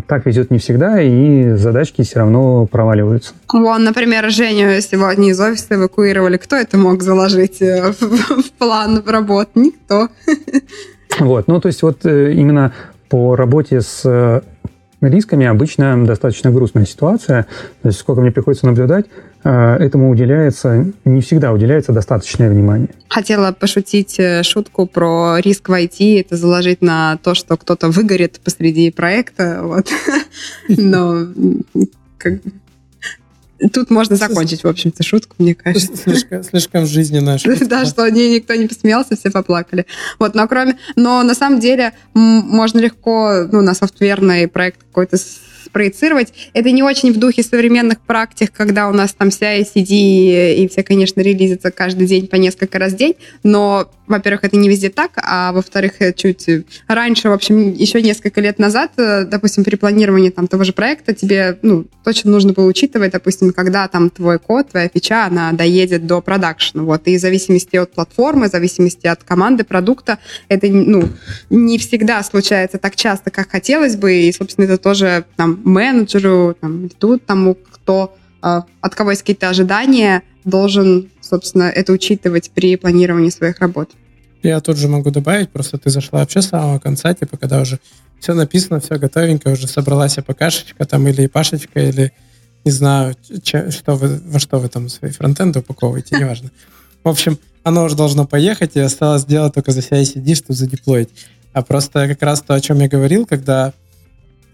[0.06, 3.32] так везет не всегда, и задачки все равно проваливаются.
[3.52, 6.36] Вон, например, Женю сегодня из офиса эвакуировали.
[6.36, 9.50] Кто это мог заложить э, в план работ?
[9.54, 10.08] Никто.
[11.18, 12.72] Вот, ну то есть вот э, именно
[13.08, 14.40] по работе с э,
[15.00, 17.46] рисками обычно достаточно грустная ситуация.
[17.82, 19.06] То есть сколько мне приходится наблюдать,
[19.44, 22.88] э, этому уделяется, не всегда уделяется достаточное внимание.
[23.08, 28.90] Хотела пошутить шутку про риск в IT, это заложить на то, что кто-то выгорит посреди
[28.90, 29.88] проекта, вот.
[30.68, 31.26] Но
[33.72, 35.96] Тут можно закончить, в общем-то, шутку, мне кажется.
[35.96, 37.66] Слишком, слишком жизненная шутка.
[37.66, 39.86] Да, что не, никто не посмеялся, все поплакали.
[40.18, 40.76] Вот, но кроме...
[40.96, 45.18] Но на самом деле можно легко ну, на софтверный проект какой-то
[45.74, 46.32] проецировать.
[46.54, 50.82] Это не очень в духе современных практик, когда у нас там вся CD и все,
[50.84, 55.10] конечно, релизятся каждый день по несколько раз в день, но, во-первых, это не везде так,
[55.16, 56.48] а во-вторых, чуть
[56.86, 61.12] раньше, в общем, еще несколько лет назад, э, допустим, при планировании там того же проекта
[61.12, 66.06] тебе, ну, точно нужно было учитывать, допустим, когда там твой код, твоя фича, она доедет
[66.06, 71.08] до продакшена, вот, и в зависимости от платформы, в зависимости от команды, продукта, это, ну,
[71.50, 76.88] не всегда случается так часто, как хотелось бы, и, собственно, это тоже там менеджеру, там,
[76.88, 83.30] тут тому, кто, э, от кого есть какие-то ожидания, должен, собственно, это учитывать при планировании
[83.30, 83.90] своих работ.
[84.42, 87.78] Я тут же могу добавить, просто ты зашла вообще с самого конца, типа, когда уже
[88.20, 92.12] все написано, все готовенько, уже собралась АПКшечка там или ипашечка, или
[92.64, 96.50] не знаю, че, что вы, во что вы там свои фронтенды упаковываете, неважно.
[97.02, 101.08] В общем, оно уже должно поехать, и осталось сделать только за CI-CD, чтобы задеплоить.
[101.52, 103.72] А просто как раз то, о чем я говорил, когда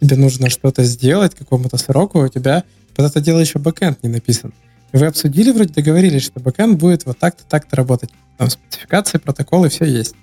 [0.01, 2.65] тебе нужно что-то сделать какому-то сроку, у тебя
[2.95, 4.53] под это дело еще бэкэнд не написан.
[4.93, 8.11] Вы обсудили, вроде договорились, что бэкэнд будет вот так-то, так-то работать.
[8.39, 10.15] Там спецификации, протоколы, все есть.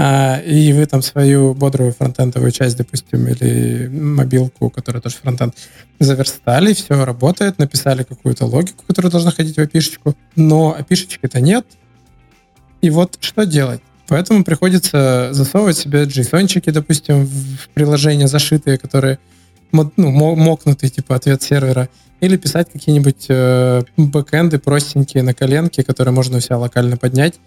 [0.00, 5.54] А, и вы там свою бодрую фронтендовую часть, допустим, или мобилку, которая тоже фронтенд,
[5.98, 11.66] заверстали, все работает, написали какую-то логику, которая должна ходить в API но API-то нет.
[12.80, 13.80] И вот что делать?
[14.08, 19.18] Поэтому приходится засовывать себе джейсончики, допустим, в приложения зашитые, которые
[19.70, 21.88] ну, мокнутый, типа ответ сервера,
[22.20, 27.38] или писать какие-нибудь э, бэкэнды простенькие на коленке, которые можно у себя локально поднять.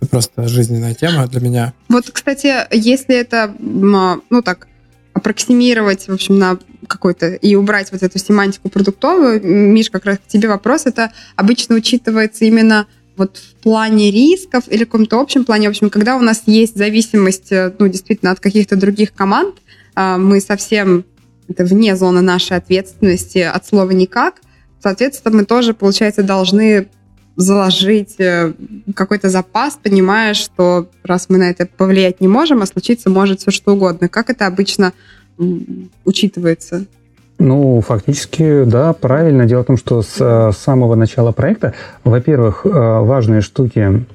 [0.00, 1.72] Это просто жизненная тема для меня.
[1.88, 4.66] Вот, кстати, если это, ну так,
[5.14, 6.58] аппроксимировать, в общем, на
[6.88, 11.76] какой-то и убрать вот эту семантику продуктовую, Миш, как раз к тебе вопрос, это обычно
[11.76, 12.86] учитывается именно
[13.16, 16.76] вот в плане рисков или в каком-то общем плане, в общем, когда у нас есть
[16.76, 19.56] зависимость, э, ну, действительно, от каких-то других команд,
[19.94, 21.04] а, мы совсем
[21.48, 24.40] это вне зоны нашей ответственности от слова никак,
[24.82, 26.88] соответственно, мы тоже, получается, должны
[27.36, 28.54] заложить э,
[28.94, 33.50] какой-то запас, понимая, что раз мы на это повлиять не можем, а случиться может все
[33.50, 34.08] что угодно.
[34.08, 34.92] Как это обычно
[36.04, 36.86] учитывается?
[37.38, 39.44] Ну, фактически, да, правильно.
[39.44, 41.74] Дело в том, что с, э, самого начала проекта,
[42.04, 44.06] во-первых, э, важные штуки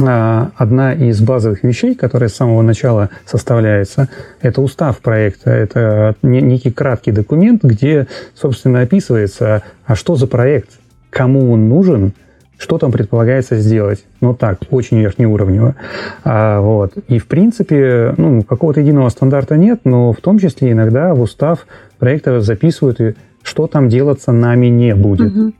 [0.00, 4.08] э, Одна из базовых вещей, которая с самого начала составляется,
[4.40, 5.50] это устав проекта.
[5.50, 10.70] Это некий краткий документ, где, собственно, описывается, а что за проект,
[11.10, 12.14] кому он нужен,
[12.62, 14.04] что там предполагается сделать.
[14.20, 15.74] Ну так, очень верхнеуровнево.
[16.22, 16.92] А, вот.
[17.08, 21.66] И в принципе, ну, какого-то единого стандарта нет, но в том числе иногда в устав
[21.98, 25.32] проекта записывают, и что там делаться нами не будет.
[25.32, 25.52] Угу.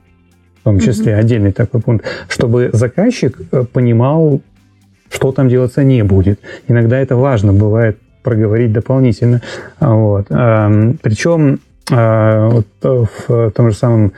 [0.61, 1.19] В том числе угу.
[1.19, 4.39] отдельный такой пункт, чтобы заказчик э, понимал,
[5.11, 6.39] что там делаться не будет.
[6.69, 9.41] Иногда это важно бывает проговорить дополнительно.
[9.81, 10.27] Вот.
[10.29, 11.59] Причем
[11.91, 12.67] а, вот
[13.27, 14.13] в том же самом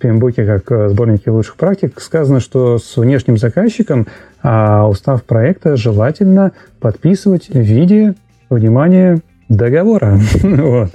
[0.00, 4.06] PMBOK как э, сборнике лучших практик сказано, что с внешним заказчиком
[4.42, 8.14] а, устав проекта желательно подписывать в виде,
[8.50, 10.18] внимания, договора.
[10.42, 10.90] вот.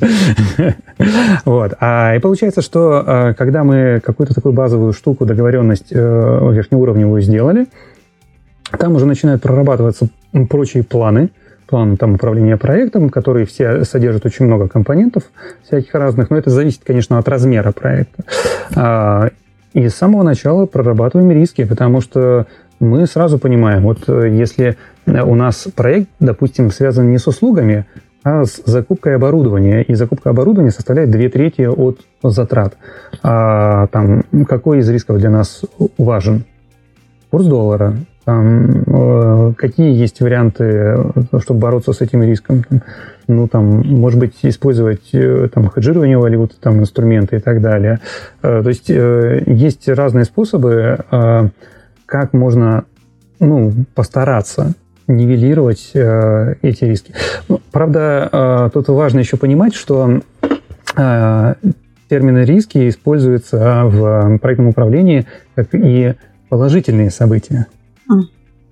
[1.45, 1.73] вот.
[1.80, 5.95] А, и получается, что а, когда мы какую-то такую базовую штуку, договоренность э,
[6.53, 7.67] верхнеуровневую сделали,
[8.77, 10.07] там уже начинают прорабатываться
[10.49, 11.30] прочие планы,
[11.73, 15.23] план там, управления проектом, который все содержит очень много компонентов
[15.63, 18.25] всяких разных, но это зависит, конечно, от размера проекта.
[18.75, 19.31] А,
[19.73, 22.45] и с самого начала прорабатываем риски, потому что
[22.79, 24.77] мы сразу понимаем, вот э, если
[25.07, 27.87] у нас проект, допустим, связан не с услугами,
[28.23, 32.77] а с закупкой оборудования, и закупка оборудования составляет две трети от затрат.
[33.23, 35.63] А, там, какой из рисков для нас
[35.97, 36.43] важен?
[37.31, 37.95] Курс доллара,
[38.25, 40.97] там, э, какие есть варианты,
[41.41, 42.63] чтобы бороться с этим риском?
[43.27, 45.11] Ну, там, может быть, использовать
[45.53, 47.99] там, хеджирование валюты, там, инструменты и так далее.
[48.41, 50.99] То есть есть разные способы,
[52.05, 52.83] как можно
[53.39, 54.73] ну, постараться
[55.07, 57.13] нивелировать э, эти риски.
[57.49, 60.21] Ну, правда, э, тут важно еще понимать, что
[60.95, 61.53] э,
[62.09, 65.25] термины риски используются в проектном управлении
[65.55, 66.13] как и
[66.49, 67.67] положительные события.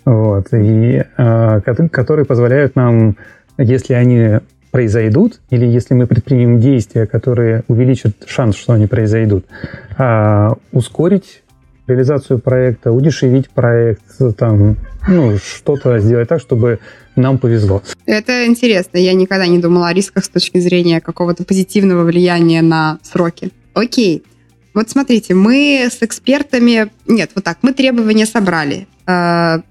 [0.06, 3.18] Вот, и, э, которые позволяют нам,
[3.58, 4.40] если они
[4.72, 9.46] произойдут, или если мы предпримем действия, которые увеличат шанс, что они произойдут,
[9.98, 11.44] э, ускорить
[11.88, 14.02] реализацию проекта, удешевить проект,
[14.38, 14.78] там,
[15.08, 16.80] ну, что-то сделать так, чтобы
[17.16, 17.82] нам повезло.
[18.06, 18.98] Это интересно.
[18.98, 23.52] Я никогда не думала о рисках с точки зрения какого-то позитивного влияния на сроки.
[23.74, 24.24] Окей.
[24.74, 26.90] Вот смотрите, мы с экспертами...
[27.06, 28.88] Нет, вот так, мы требования собрали,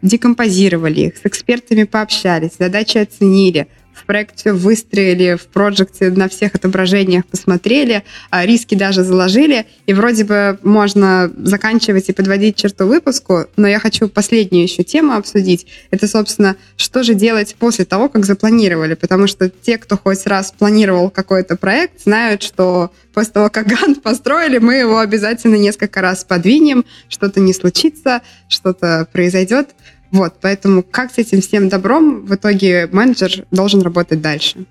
[0.02, 3.66] декомпозировали их, с экспертами пообщались, задачи оценили–
[4.00, 10.24] в проекте выстроили, в проекте на всех отображениях посмотрели, а риски даже заложили, и вроде
[10.24, 15.66] бы можно заканчивать и подводить черту выпуску, но я хочу последнюю еще тему обсудить.
[15.90, 20.52] Это, собственно, что же делать после того, как запланировали, потому что те, кто хоть раз
[20.56, 26.24] планировал какой-то проект, знают, что после того, как Гант построили, мы его обязательно несколько раз
[26.24, 29.70] подвинем, что-то не случится, что-то произойдет.
[30.12, 34.64] Вот, поэтому как с этим всем добром в итоге менеджер должен работать дальше?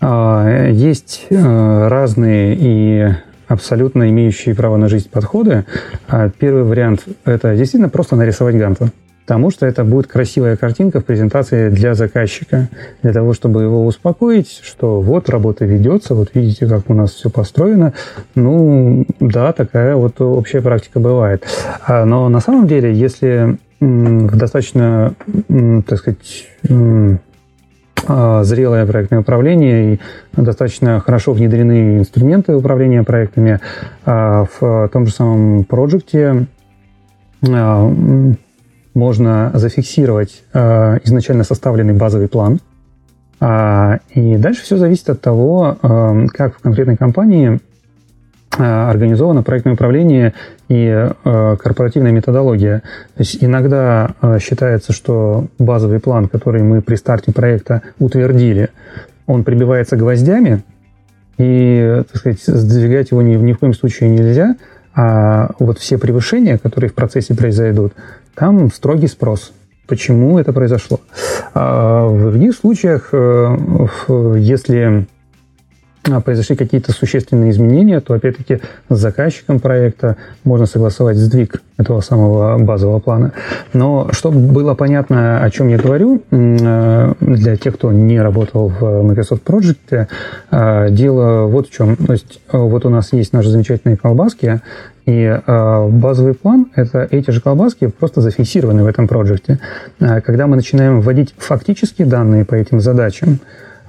[0.00, 3.14] А, есть э, разные и
[3.46, 5.64] абсолютно имеющие право на жизнь подходы.
[6.08, 8.90] А, первый вариант– это действительно просто нарисовать ганта.
[9.26, 12.68] Потому что это будет красивая картинка в презентации для заказчика,
[13.02, 17.30] для того, чтобы его успокоить, что вот работа ведется, вот видите, как у нас все
[17.30, 17.92] построено.
[18.34, 21.44] Ну, да, такая вот общая практика бывает.
[21.86, 25.14] А, но на самом деле, если в достаточно,
[25.86, 26.48] так сказать,
[28.06, 30.00] а, зрелое проектное управление и
[30.32, 33.60] достаточно хорошо внедрены инструменты управления проектами.
[34.04, 36.46] А, в том же самом проекте
[37.48, 37.92] а,
[38.94, 42.58] можно зафиксировать изначально составленный базовый план.
[43.40, 45.78] И дальше все зависит от того,
[46.34, 47.60] как в конкретной компании
[48.56, 50.34] организовано проектное управление
[50.68, 52.82] и э, корпоративная методология.
[53.14, 58.70] То есть иногда э, считается, что базовый план, который мы при старте проекта утвердили,
[59.26, 60.62] он прибивается гвоздями,
[61.38, 64.56] и, так сказать, сдвигать его ни, ни в коем случае нельзя,
[64.94, 67.92] а вот все превышения, которые в процессе произойдут,
[68.34, 69.52] там строгий спрос.
[69.86, 71.00] Почему это произошло?
[71.54, 73.12] А в других случаях,
[74.36, 75.06] если
[76.24, 83.00] произошли какие-то существенные изменения, то опять-таки с заказчиком проекта можно согласовать сдвиг этого самого базового
[83.00, 83.32] плана.
[83.72, 89.02] Но чтобы было понятно, о чем я говорю, э, для тех, кто не работал в
[89.02, 90.06] Microsoft Project,
[90.50, 91.96] э, дело вот в чем.
[91.96, 94.60] То есть э, вот у нас есть наши замечательные колбаски,
[95.06, 99.58] и базовый план– это эти же колбаски, просто зафиксированы в этом проекте.
[99.98, 103.40] Когда мы начинаем вводить фактические данные по этим задачам,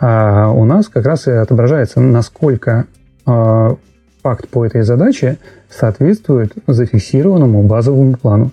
[0.02, 2.86] а у нас как раз и отображается, насколько
[3.28, 3.76] а,
[4.24, 5.38] факт по этой задаче
[5.70, 8.52] соответствует зафиксированному базовому плану.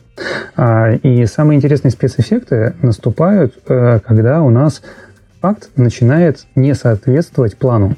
[0.56, 4.82] А, и самые интересные спецэффекты наступают, э, когда у нас
[5.40, 7.96] факт начинает не соответствовать плану.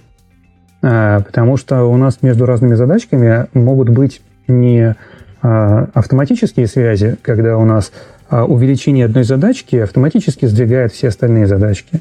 [0.80, 4.96] Потому что у нас между разными задачками могут быть не
[5.42, 7.92] автоматические связи, когда у нас
[8.30, 12.00] увеличение одной задачки автоматически сдвигает все остальные задачки.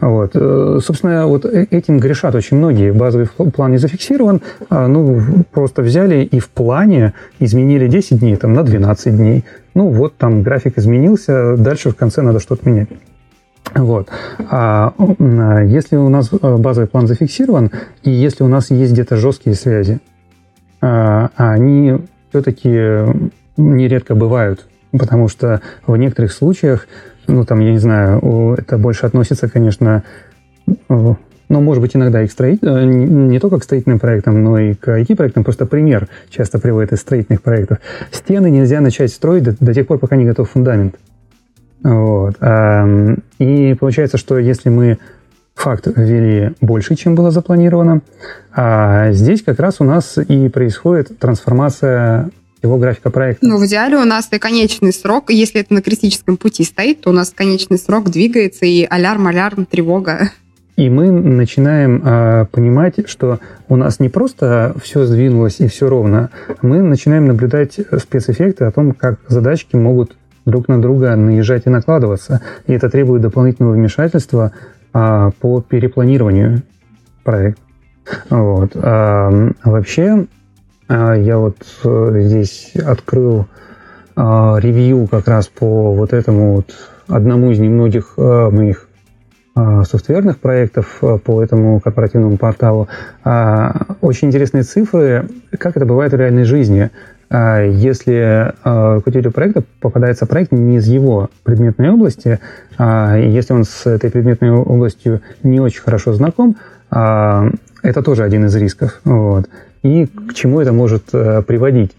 [0.00, 0.32] Вот.
[0.34, 2.92] Э, собственно, вот э, этим грешат очень многие.
[2.92, 5.20] Базовый план не зафиксирован, а, ну,
[5.50, 9.44] просто взяли и в плане изменили 10 дней там, на 12 дней.
[9.74, 12.88] Ну, вот там график изменился, дальше в конце надо что-то менять.
[13.74, 14.08] Вот.
[14.50, 17.70] А, а если у нас э, базовый план зафиксирован,
[18.02, 20.00] и если у нас есть где-то жесткие связи,
[20.80, 21.96] а, они
[22.30, 23.04] все-таки
[23.56, 26.86] нередко бывают, потому что в некоторых случаях
[27.28, 30.02] ну, там, я не знаю, это больше относится, конечно,
[30.88, 32.58] ну, может быть, иногда и к строить...
[32.62, 35.44] Э, не только к строительным проектам, но и к IT-проектам.
[35.44, 37.78] Просто пример часто приводит из строительных проектов.
[38.12, 40.96] Стены нельзя начать строить до, до тех пор, пока не готов фундамент.
[41.82, 42.34] Вот.
[43.38, 44.98] И получается, что если мы
[45.54, 48.02] факт ввели больше, чем было запланировано,
[48.52, 52.30] а здесь как раз у нас и происходит трансформация
[52.62, 53.46] его графика проекта.
[53.46, 57.10] Ну, в идеале у нас и конечный срок, если это на критическом пути стоит, то
[57.10, 60.30] у нас конечный срок двигается, и алярм, алярм, тревога.
[60.76, 66.30] И мы начинаем э, понимать, что у нас не просто все сдвинулось и все ровно,
[66.62, 70.12] мы начинаем наблюдать спецэффекты о том, как задачки могут
[70.48, 72.42] друг на друга наезжать и накладываться.
[72.66, 74.52] И это требует дополнительного вмешательства
[74.92, 76.62] а, по перепланированию
[77.24, 77.60] проекта.
[78.30, 78.70] Вот.
[78.74, 80.26] А, вообще,
[80.88, 83.46] я вот э, здесь открыл
[84.16, 86.74] а, ревью как раз по вот этому вот
[87.08, 88.84] одному из немногих а, моих
[89.90, 92.86] софтверных проектов по этому корпоративному порталу.
[93.24, 95.28] Очень интересные цифры,
[95.58, 96.92] как это бывает в реальной жизни.
[97.28, 102.38] Если руководителю проекта попадается проект не из его предметной области,
[102.78, 106.54] если он с этой предметной областью не очень хорошо знаком,
[106.90, 109.00] это тоже один из рисков.
[109.02, 109.48] Вот.
[109.82, 111.92] И к чему это может э, приводить?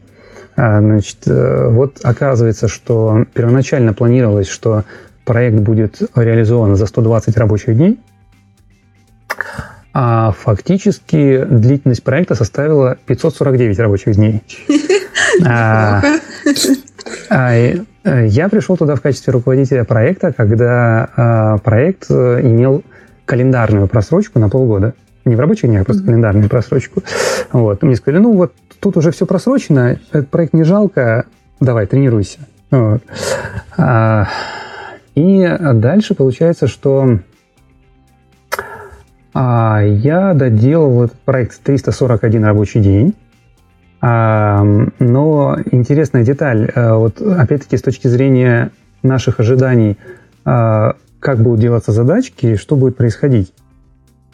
[0.55, 4.83] А, значит, э, вот оказывается, что первоначально планировалось, что
[5.23, 7.99] проект будет реализован за 120 рабочих дней,
[9.93, 14.43] а фактически длительность проекта составила 549 рабочих дней.
[15.45, 16.01] А,
[17.29, 17.85] а, э,
[18.27, 22.83] я пришел туда в качестве руководителя проекта, когда проект имел
[23.25, 24.95] календарную просрочку на полгода
[25.29, 27.03] не в рабочих днях, а просто календарную просрочку.
[27.51, 27.81] Вот.
[27.83, 31.25] Мне сказали, ну вот тут уже все просрочено, этот проект не жалко,
[31.59, 32.39] давай, тренируйся.
[32.71, 33.01] Вот.
[33.77, 34.27] А,
[35.15, 37.19] и дальше получается, что
[39.33, 43.15] а, я доделал этот проект 341 рабочий день.
[44.01, 44.63] А,
[44.99, 48.71] но интересная деталь, а, вот опять-таки с точки зрения
[49.03, 49.97] наших ожиданий,
[50.45, 53.53] а, как будут делаться задачки, что будет происходить.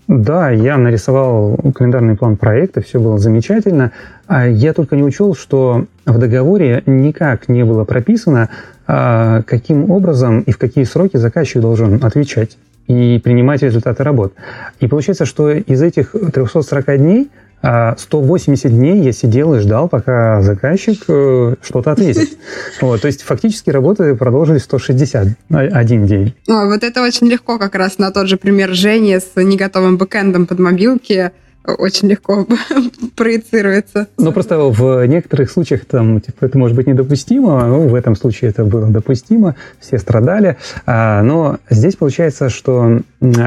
[0.07, 3.91] Да, я нарисовал календарный план проекта, все было замечательно.
[4.27, 8.49] А я только не учел, что в договоре никак не было прописано,
[8.85, 12.57] а, каким образом и в какие сроки заказчик должен отвечать
[12.87, 14.33] и принимать результаты работ.
[14.79, 20.41] И получается, что из этих 340 дней 180 а дней я сидел и ждал, пока
[20.41, 22.37] заказчик э, что-то ответит.
[22.81, 26.35] Вот, то есть фактически работы продолжились 161 день.
[26.47, 30.45] О, вот это очень легко как раз на тот же пример Жени с неготовым бэкэндом
[30.45, 31.31] под мобилки
[31.65, 32.47] очень легко
[33.15, 34.07] проецируется.
[34.17, 38.51] Ну, просто в некоторых случаях там, типа, это может быть недопустимо, ну, в этом случае
[38.51, 42.99] это было допустимо, все страдали, а, но здесь получается, что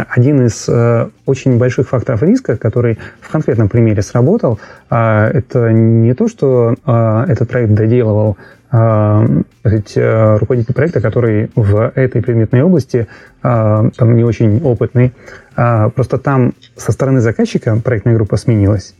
[0.08, 4.58] один из э, очень больших факторов риска, который в конкретном примере сработал,
[4.90, 8.36] а, это не то, что а, этот проект доделывал
[8.68, 13.06] сказать, э, руководитель проекта, который в этой предметной области
[13.40, 15.14] там не очень опытный,
[15.54, 18.94] просто там со стороны заказчика проектная группа сменилась,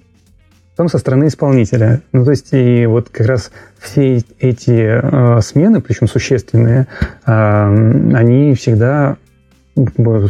[0.78, 2.03] потом со стороны исполнителя.
[2.12, 3.51] Ну, то есть, и вот как раз
[3.81, 6.86] все эти э, смены, причем существенные,
[7.27, 7.32] э,
[8.15, 9.16] они всегда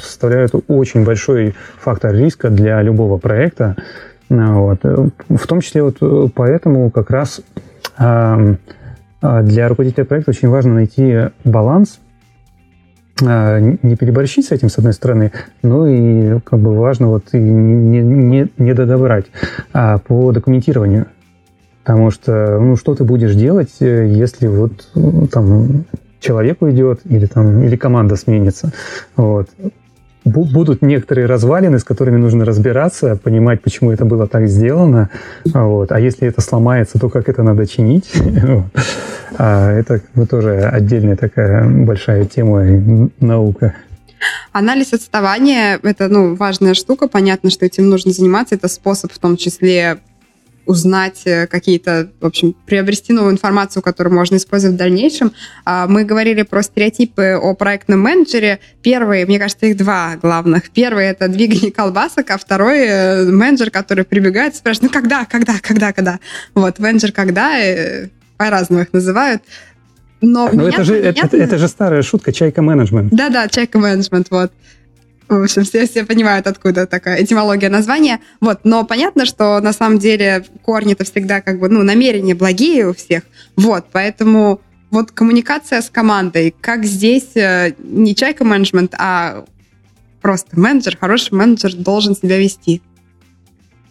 [0.00, 3.76] составляют очень большой фактор риска для любого проекта.
[4.30, 4.80] Вот.
[4.82, 5.98] В том числе вот
[6.34, 7.40] поэтому как раз
[7.96, 8.56] а,
[9.20, 11.98] для руководителя проекта очень важно найти баланс,
[13.24, 15.32] а, не переборщить с этим, с одной стороны,
[15.62, 19.26] но и как бы важно вот и не, не, не додобрать
[19.72, 21.06] а по документированию.
[21.82, 24.88] Потому что, ну, что ты будешь делать, э, если вот
[25.32, 25.84] там
[26.20, 28.72] человек уйдет или там или команда сменится.
[29.16, 29.48] Вот
[30.28, 35.10] будут некоторые развалины, с которыми нужно разбираться, понимать, почему это было так сделано.
[35.44, 35.92] Вот.
[35.92, 38.10] А если это сломается, то как это надо чинить?
[39.36, 42.64] А это ну, тоже отдельная такая большая тема
[43.20, 43.74] наука.
[44.52, 47.08] Анализ отставания– это ну, важная штука.
[47.08, 48.54] Понятно, что этим нужно заниматься.
[48.54, 49.98] Это способ в том числе
[50.68, 55.32] узнать э, какие-то, в общем, приобрести новую информацию, которую можно использовать в дальнейшем.
[55.64, 58.60] А, мы говорили про стереотипы о проектном менеджере.
[58.82, 60.68] Первый, мне кажется, их два главных.
[60.68, 65.54] Первый— это двигание колбасок, а второй э,— менеджер, который прибегает и спрашивает, ну когда, когда,
[65.62, 66.20] когда, когда?
[66.54, 69.42] Вот, менеджер когда, э, по-разному их называют.
[70.20, 73.10] Но, Но это, же, это, это же старая шутка, чайка менеджмент.
[73.10, 74.52] Да-да, чайка менеджмент, вот.
[75.28, 78.20] В общем, все, все понимают, откуда такая этимология названия.
[78.40, 82.94] Вот, но понятно, что на самом деле корни-то всегда как бы, ну, намерения благие у
[82.94, 83.24] всех.
[83.56, 84.60] Вот, поэтому
[84.90, 89.44] вот коммуникация с командой, как здесь э, не чайка менеджмент, а
[90.22, 92.80] просто менеджер, хороший менеджер должен себя вести.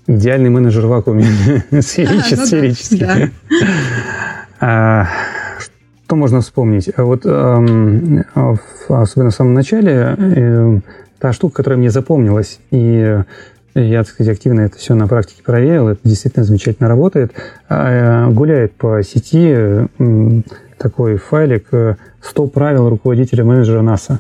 [0.07, 1.25] Идеальный менеджер в вакууме.
[1.81, 3.31] Сферический.
[4.59, 5.07] А,
[6.05, 6.89] что можно вспомнить?
[6.97, 8.23] Вот эм,
[8.87, 10.83] особенно в самом начале эм,
[11.19, 13.23] та штука, которая мне запомнилась, и
[13.75, 17.31] я, так сказать, активно это все на практике проверил, это действительно замечательно работает.
[17.69, 19.87] А, гуляет по сети
[20.77, 24.19] такой файлик «100 правил руководителя менеджера НАСА».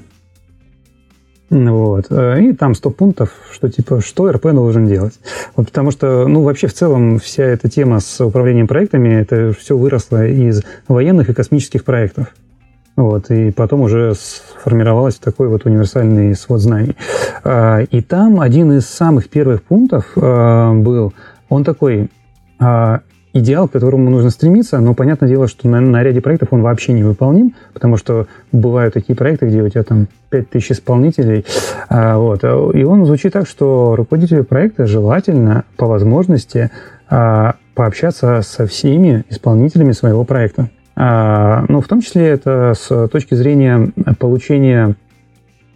[1.49, 2.11] Вот.
[2.11, 5.13] И там 100 пунктов, что типа, что РП должен делать.
[5.55, 9.77] Вот потому что, ну, вообще в целом вся эта тема с управлением проектами, это все
[9.77, 12.27] выросло из военных и космических проектов.
[12.97, 16.95] Вот, и потом уже сформировалось такой вот универсальный свод знаний.
[17.43, 21.13] А, и там один из самых первых пунктов а, был,
[21.47, 22.09] он такой,
[22.59, 23.01] а,
[23.33, 26.91] идеал, к которому нужно стремиться, но понятное дело, что на, на ряде проектов он вообще
[26.93, 31.45] не выполним, потому что бывают такие проекты, где у тебя там 5000 исполнителей,
[31.87, 36.71] вот, и он звучит так, что руководителю проекта желательно по возможности
[37.07, 40.69] пообщаться со всеми исполнителями своего проекта.
[40.99, 44.95] А, ну, в том числе это с точки зрения получения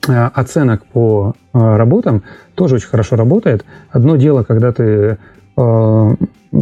[0.10, 2.24] а, оценок по а, работам
[2.56, 3.64] тоже очень хорошо работает.
[3.92, 5.18] Одно дело, когда ты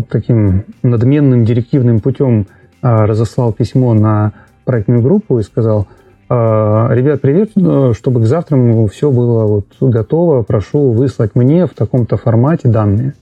[0.09, 2.47] таким надменным директивным путем
[2.81, 4.33] разослал письмо на
[4.65, 5.87] проектную группу и сказал,
[6.27, 7.51] ребят, привет,
[7.95, 8.57] чтобы к завтра
[8.87, 13.13] все было вот готово, прошу выслать мне в таком-то формате данные.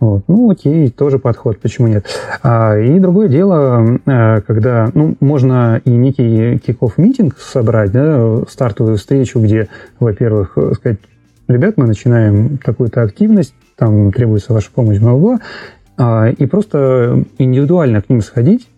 [0.00, 0.22] Вот.
[0.28, 2.06] Ну, окей, тоже подход, почему нет.
[2.42, 8.96] А, и другое дело, э, когда, ну, можно и некий киков митинг собрать, да, стартовую
[8.96, 9.68] встречу, где,
[9.98, 10.98] во-первых, сказать,
[11.48, 15.40] ребят, мы начинаем такую-то активность, там требуется ваша помощь, бла
[15.96, 18.68] а, и просто индивидуально к ним сходить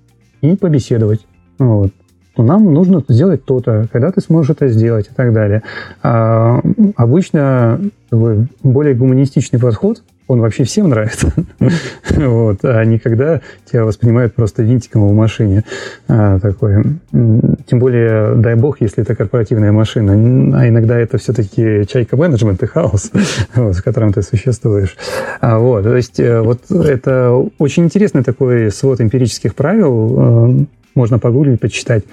[0.40, 1.26] и побеседовать.
[1.58, 1.92] Вот
[2.36, 5.62] то нам нужно сделать то-то, когда ты сможешь это сделать и так далее.
[6.02, 6.62] А,
[6.96, 7.80] обычно
[8.10, 11.32] более гуманистичный подход он вообще всем нравится.
[12.10, 13.40] вот, а не когда
[13.70, 15.64] тебя воспринимают просто винтиком в машине.
[16.06, 16.84] А, такое.
[17.10, 20.12] Тем более, дай бог, если это корпоративная машина.
[20.56, 23.10] А иногда это все-таки чайка менеджмент и хаос,
[23.56, 24.96] вот, в котором ты существуешь.
[25.40, 31.18] А, вот, то есть, э, вот это очень интересный такой свод эмпирических правил, э, можно
[31.18, 32.04] погуглить, почитать.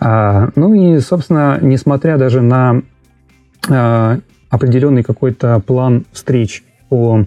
[0.00, 2.82] А, ну и, собственно, несмотря даже на
[3.68, 7.26] а, определенный какой-то план встреч по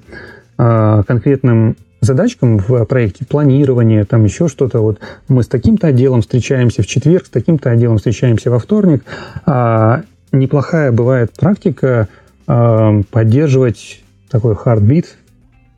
[0.59, 4.79] конкретным задачкам в проекте, планирование, там еще что-то.
[4.79, 9.03] Вот мы с таким-то отделом встречаемся в четверг, с таким-то отделом встречаемся во вторник.
[9.45, 12.07] А, неплохая бывает практика
[12.47, 15.05] а, поддерживать такой heartbeat,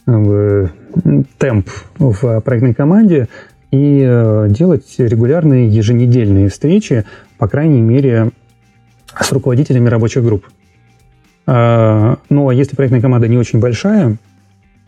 [0.08, 0.68] э,
[1.38, 3.30] темп в проектной команде
[3.72, 7.06] и э, делать регулярные еженедельные встречи,
[7.38, 8.32] по крайней мере,
[9.18, 10.46] с руководителями рабочих групп.
[11.48, 14.31] А, ну, а если проектная команда не очень большая, а,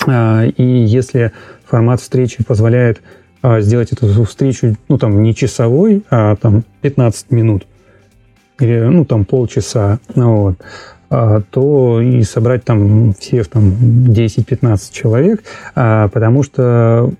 [0.08, 1.32] и если
[1.66, 3.02] формат встречи позволяет
[3.42, 7.66] а, сделать эту встречу, ну, там, не часовой, а там 15 минут,
[8.60, 10.56] или, ну, там, полчаса, ну, вот,
[11.10, 13.74] а, то и собрать там всех там
[14.10, 15.44] 10-15 человек,
[15.74, 17.12] потому что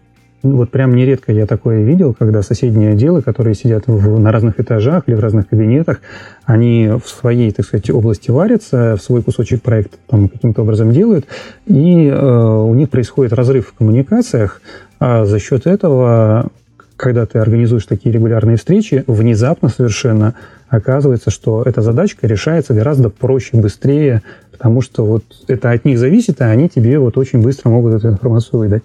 [0.44, 4.60] ну, вот прям нередко я такое видел, когда соседние отделы, которые сидят в, на разных
[4.60, 6.02] этажах или в разных кабинетах,
[6.44, 11.26] они в своей, так сказать, области варятся, в свой кусочек проекта там каким-то образом делают,
[11.66, 14.62] и э, у них происходит разрыв в коммуникациях,
[15.00, 16.52] а за счет этого
[16.96, 20.36] когда ты организуешь такие регулярные встречи, внезапно совершенно
[20.74, 24.22] оказывается, что эта задачка решается гораздо проще, быстрее,
[24.52, 28.10] потому что вот это от них зависит, а они тебе вот очень быстро могут эту
[28.10, 28.84] информацию выдать.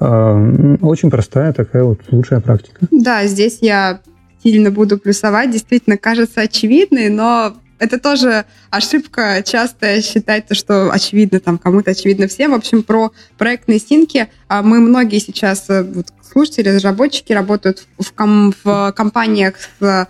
[0.00, 2.78] А, очень простая такая вот лучшая практика.
[2.90, 4.00] Да, здесь я
[4.42, 11.58] сильно буду плюсовать, действительно кажется очевидной, но это тоже ошибка часто считать, что очевидно там
[11.58, 12.52] кому-то, очевидно всем.
[12.52, 18.12] В общем, про проектные синки а, мы многие сейчас, э, вот, слушатели, разработчики работают в,
[18.12, 20.06] ком- в компаниях с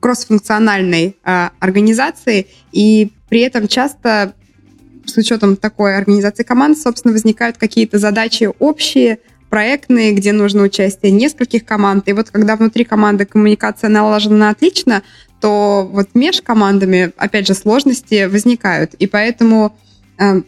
[0.00, 4.34] кроссфункциональной э, организацией, и при этом часто
[5.06, 9.18] с учетом такой организации команд, собственно, возникают какие-то задачи общие,
[9.50, 12.08] проектные, где нужно участие нескольких команд.
[12.08, 15.02] И вот когда внутри команды коммуникация налажена отлично,
[15.40, 18.94] то вот между командами, опять же, сложности возникают.
[18.94, 19.76] И поэтому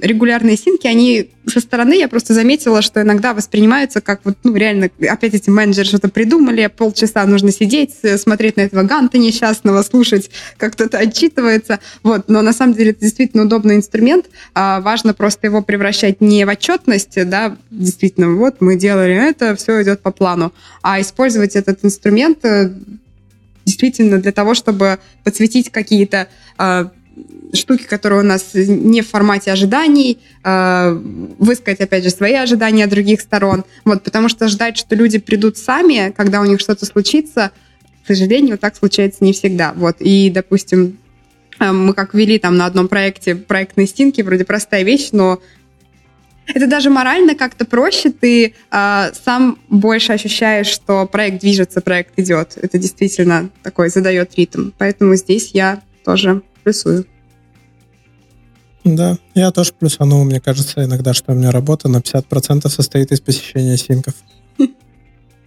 [0.00, 4.90] регулярные синки, они со стороны, я просто заметила, что иногда воспринимаются как вот, ну, реально,
[5.08, 10.74] опять эти менеджеры что-то придумали, полчаса нужно сидеть, смотреть на этого ганта несчастного, слушать, как
[10.74, 11.80] кто-то отчитывается.
[12.02, 12.28] Вот.
[12.28, 14.26] Но на самом деле это действительно удобный инструмент.
[14.54, 19.82] А важно просто его превращать не в отчетность, да, действительно, вот мы делали это, все
[19.82, 22.72] идет по плану, а использовать этот инструмент э,
[23.64, 26.28] действительно для того, чтобы подсветить какие-то
[26.58, 26.84] э,
[27.52, 30.90] штуки, которые у нас не в формате ожиданий, э,
[31.38, 33.64] высказать, опять же, свои ожидания других сторон.
[33.84, 37.50] Вот, потому что ждать, что люди придут сами, когда у них что-то случится,
[38.04, 39.72] к сожалению, так случается не всегда.
[39.76, 40.98] Вот, и, допустим,
[41.60, 45.40] мы как вели там на одном проекте проектные стинки, вроде простая вещь, но
[46.46, 52.58] это даже морально как-то проще, ты э, сам больше ощущаешь, что проект движется, проект идет.
[52.60, 54.70] Это действительно такой задает ритм.
[54.76, 57.06] Поэтому здесь я тоже плюсую.
[58.84, 60.24] Да, я тоже плюсанул.
[60.24, 64.14] Мне кажется иногда, что у меня работа на 50% состоит из посещения синков.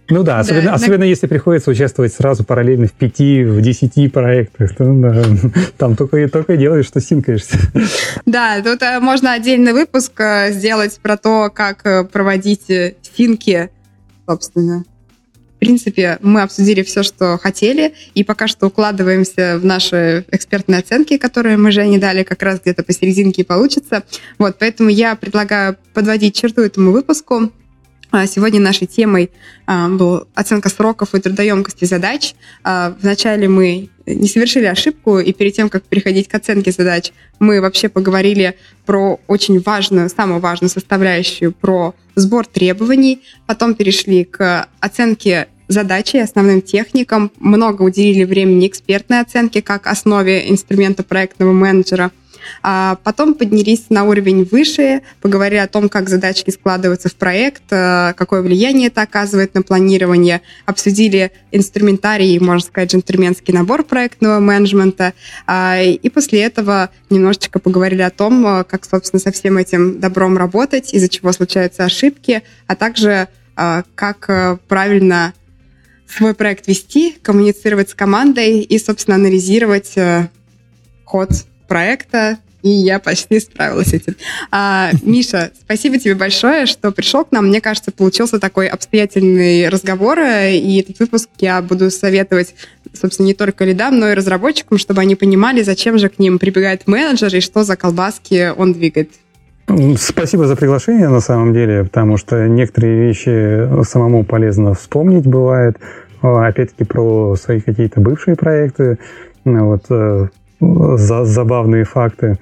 [0.08, 1.08] Ну да, особенно, да, особенно на...
[1.08, 5.24] если приходится участвовать сразу параллельно в пяти, в десяти проектах, то да,
[5.78, 7.58] там только, только и делаешь, что синкаешься.
[8.24, 12.70] Да, тут э, можно отдельный выпуск э, сделать про то, как э, проводить
[13.16, 13.68] синки,
[14.28, 14.84] собственно.
[15.56, 21.16] В принципе, мы обсудили все, что хотели, и пока что укладываемся в наши экспертные оценки,
[21.16, 24.04] которые мы же не дали, как раз где-то посерединке и получится.
[24.38, 27.52] Вот, поэтому я предлагаю подводить черту этому выпуску.
[28.10, 29.30] А, сегодня нашей темой
[29.66, 32.34] а, была оценка сроков и трудоемкости задач.
[32.62, 37.60] А, вначале мы не совершили ошибку, и перед тем, как переходить к оценке задач, мы
[37.60, 43.22] вообще поговорили про очень важную, самую важную составляющую, про сбор требований.
[43.46, 47.32] Потом перешли к оценке задачи, основным техникам.
[47.40, 52.12] Много уделили времени экспертной оценке как основе инструмента проектного менеджера–
[52.62, 58.14] а потом поднялись на уровень выше, поговорили о том, как задачки складываются в проект, э,
[58.16, 65.14] какое влияние это оказывает на планирование, обсудили инструментарий, можно сказать, джентльменский набор проектного менеджмента,
[65.46, 70.36] а, и после этого немножечко поговорили о том, э, как, собственно, со всем этим добром
[70.36, 75.32] работать, из-за чего случаются ошибки, а также э, как правильно
[76.08, 79.94] свой проект вести, коммуницировать с командой и, собственно, анализировать
[81.04, 81.30] ход
[81.66, 84.16] проекта, и я почти справилась с этим.
[84.50, 87.46] А, Миша, спасибо тебе большое, что пришел к нам.
[87.46, 92.54] Мне кажется, получился такой обстоятельный разговор, и этот выпуск я буду советовать,
[92.92, 96.88] собственно, не только лидам, но и разработчикам, чтобы они понимали, зачем же к ним прибегает
[96.88, 99.10] менеджер и что за колбаски он двигает.
[99.98, 105.76] Спасибо за приглашение, на самом деле, потому что некоторые вещи самому полезно вспомнить бывает.
[106.22, 108.98] Опять-таки про свои какие-то бывшие проекты.
[109.44, 110.28] Вот, э,
[110.60, 112.38] за, забавные факты.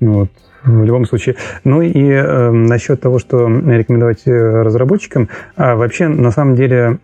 [0.00, 0.30] Вот.
[0.64, 1.36] В любом случае.
[1.64, 6.98] Ну и э, насчет того, что рекомендовать э, разработчикам, а вообще на самом деле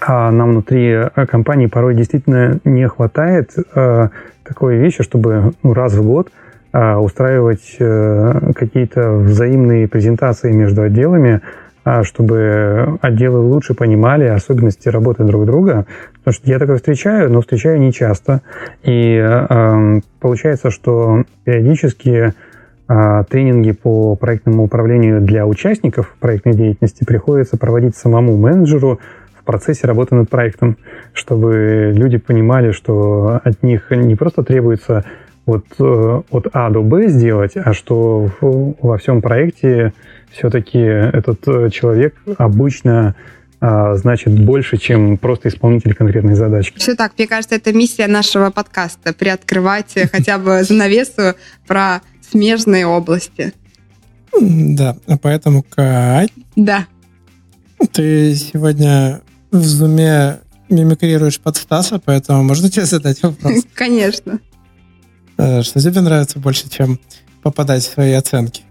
[0.00, 4.08] а нам внутри э, компании порой действительно не хватает э,
[4.42, 6.30] такой вещи, чтобы ну, раз в год
[6.72, 11.40] э, устраивать э, какие-то взаимные презентации между отделами,
[11.84, 15.86] а, чтобы отделы лучше понимали особенности работы друг друга.
[16.24, 18.40] Потому что я такое встречаю, но встречаю не часто.
[18.82, 22.32] И э, получается, что периодически
[22.88, 29.00] э, тренинги по проектному управлению для участников проектной деятельности приходится проводить самому менеджеру
[29.38, 30.78] в процессе работы над проектом,
[31.12, 35.04] чтобы люди понимали, что от них не просто требуется
[35.44, 39.92] вот э, от А до Б сделать, а что во всем проекте
[40.30, 43.14] все-таки этот э, человек обычно
[43.94, 46.78] значит больше, чем просто исполнитель конкретной задачки.
[46.78, 47.12] Все так.
[47.16, 51.34] Мне кажется, это миссия нашего подкаста— приоткрывать хотя бы занавесу
[51.66, 53.52] про смежные области.
[54.40, 56.32] Да, а поэтому, Кать...
[56.56, 56.86] Да.
[57.92, 59.20] Ты сегодня
[59.50, 63.64] в зуме мимикрируешь под Стаса, поэтому можно тебе задать вопрос?
[63.74, 64.40] Конечно.
[65.36, 66.98] Э, что тебе нравится больше, чем
[67.42, 68.63] попадать в свои оценки?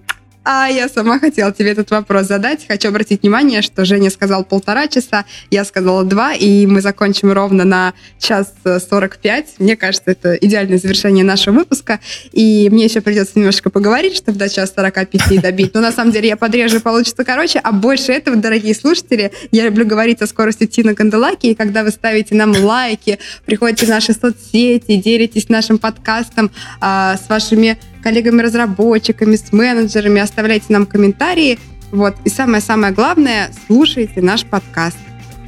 [0.45, 2.68] А я сама хотела тебе этот вопрос задать.
[2.68, 7.64] Хочу обратить внимание, что Женя сказал полтора часа, я сказала два, и мы закончим ровно
[7.64, 8.53] на час
[8.90, 9.53] сорок пять.
[9.60, 12.02] Мне кажется, это идеальное завершение нашего выпуска.
[12.34, 15.74] И мне еще придется немножко поговорить, чтобы до час сорока пяти добить.
[15.74, 17.60] Но на самом деле я подрежу, получится короче.
[17.60, 21.48] А больше этого, дорогие слушатели, я люблю говорить о скорости Тина Канделаки.
[21.48, 26.52] И когда вы ставите нам лайки, приходите в наши соцсети, делитесь нашим подкастом
[26.82, 31.60] а, с вашими коллегами-разработчиками, с менеджерами, оставляйте нам комментарии.
[31.92, 32.16] Вот.
[32.26, 34.98] И самое-самое главное, слушайте наш подкаст.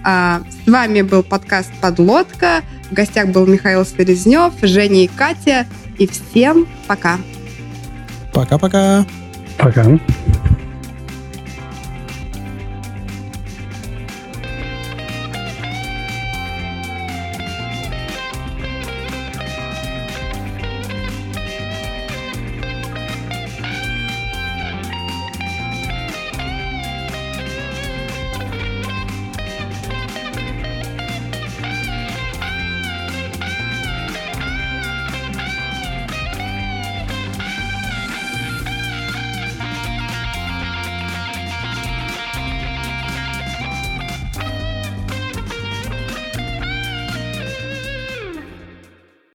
[0.04, 2.62] А, с вами был подкаст «Подлодка».
[2.92, 5.66] В гостях был Михаил Селезнев, Женя и Катя.
[5.98, 7.18] И всем пока.
[8.34, 9.06] Пока-пока.
[9.58, 9.82] Пока.
[9.82, 10.00] -пока.
[10.00, 10.35] пока.